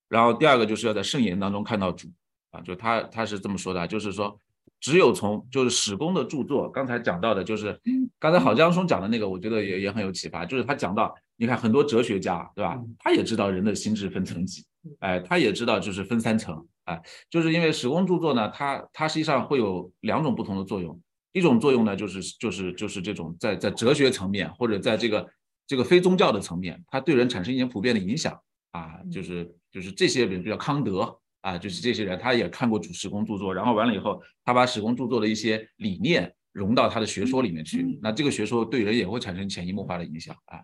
[0.10, 2.08] 然后第二个就是要在圣言当中看到主
[2.52, 4.40] 啊，就他他是这么说的，就是说。
[4.80, 7.80] 只有从就是史公的著作，刚才讲到的，就是
[8.18, 10.44] 刚才郝江松讲的那个，我觉得也也很有启发。
[10.44, 12.82] 就是他讲到，你看很多哲学家，对吧？
[12.98, 14.66] 他也知道人的心智分层级，
[15.00, 21.00] 哎，他也知道就是分三层，哎，就是因为史公著作呢，它它实际上会有两种不同的作用。
[21.32, 25.30] 一种作用呢，就是就是就是这种在在哲学层面或者在这个
[25.66, 28.38] 这个非宗教的层面，它对人产生一些普遍的影响
[28.72, 31.18] 啊，就是就是这些人，比如康德。
[31.42, 40.60] 啊，就是这些人，他也看过主史公著作，然后完了以后，他把史公著作的一些理念融到他的学说里面去，那这个学说对人也会产生潜移默化的影响啊。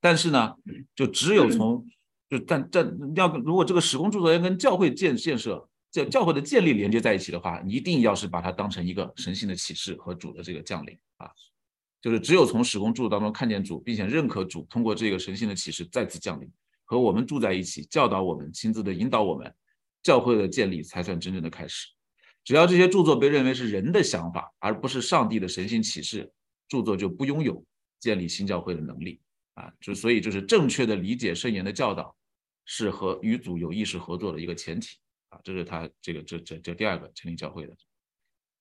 [0.00, 0.54] 但是呢，
[0.94, 1.86] 就只有从
[2.32, 11.30] 就但但要如果这个时空著作要跟教会建建设、教教会的建立连接在一起的话，一定要是把它当成一个神性的启示和主的这个降临啊，
[12.00, 16.50] 就是只有从时空著作当中看见主，并且认可主通过这个神性的启示再次降临，
[16.86, 19.54] 和我们住在一起，教导我们，亲自的引导我们。
[20.02, 21.86] 教会的建立才算真正的开始。
[22.42, 26.28] 只要这些著作被认为是人的想法，而不是上帝的神性启示，
[26.66, 27.64] 著作就不拥有
[28.00, 29.20] 建立新教会的能力
[29.54, 29.72] 啊！
[29.80, 32.12] 就所以，就是正确的理解圣言的教导，
[32.64, 34.98] 是和与主有意识合作的一个前提
[35.30, 35.40] 啊！
[35.42, 37.76] 这是他这个这这这第二个成立教会的。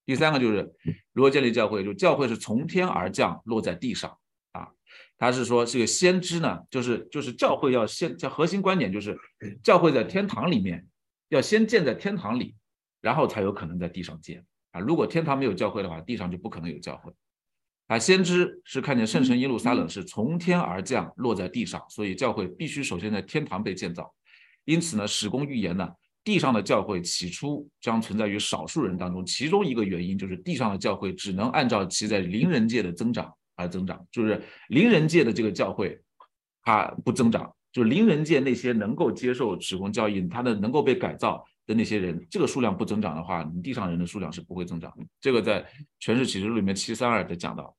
[0.06, 0.73] 第三个就是
[1.14, 4.18] 如何建立教会，就教会是从天而降，落在地上
[4.52, 4.69] 啊！
[5.18, 9.18] 他是说这个先知呢，就是就是教会要先，叫核心观点就是
[9.64, 10.88] 教会在天堂里面。
[11.30, 12.57] 要先建在天堂里，
[12.99, 14.82] 然后才有可能在地上建啊！
[14.82, 17.14] 如果天堂没有教会的话，地上就不可能有教会
[17.88, 17.99] 啊！
[17.99, 24.14] 先知是看见圣城耶路撒冷是从天而降，落在地上，所以教会必须首先在天堂被建造。
[24.66, 25.90] 因此呢，史公预言呢，
[26.24, 35.99] 地上的教会起初将存在于少数人当中，其中一个原因就是地上的教会只能按照其在灵人界的增长而增长，就是灵人界的这个教会
[36.64, 37.52] 它不增长。
[37.74, 41.41] 就是灵人界那些能够接受史公教义，它的能够被改造
[41.72, 45.06] 的那些人，这个数量不增长的话，你地上人的数量是不会增长的。
[45.22, 45.65] 这个在
[46.02, 47.73] 全释启示录里面七三二的讲到，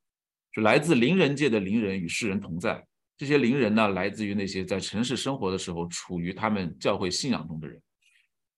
[0.51, 2.83] 就来自灵人界的灵人与世人同在。
[3.19, 7.81] 这些灵人呢，来自于那些在城市生活的时候处于他们教会信仰中的人。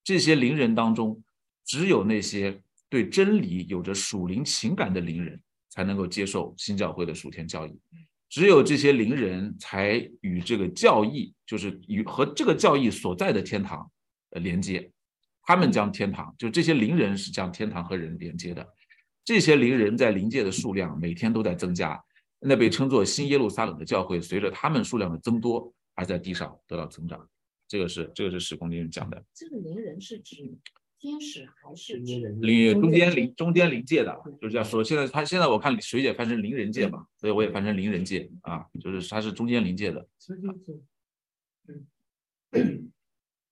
[0.04, 1.20] 这些灵人当中，
[1.66, 7.76] 只有那些对真理有着属灵情感的灵人，才能够接受新教会的属天教义。
[8.30, 13.90] 只有这些灵人才与这个教义，就是与和这个教义所在的天堂
[14.30, 14.90] 呃连接，
[15.46, 18.66] 他们将天堂，就这些灵人是将天堂和人连接的。
[19.24, 22.02] 这些灵人在灵界的数量每天都在增加，
[22.40, 27.28] 那被称作新耶路撒冷的教会，随着他们数量的增多而在地上得到增长。
[27.66, 29.24] 这个是这个是史公灵讲的。
[29.34, 30.58] 这个灵人是指。
[30.96, 34.82] 天使还是灵中间灵中间灵界的，就是这样说。
[34.82, 40.08] 现在他现在我看水姐翻成灵人界嘛，所以我也翻成灵人界啊，就是他是中间灵界的。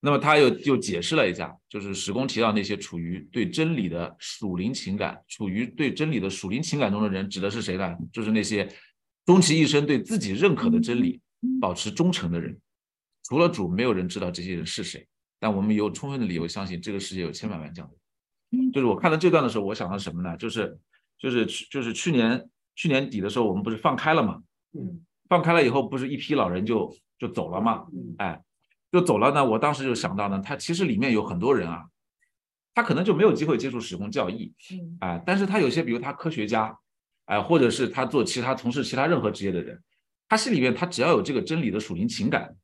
[0.04, 7.96] 那么他又又解释了一下，就是史公提到那些处于对真理的属灵情感，处于对真理的属灵情感中的人，指的是谁呢？
[8.12, 8.68] 就是那些
[9.24, 11.20] 终其一生对自己认可的真理
[11.60, 12.58] 保持忠诚的人。
[13.22, 15.06] 除了主，没有人知道这些人是谁。
[15.38, 17.96] 但我们有充分的理由相信这个世界有千百万这样的
[18.50, 18.72] 人。
[18.72, 20.36] 就是我看到这段的时候，我想到什么呢？
[20.36, 20.76] 就是
[21.18, 24.42] 就是就是去年去年底的时候，我们不是放开了嘛？
[24.72, 27.86] 嗯，放开了以后，不是一批老人就就走了嘛？
[28.18, 28.40] 哎，
[28.92, 29.44] 就走了呢。
[29.44, 31.84] 我当时就想到呢，他其实里面有很多人啊，
[32.74, 34.54] 他可能就没有机会接触时空教义，
[35.00, 36.78] 哎，但是他有些，比如他科学家，
[37.24, 39.82] 哎，或者是他做其他从事其他任何职业的人，
[40.28, 42.54] 他心里面他只要有这个真理的属灵情感。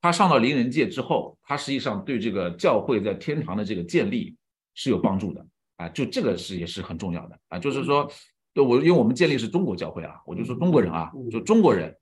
[0.00, 4.36] 他上到灵人界之后，他实际上对这个教会在天堂的这个建立
[4.74, 5.44] 是有帮助的
[5.76, 8.08] 啊，就这个是也是很重要的啊，就是说，
[8.54, 11.96] 对我因为我们建立是中国教会啊，我就说中国人啊，就中国人，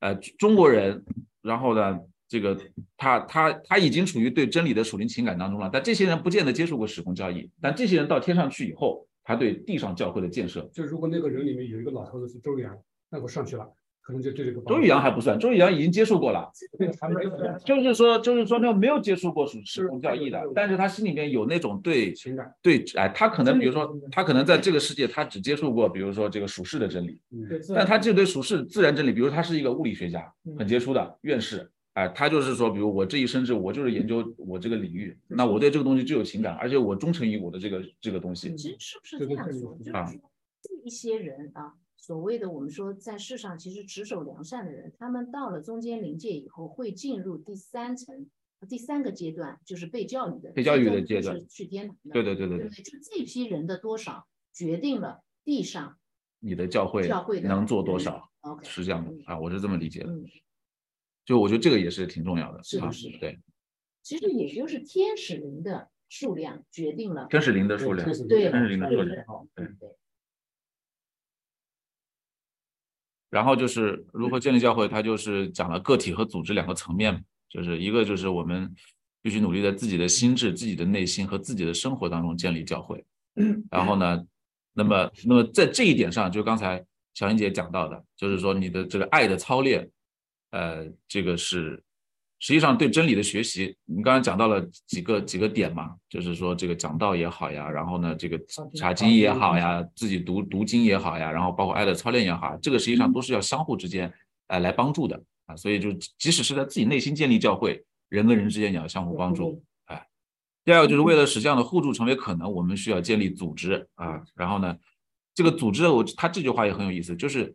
[0.00, 1.02] 呃，中国人，
[1.40, 1.98] 然后呢，
[2.28, 2.56] 这个
[2.96, 12.76] 他他他已经处于对真理的属灵情感当中了，但这些人不见得接受过时空交易，但这些人到天上去以后，他对地上教会的建设，就如果那个人里面有一个老头子是周阳，
[13.10, 13.66] 那我上去了。
[14.02, 16.48] 可能就对这个周宇阳还不算，周宇阳已经接触过了，
[17.66, 27.20] 就是说，就是说，那没有接触过属时空教义的，但是他心里面有那种对情感，对，哎，他可能比如说，他可能在这个世界，他只接触过，比如说这个属世的真理，
[27.74, 38.54] 但他这对属世自然真理，比如他是一个物理学家，很杰出的院士，哎，他就是说，比如我这一生是，我就是研究我这个领域，那我对这个东西就有情感，而且我忠诚于我的这个这个东西。
[38.54, 39.78] 其实是不是这样说？
[39.78, 48.26] 就是说这一些人啊，所谓的我们说在世上其实持守良善的人，他们到了中间临界以后，会进入第三层、
[48.68, 52.12] 第三个阶段，就是被教育的被教育的阶段，去天堂的。
[52.12, 55.96] 对对对对对，就这批人的多少，决定了地上
[56.40, 58.30] 你的教会教会能做多少，
[58.62, 60.12] 是这样的啊，我是这么理解的。
[61.26, 63.38] 就我觉得这个也是挺重要的，是的，是的，对。
[64.02, 69.26] 其实也就是天使灵的数量决定了天使灵的数量，对，天使灵的数量，
[69.56, 69.66] 对。
[73.28, 78.72] 然后就是如何建立教会，他就是讲了个体和组织两个层面，就是一个就是我们
[79.20, 83.04] 必须努力在自己的心智、自己的内心和自己的生活当中建立教会。
[83.68, 84.24] 然后呢，
[84.72, 89.90] 那么那么在这一点上，就刚才小英姐讲到的，就是说你的这个爱的操练。
[90.50, 91.82] 呃，这个是
[92.38, 98.38] 实际上对真理的学习，你刚才讲到了几个几个点嘛，就是说这个讲道也好呀，然后呢，这个
[98.74, 104.12] 查经也好呀，自己读读经也好呀，然后包括爱的操练也好，这个实际上都是要相互之间
[104.48, 109.62] 呃来帮助的啊，所以就即使是在自己内心建立教会，人跟人之间也要相互帮助。
[109.86, 110.06] 哎，
[110.64, 114.76] 第二个就是为了使这样的互助成为可能，我们需要建立组织啊，然后呢，
[115.34, 117.54] 这个组织我他这句话也很有意思，就是。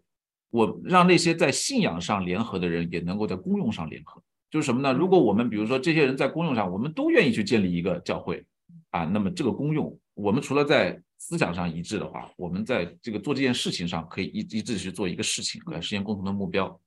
[0.52, 4.92] 我让那些在信仰上联合的人也能够在功用上联合，就是什么呢？
[4.92, 8.46] 如果我们比如说这些人在功用上，我们都愿意去建立一个教会
[8.90, 16.78] 啊，那么这个功用，我们除了在思想上一致的话，我们在这个做这件事情上可以一一致去做一个事情来实现共同的目标。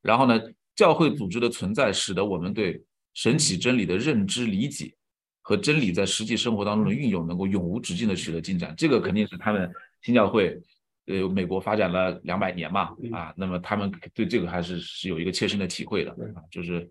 [0.00, 0.40] 然后呢，
[0.74, 2.82] 教会组织的存在，使得我们对
[3.12, 4.94] 神奇真理的认知理解
[5.42, 8.74] 和真理在实际生活当中的运用能够永无止境的取得进展。
[8.78, 9.70] 这个肯定是他们
[10.00, 10.58] 新教会。
[11.06, 16.88] 呃，美国发展了两百年嘛，啊，那么他们对这个还是是有一个切身的体会的啊，就是，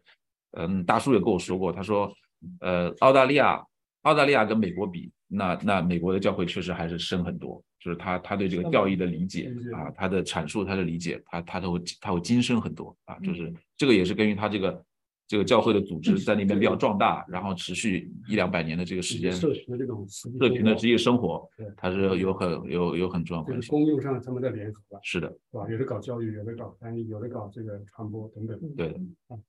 [0.51, 2.13] 嗯，大叔也跟我说过，他说，
[2.59, 3.63] 呃，澳大利亚，
[4.01, 14.83] 澳大利亚跟美国比，那那美国的教会确实还是深很多，就是他他对这个教义的理解啊，他的阐述，他的理解，他他都会他会精深很多啊，就是这个也是根据他这个。
[15.31, 23.69] 这个教会的组织在那边比较壮大，然后持续一两百年的这个时间，社群的这种社群的职业生活，它是有很有有很重要关系。
[23.69, 25.65] 公用上他们在联合，是的，是吧？
[25.69, 28.59] 有的搞教育，有的搞翻译，有的搞这个传播等等。
[28.75, 28.99] 对的，
[29.29, 29.39] 啊，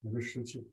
[0.00, 0.66] 有的实际。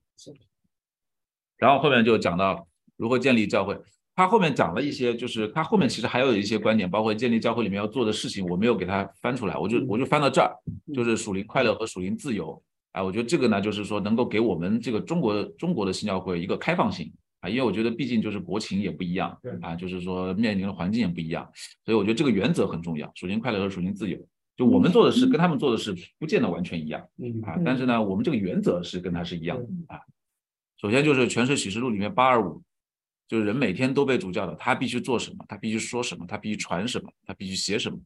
[1.58, 3.80] 然后后面就讲到如何建立教会，
[4.16, 10.52] 他后面讲了一些，就是他后面其实还有一些观点，包括建立教会里面要做的事情，我没有给他翻出来，我就我就翻到这儿，
[10.96, 12.60] 就是属灵快乐和属灵自由。
[12.92, 21.50] 啊，我觉得这个呢，就是说能够给我们这个中国中国的新教会一个开放性啊，因为我觉得毕竟就是国情也不一样，啊，就是说面临的环境也不一样，
[21.86, 24.18] 所以我觉得这个原则很重要，属灵快乐和属灵自由，
[24.58, 27.02] 就我们做的事跟他们做的事不见得完全一样，
[27.44, 30.00] 啊，但是呢，我们这个原则是跟他是一样的啊。
[30.78, 32.62] 首先就是《全是启示录》里面八二五，
[33.28, 37.98] 就是人每天都被主教导，他必须做什么，他必须说什么，他必须传什么，他必须写什么，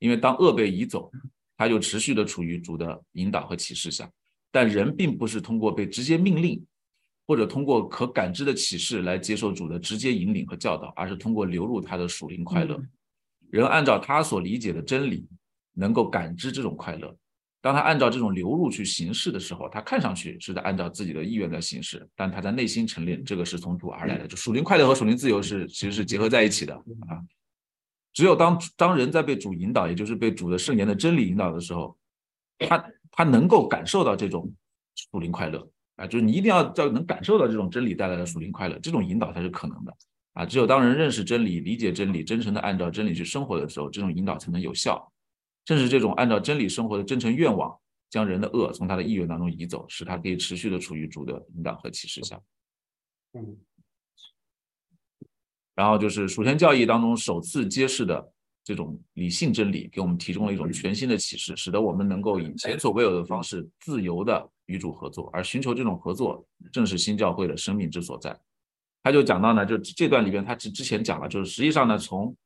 [0.00, 1.10] 因为当恶被移走，
[1.56, 4.10] 他就持续的处于主的引导和启示下。
[4.52, 6.64] 但人并不是通过被直接命令，
[7.26, 12.80] 或者通过可感知的启示来接受主的直接引领和教导，而是通过流入他的属灵快乐。
[13.50, 15.26] 人按照他所理解的真理，
[15.74, 17.16] 能够感知这种快乐。
[17.60, 24.26] 当他按照这种流入去行事的时候，他看上去是在按照自己的意愿在行事，但他在内心承认这个是从主而来的。
[24.26, 27.22] 就属灵快乐和属灵自由是其实是结合在一起的啊。
[28.12, 31.96] 只有当当人在被主引导，也就是被主的圣言的真理引导的时候，
[32.66, 32.84] 他。
[33.14, 34.50] 他能够感受到这种
[34.94, 39.94] 属灵快乐啊，就是你一定要要能感受到这种真理带来的属灵快乐，这种引导才是可能的
[40.32, 40.46] 啊。
[40.46, 45.12] 只有当人认识真理、理解真理、真诚的按照真理去生活的时候，这种引导才能有效。
[45.62, 47.78] 正是这种按照真理生活的真诚愿望，
[48.08, 52.40] 将人的恶从他的意愿当中移走，使他可以持续的处于主的引导和启示下。
[53.34, 53.58] 嗯。
[55.74, 58.32] 然后就是属天教义当中首次揭示的。
[58.64, 68.38] 这种理性真理给我们提供了一种全新的启示，使得我们能够以前所未有的方式自由的与主合作，而寻求这种合作正是新教会的生命之所在。
[69.02, 72.36] 他就讲到呢，就这段里边，他之之前讲了，就是实际上呢，从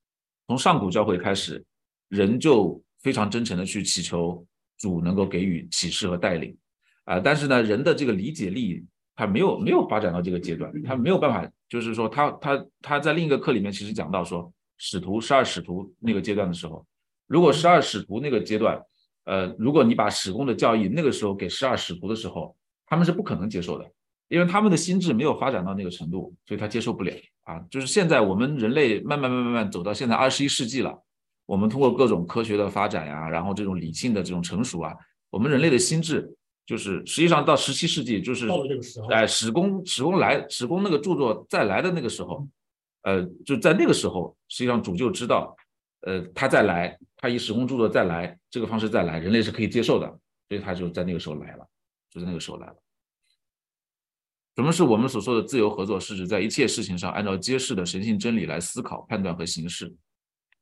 [0.47, 1.63] 从上古教会开始，
[2.09, 4.43] 人就非常真诚的去祈求
[4.79, 6.57] 主能够给予启示和带领
[7.05, 8.83] 啊，但是呢，人的这个理解力
[9.15, 14.51] 他没有没有发展到这个阶段，他没有办法，就是说他他他在另一个课里面其实讲到说。
[14.79, 16.85] 使徒十二使徒那个阶段的时候，
[17.27, 18.81] 如果十二使徒那个阶段，
[19.25, 23.91] 呃，如果你把使公的教义那个时候给十二使徒的时候，他们是不可能接受的，
[24.29, 27.13] 因为他们的心智没有发展到那个程度，所以他接受不了
[27.43, 27.59] 啊。
[27.71, 30.97] 就是现在我们人类慢慢慢慢慢走到现在二十一世纪了，
[31.47, 34.95] 我们通过各种科学的发展呀，然后这种理性的这种成熟啊，
[35.31, 36.33] 我们人类的心智
[36.65, 38.49] 就是实际上到十七世纪，就是
[39.11, 42.47] 哎，史公史公来史公那个著作再来的那个时候，
[43.07, 45.57] 呃，就在那个时候，实际上主就知道，
[46.01, 50.09] 呃，他再来，他以时空著作再来这个方式再来，人类是可以接受的，
[50.49, 51.65] 所以他就在那个时候来了，
[52.11, 52.77] 就在那个时候来了。
[54.57, 56.01] 什么是我们所说的自由合作？
[56.01, 59.95] 是指在一切事情上按照揭示的神性真理来思考、判断和行事，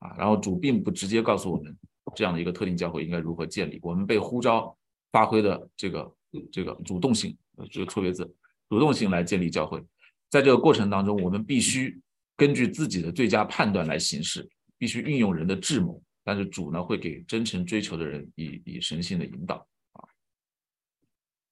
[0.01, 1.75] 啊，然后主并不直接告诉我们
[2.15, 4.77] 这样的一个特定教会应该如何建立，我们被呼召
[5.11, 6.15] 发挥的这个
[6.53, 7.35] 这个主动性，
[7.71, 8.31] 这个错别字，
[8.69, 9.83] 主动性来建立教会，
[10.29, 11.99] 在这个过程当中，我们必须
[12.37, 14.49] 根据自己的最佳判断来行事，
[14.79, 19.57] 必须运用人的智谋，但是主呢会给真诚追求的人以以神性的引导，
[19.93, 20.03] 啊，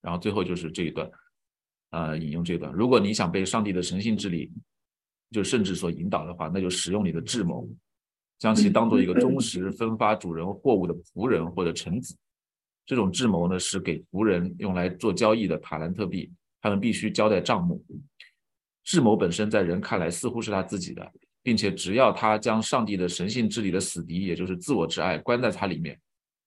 [0.00, 1.10] 然后最后就是这一段。
[1.90, 4.50] 呃，引用这一段，如果你想被上帝的神性治理，
[5.30, 7.68] 就甚至所引导的话，那就使用你的智谋，
[8.38, 12.16] 将其当做一个忠实分发主人货物的仆人或者臣子。
[12.86, 16.32] 这种智谋呢，是给仆人用来做交易的塔兰特币，
[16.62, 17.84] 他们必须交代账目。
[18.84, 25.98] 智谋本身在人看来似乎是他自己的，并且只要他将上帝的神性治理的死敌，也就是自我之爱关在他里面，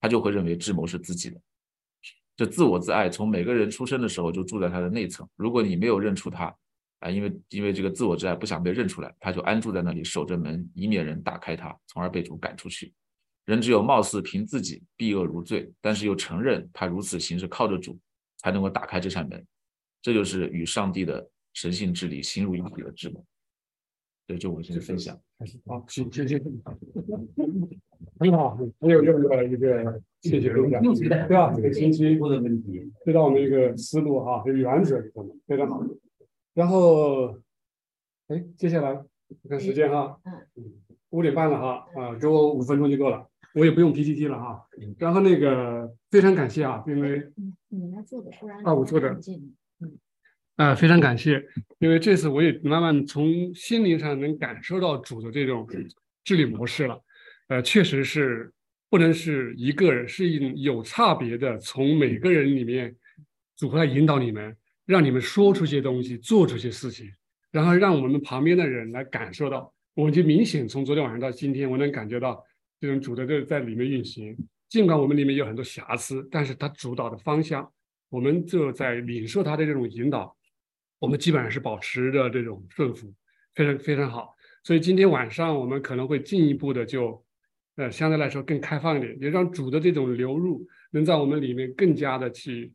[0.01, 1.39] 他就会认为智谋是自己的。
[2.35, 5.27] 这自我自爱从每个人出生的时候就住在他的内层。
[5.37, 6.53] 如果你没有认出他，
[6.99, 12.93] 啊，因为因为这个自我之爱不想被认出来，他就安住在那里守着门，以免人打开它，从而被主赶出去。
[13.45, 17.97] 人只有貌似凭自己避恶如罪，但是又承认他如此行事靠着主，
[18.39, 19.45] 才能够打开这扇门。
[20.01, 21.25] 这就是与上帝的
[21.55, 23.25] 神性治理心如一体的智谋。
[24.27, 25.19] 对，就我这个分享。
[25.65, 26.43] 好，谢谢谢谢。
[28.19, 30.01] 很好，很有用的一个。
[30.21, 31.53] 谢谢分享，对吧？
[31.55, 34.99] 这个星期的问题，知道我们一个思路哈，有原则，
[35.45, 35.83] 非常好。
[36.55, 37.39] 然后，
[38.27, 39.05] 哎，接下来
[39.47, 40.19] 看时间哈，
[40.55, 40.63] 嗯，
[41.11, 44.65] 五点半了哈，啊，给我五分钟就够了，我也不用 PPT 了哈。
[44.97, 47.31] 然后那个非常感谢啊，因为
[47.67, 49.15] 你来做的，不然啊，我做的，
[50.55, 51.43] 啊，非常感谢，
[51.79, 55.67] 因为这次我也慢慢从心灵上能感受到主的这种
[56.23, 57.01] 治理模式了，
[57.47, 58.51] 呃，确实是。
[58.87, 62.95] 不能是一个人，是一种有差别的，从每个人里面
[63.57, 64.55] 组合来引导你们，
[64.85, 67.11] 让你们说出些东西，做出些事情，
[67.51, 69.73] 然后让我们旁边的人来感受到。
[69.95, 72.41] 我就明显从昨天晚上到今天，我能感觉到
[72.79, 74.37] 这种主的这在里面运行。
[74.69, 77.69] 尽管我们里面有很多瑕疵，但是它主导的方向，
[78.07, 80.34] 我们就在领受它的这种引导，
[81.05, 83.13] 我们基本上是保持着这种顺服，
[83.53, 84.33] 非常非常好。
[84.63, 87.23] 所以今天晚上我们可能会进一步的就。
[87.77, 92.71] 呃，相对来说更开放一点，也让主的这种流入能在我们里面更加的去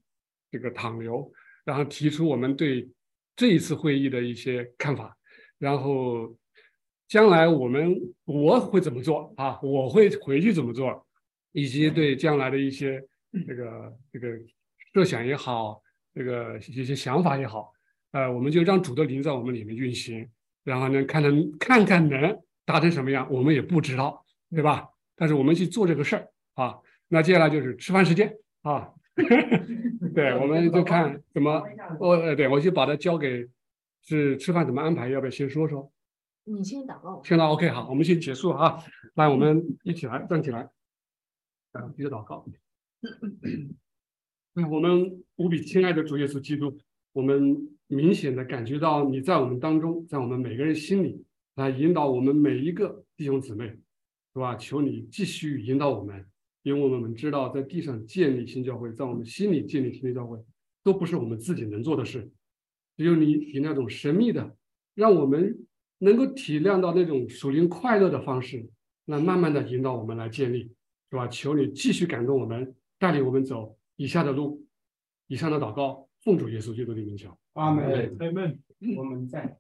[0.50, 1.32] 这个淌流，
[1.64, 2.86] 然后提出我们对
[3.34, 5.16] 这一次会议的一些看法，
[5.56, 6.36] 然后
[7.08, 7.96] 将来我们
[8.26, 9.58] 我会怎么做啊？
[9.62, 11.06] 我会回去怎么做，
[11.52, 13.02] 以及对将来的一些
[13.46, 14.38] 这个这个
[14.92, 15.80] 设想也好，
[16.14, 17.72] 这个一些想法也好，
[18.12, 20.28] 呃，我们就让主的灵在我们里面运行，
[20.64, 24.24] 然后呢，看能看看能达成什么样，我们也不知道。
[24.52, 24.88] 对吧？
[25.14, 26.76] 但是我们去做这个事儿啊，
[27.06, 28.92] 那接下来就是吃饭时间啊。
[30.12, 31.62] 对，我们就看怎么，
[32.00, 33.46] 我呃，对我就把它交给
[34.02, 35.88] 是吃饭怎么安排，要不要先说说？
[36.42, 37.22] 你先祷告。
[37.24, 38.82] 现在 OK，好，我们先结束啊。
[39.14, 40.68] 来，我们一起来站起来，
[41.70, 42.44] 啊，接着祷告。
[44.68, 46.76] 我们无比亲爱的主耶稣基督，
[47.12, 51.24] 我们明显的感觉到你在我们当中，在我们每个人心里
[51.54, 53.76] 来引导我们每一个弟兄姊妹。
[54.32, 54.54] 是吧？
[54.54, 56.24] 求你继续引导我们，
[56.62, 60.38] 因为我们知道，在地上建立新教会，在我们心里建立新教会，
[60.84, 62.30] 都不是我们自己能做的事。
[62.96, 64.56] 只有你以那种神秘的，
[64.94, 65.66] 让我们
[65.98, 68.70] 能够体谅到那种属灵快乐的方式，
[69.06, 70.70] 来慢慢的引导我们来建立，
[71.10, 71.26] 是吧？
[71.26, 74.64] 求你继续感动我们，带领我们走以下的路。
[75.26, 77.36] 以上的祷告，奉主耶稣基督的名求。
[77.54, 78.16] 阿门。
[78.18, 78.58] 阿门。
[78.96, 79.59] 我们在。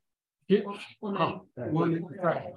[0.50, 2.52] 好，我们在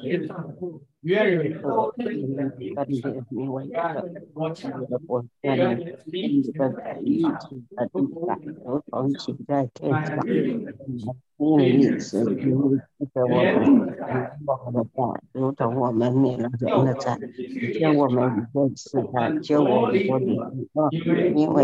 [8.64, 10.26] 如同行在天上。
[11.38, 13.36] 因为你是因为记得我们
[14.46, 17.20] 我们的话，如同我们免了人的债，
[17.80, 20.90] 叫我们一个时代救我们脱离罪恶，
[21.36, 21.60] 因为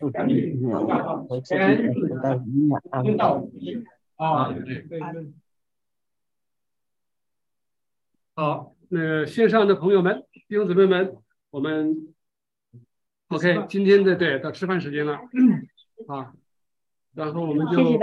[0.00, 0.16] 不是
[0.56, 0.80] 你有
[1.28, 1.60] 我自己的
[1.92, 3.04] 时代一样安
[4.16, 4.54] 啊。
[8.38, 8.72] 好。
[8.90, 11.16] 那线上的朋友们、弟兄姊妹们，
[11.50, 12.14] 我们
[13.26, 15.14] OK，今天的对到吃饭时间了
[16.06, 16.32] 啊，
[17.14, 17.98] 然后我们就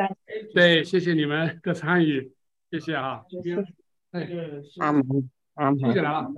[0.53, 2.33] 对，谢谢你们的参与，
[2.69, 3.23] 谢谢啊。
[4.11, 4.29] 哎，
[4.79, 5.79] 阿门，阿门。
[5.79, 6.29] 谢谢来了，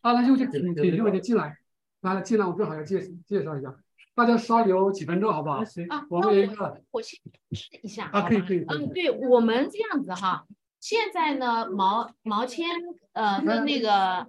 [0.00, 1.56] 啊，那就就请请一位进来，
[2.00, 3.72] 来了进来，我正好要介介绍一下。
[4.16, 5.60] 大家稍留几分钟，好不好？
[5.90, 7.20] 啊，我那们有一个我先
[7.52, 8.64] 试一下啊，可以可以。
[8.68, 10.44] 嗯，对我们这样子哈，
[10.84, 12.68] 现在呢，毛毛签
[13.14, 14.26] 呃跟那个。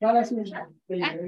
[0.00, 1.18] 哎，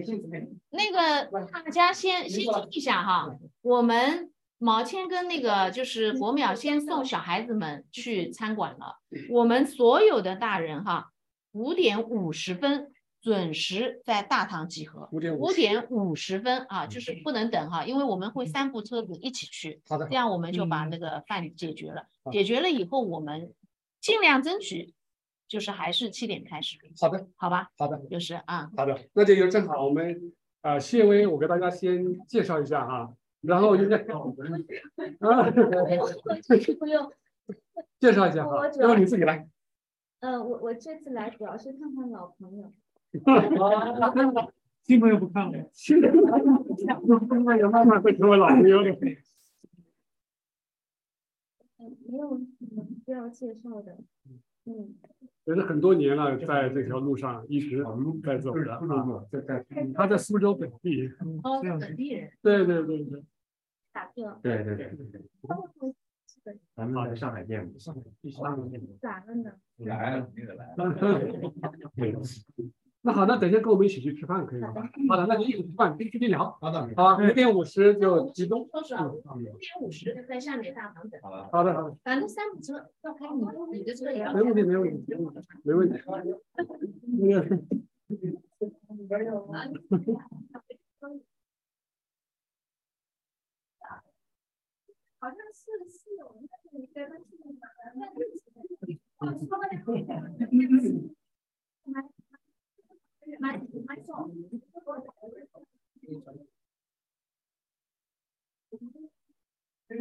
[0.70, 8.96] 那个大家先先听一下哈，我们毛谦跟那个就是国淼先送小孩子们去餐馆了，
[9.28, 11.10] 我们所有的大人哈，
[11.52, 12.91] 五点五十分
[13.22, 15.08] 准时在大堂集合。
[15.10, 19.80] 五点五十分啊，就是不能等哈，因为我们会三部车子一起去。
[19.88, 20.06] 好的。
[20.08, 23.54] 这样我们就把那个饭解决了，解决了以后我们
[24.00, 24.92] 尽量争取。
[25.48, 30.32] 就是还是七点开始，好的，好吧，好的，就是啊，好的，那这就正好我们
[30.62, 33.12] 啊，谢薇，我给大家先介绍一下哈，
[33.42, 34.64] 然后就在我们
[35.20, 35.50] 啊，
[36.80, 37.12] 不用
[38.00, 39.46] 介绍一下哈，要不你自己来。
[40.20, 42.72] 嗯，我我这次来主要是看看老朋友。
[44.82, 46.10] 新朋友不看了，新朋
[47.58, 48.90] 友慢慢会成为老朋友的。
[52.06, 52.44] 没有什
[52.74, 53.98] 么需要介绍的，
[54.64, 54.96] 嗯。
[55.44, 57.84] 也是很多年了，在这条路上一直
[58.22, 58.80] 在走的啊。
[59.30, 59.64] 在在，
[59.94, 61.10] 他在苏州本地。
[61.42, 62.30] 哦，本地人。
[62.42, 63.24] 对对对对。
[63.92, 64.38] 打车。
[64.42, 65.20] 对对对对。
[66.74, 67.78] 咱们在上海见过。
[67.78, 68.00] 上海。
[69.00, 69.52] 咋了呢？
[69.78, 70.74] 来了，那个来。
[73.04, 74.72] 那好，那等一下跟我们一起去吃饭可以吗？
[75.08, 76.56] 好的，那就一起吃饭，边吃边聊。
[76.60, 76.88] 好的。
[76.96, 78.60] 好，五点五十就集中。
[78.62, 78.68] 五
[79.40, 81.20] 点五十就在下面大堂等。
[81.20, 81.48] 好的。
[81.50, 81.96] 好的好的。
[82.04, 83.42] 反正三部车要开你
[83.78, 84.32] 你的车也要。
[84.32, 85.14] 没问题没问题
[85.64, 86.00] 没问题。
[89.08, 89.40] 那个。
[95.18, 97.10] 好像是是我们那里跟
[97.96, 98.22] 那个。
[103.42, 104.30] 买买错。
[109.88, 109.96] 这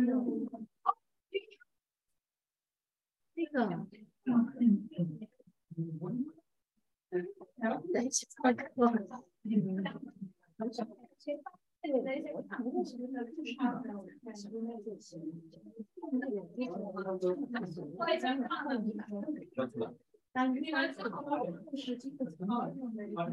[3.51, 3.57] 个，
[7.91, 8.27] 等一下，
[8.77, 8.81] 我。
[11.83, 13.07] 这个在一些我谈的时候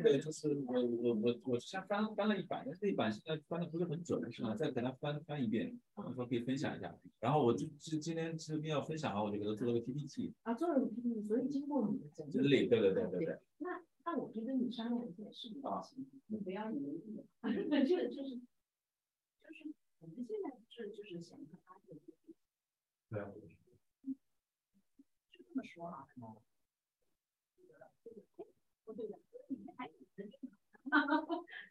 [0.03, 4.57] 对，就是我我我我先翻翻了一版，但是这一版现在翻的不是很准，是吧？
[4.57, 6.93] 再给他翻翻一遍，到时候可以分享一下。
[7.21, 10.35] 然后我就今今天这边要分享啊，我就给他做了个 PPT。
[10.43, 13.39] 啊，做了个 PPT，所以经过你的整理，对对对对对。
[13.59, 15.51] 那那我就跟你商量一件事
[15.85, 17.01] 情，你不要以为
[17.43, 21.95] 啊， 就就是就是我们现在是就是想跟他有，
[23.11, 23.21] 对，
[25.31, 26.09] 就这么说啊。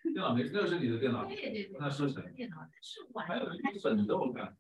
[0.03, 1.25] 电脑没，那个是你的电脑。
[1.25, 1.77] 对对对。
[1.79, 2.21] 那是谁？
[2.35, 3.45] 电脑是晚还有
[3.83, 4.55] 本子，我看。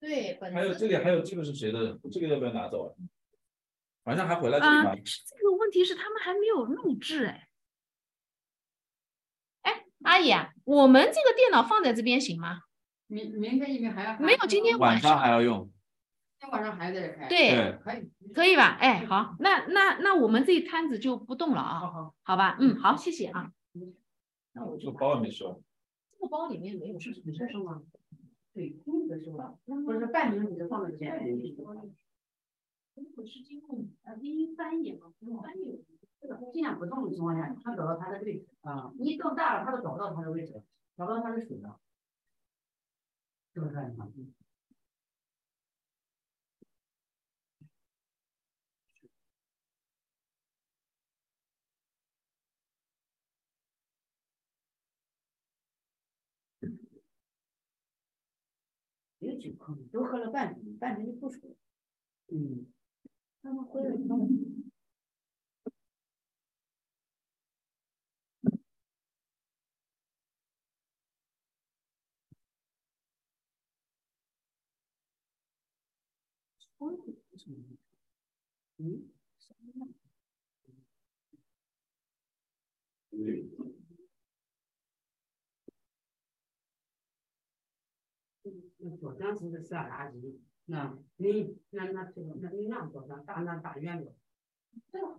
[0.00, 0.56] 对，本子。
[0.56, 1.98] 还有这里，还有这个是谁的？
[2.10, 2.94] 这个要不要拿走啊？
[4.04, 7.48] 晚上还回来这啊，这个问题是他们还没有录制哎。
[9.62, 12.60] 哎，阿姨啊，我们这个电脑放在这边行吗？
[13.06, 14.18] 明明天因为还要。
[14.18, 15.70] 没有，今天晚上还要用。
[16.44, 17.26] 今天晚上还得开。
[17.26, 18.10] 对，可以。
[18.34, 18.76] 可以吧？
[18.78, 21.80] 哎，好，那那那我们这一摊子就不动了啊。
[21.80, 22.14] 好好。
[22.22, 23.50] 好吧，嗯，好，谢谢啊。
[24.52, 25.62] 那我这个包也没收。
[26.12, 27.14] 这个包里面没有是
[27.50, 27.82] 收吗？
[28.52, 29.54] 对，空的是吧？
[29.64, 31.38] 不是半瓶你就放在前面。
[32.94, 35.82] 如果是经过呃第一翻译嘛，翻译
[36.52, 40.62] 尽量不动的情况下，他找到他的位置啊，你大了，他都找不到他的位置，
[40.94, 41.80] 找不到他的水了，
[43.54, 43.96] 是不是这样？
[59.24, 61.56] 有酒空，都喝了半瓶，半瓶就不出。
[62.28, 62.66] 嗯，
[63.42, 64.28] 他们喝了以后。
[78.76, 79.08] 嗯？
[83.12, 83.53] 嗯。
[88.90, 90.38] 左张是是啥垃圾？
[90.66, 94.14] 那你那那这个那你那左张大那大圆的，
[94.90, 95.18] 这个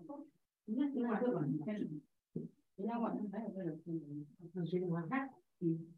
[0.66, 5.06] 你看你看这个，你看，人家晚上还有个人，嗯，那谁的吗？
[5.08, 5.94] 看，嗯，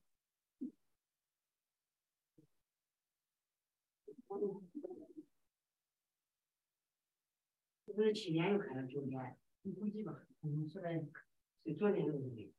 [7.85, 10.27] 这不是去年又开了九年，你估计吧？
[10.41, 10.99] 嗯，是在
[11.63, 12.53] 是昨天的问题。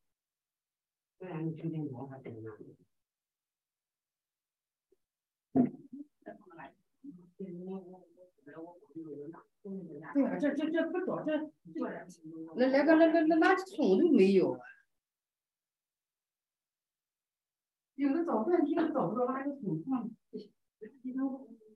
[1.19, 2.51] 对呀，你去点馍还等呢。
[7.39, 7.47] 对
[10.01, 11.31] 呀，这这这不找这，
[12.57, 14.61] 那连个那那那垃圾桶都没有啊！
[17.95, 20.11] 有的找半天都找不到垃圾桶放，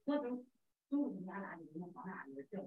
[0.04, 0.46] 那种
[0.88, 2.58] 都是家哪里能放哪里这？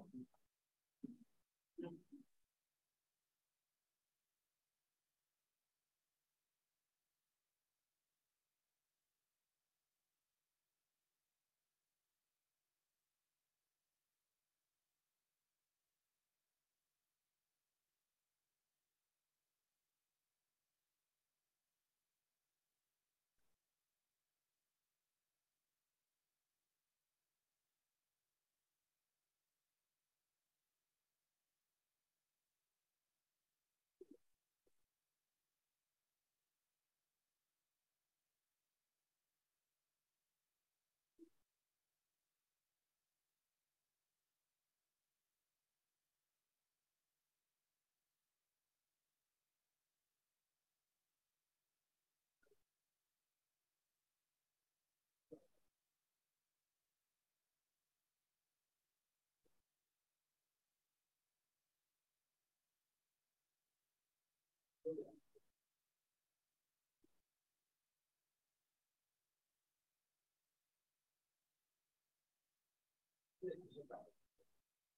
[73.48, 74.04] 在提升上，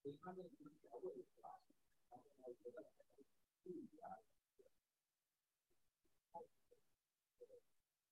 [0.03, 1.61] 你看那什么调味是吧？
[2.11, 3.25] 然后呢，别的什么
[3.65, 4.23] 玉米啊，
[4.57, 4.71] 对吧？
[6.33, 6.47] 还有
[7.39, 7.61] 就是，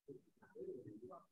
[0.06, 1.26] 就是还有那个。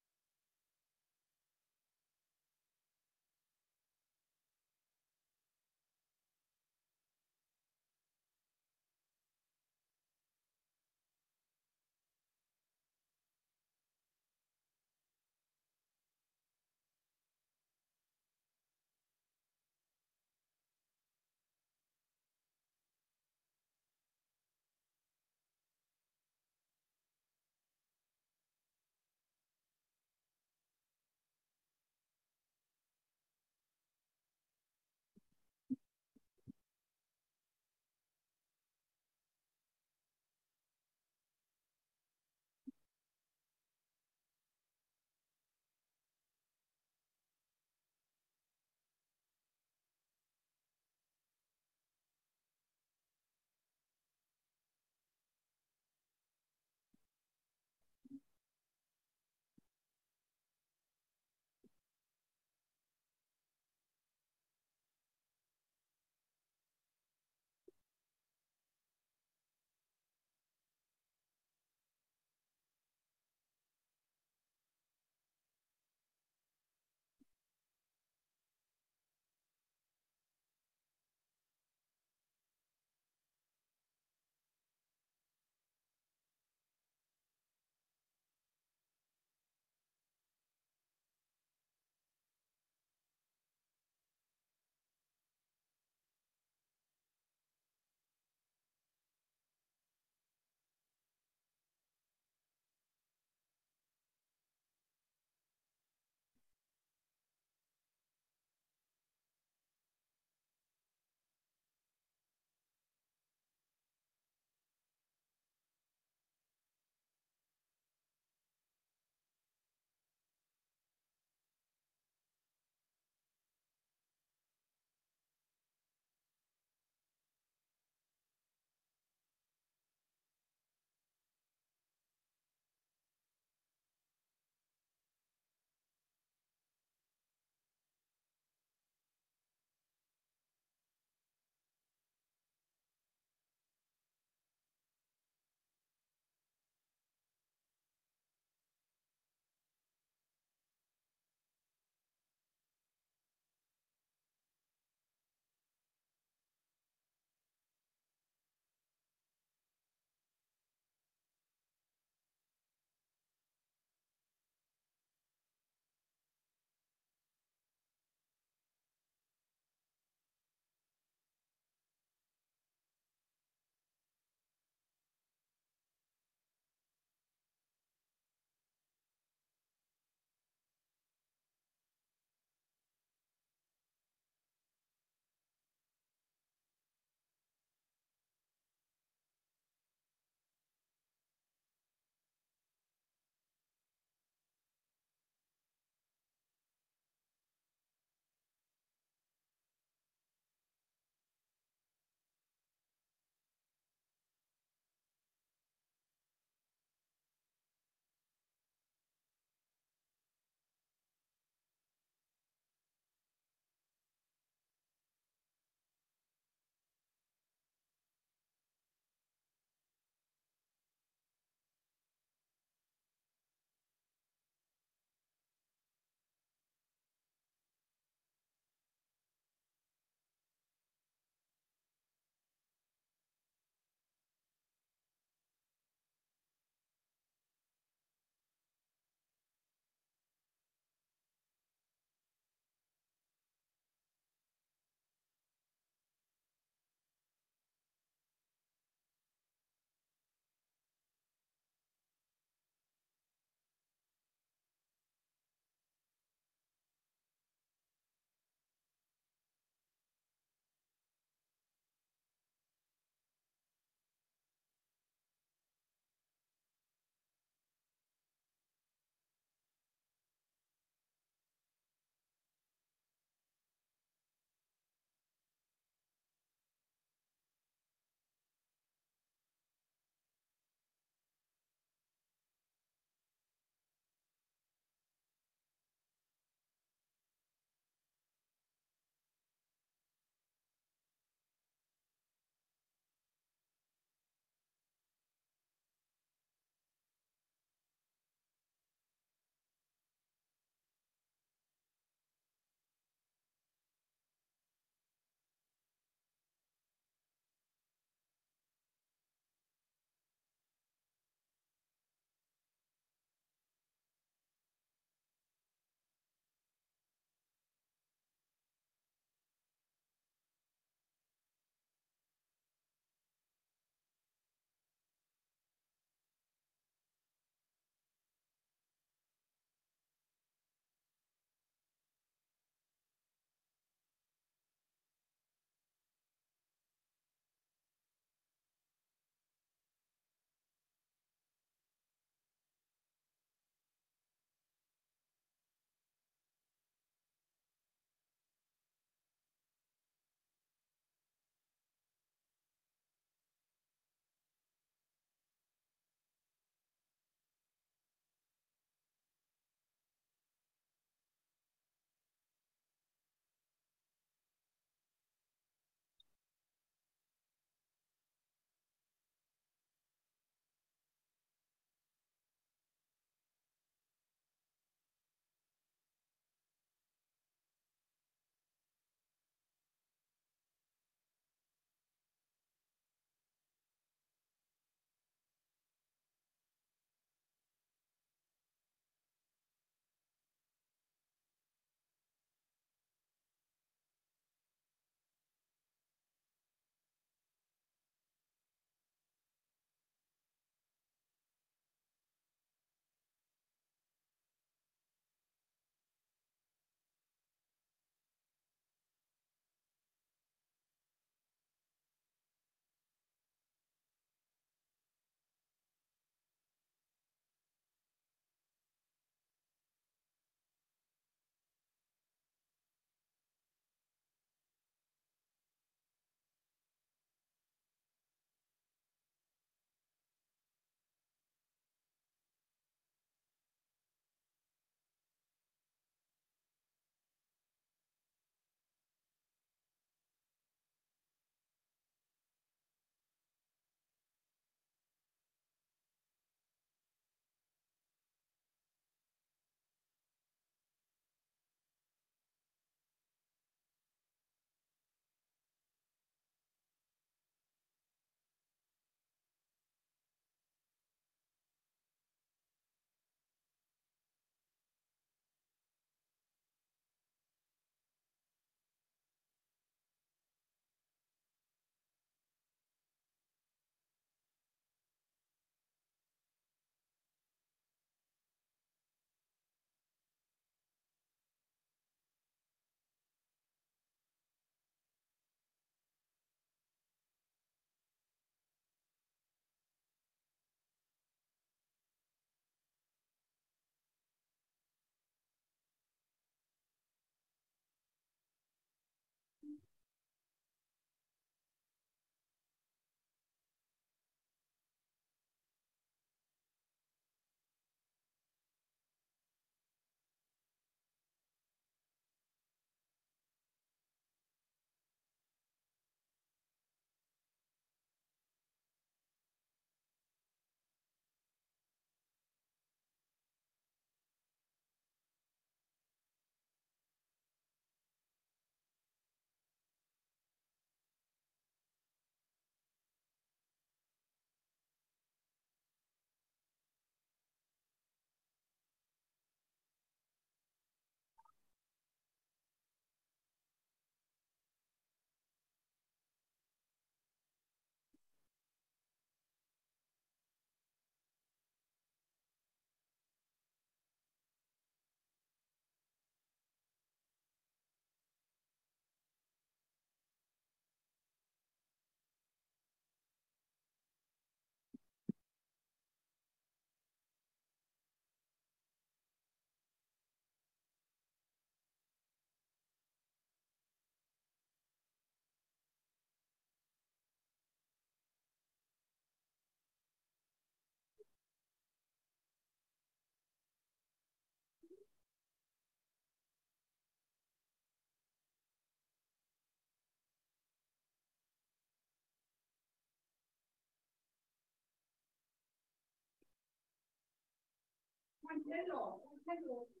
[598.71, 600.00] Daniel.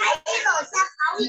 [0.00, 1.28] 还在楼下好冷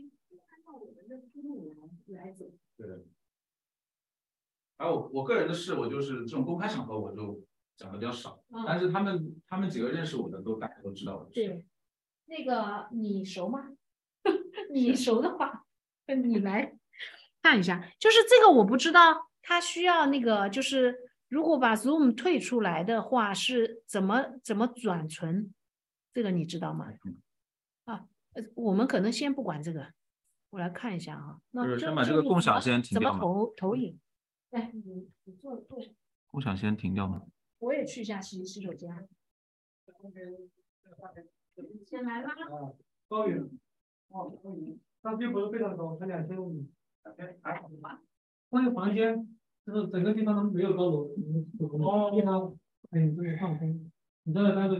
[0.00, 1.76] 按照我们的思路
[2.08, 2.46] 来来走。
[2.76, 3.04] 对的。
[4.76, 7.40] 然后我个人的事，我就是这种公开场合我就
[7.76, 11.34] 讲的比较少，但是他们他们几个认识我的都大家都知道我的事。
[11.34, 11.66] 对，
[12.26, 13.70] 那个你熟吗？
[14.72, 15.64] 你熟的话，
[16.06, 16.76] 你来
[17.42, 17.88] 看一下。
[18.00, 20.96] 就是这个我不知道，他需要那个就是
[21.28, 25.54] 如果把 Zoom 退出来的话，是怎么怎么转存？
[26.12, 26.86] 这个你知道吗？
[26.86, 26.92] 啊，
[28.34, 29.86] 呃，我们可能先不管这个，
[30.50, 31.40] 我来看一下啊。
[31.52, 33.24] 那就是先把这个共享先停掉怎么。
[33.24, 33.98] 投投影？
[34.50, 35.90] 来，你你坐坐下。
[36.28, 37.22] 共享先停掉吗？
[37.58, 38.90] 我也去一下洗洗手间。
[41.86, 42.34] 先来啦。
[43.08, 43.38] 高远，
[44.08, 46.68] 哦，高远，它并不是非常高，才两千五米，
[47.42, 48.00] 还好吧？
[48.48, 49.28] 关于房间，
[49.64, 51.10] 就是整个地方都没有高楼，
[51.80, 52.56] 哦，非常
[52.90, 53.90] 很这个放松，
[54.24, 54.72] 你这个单子。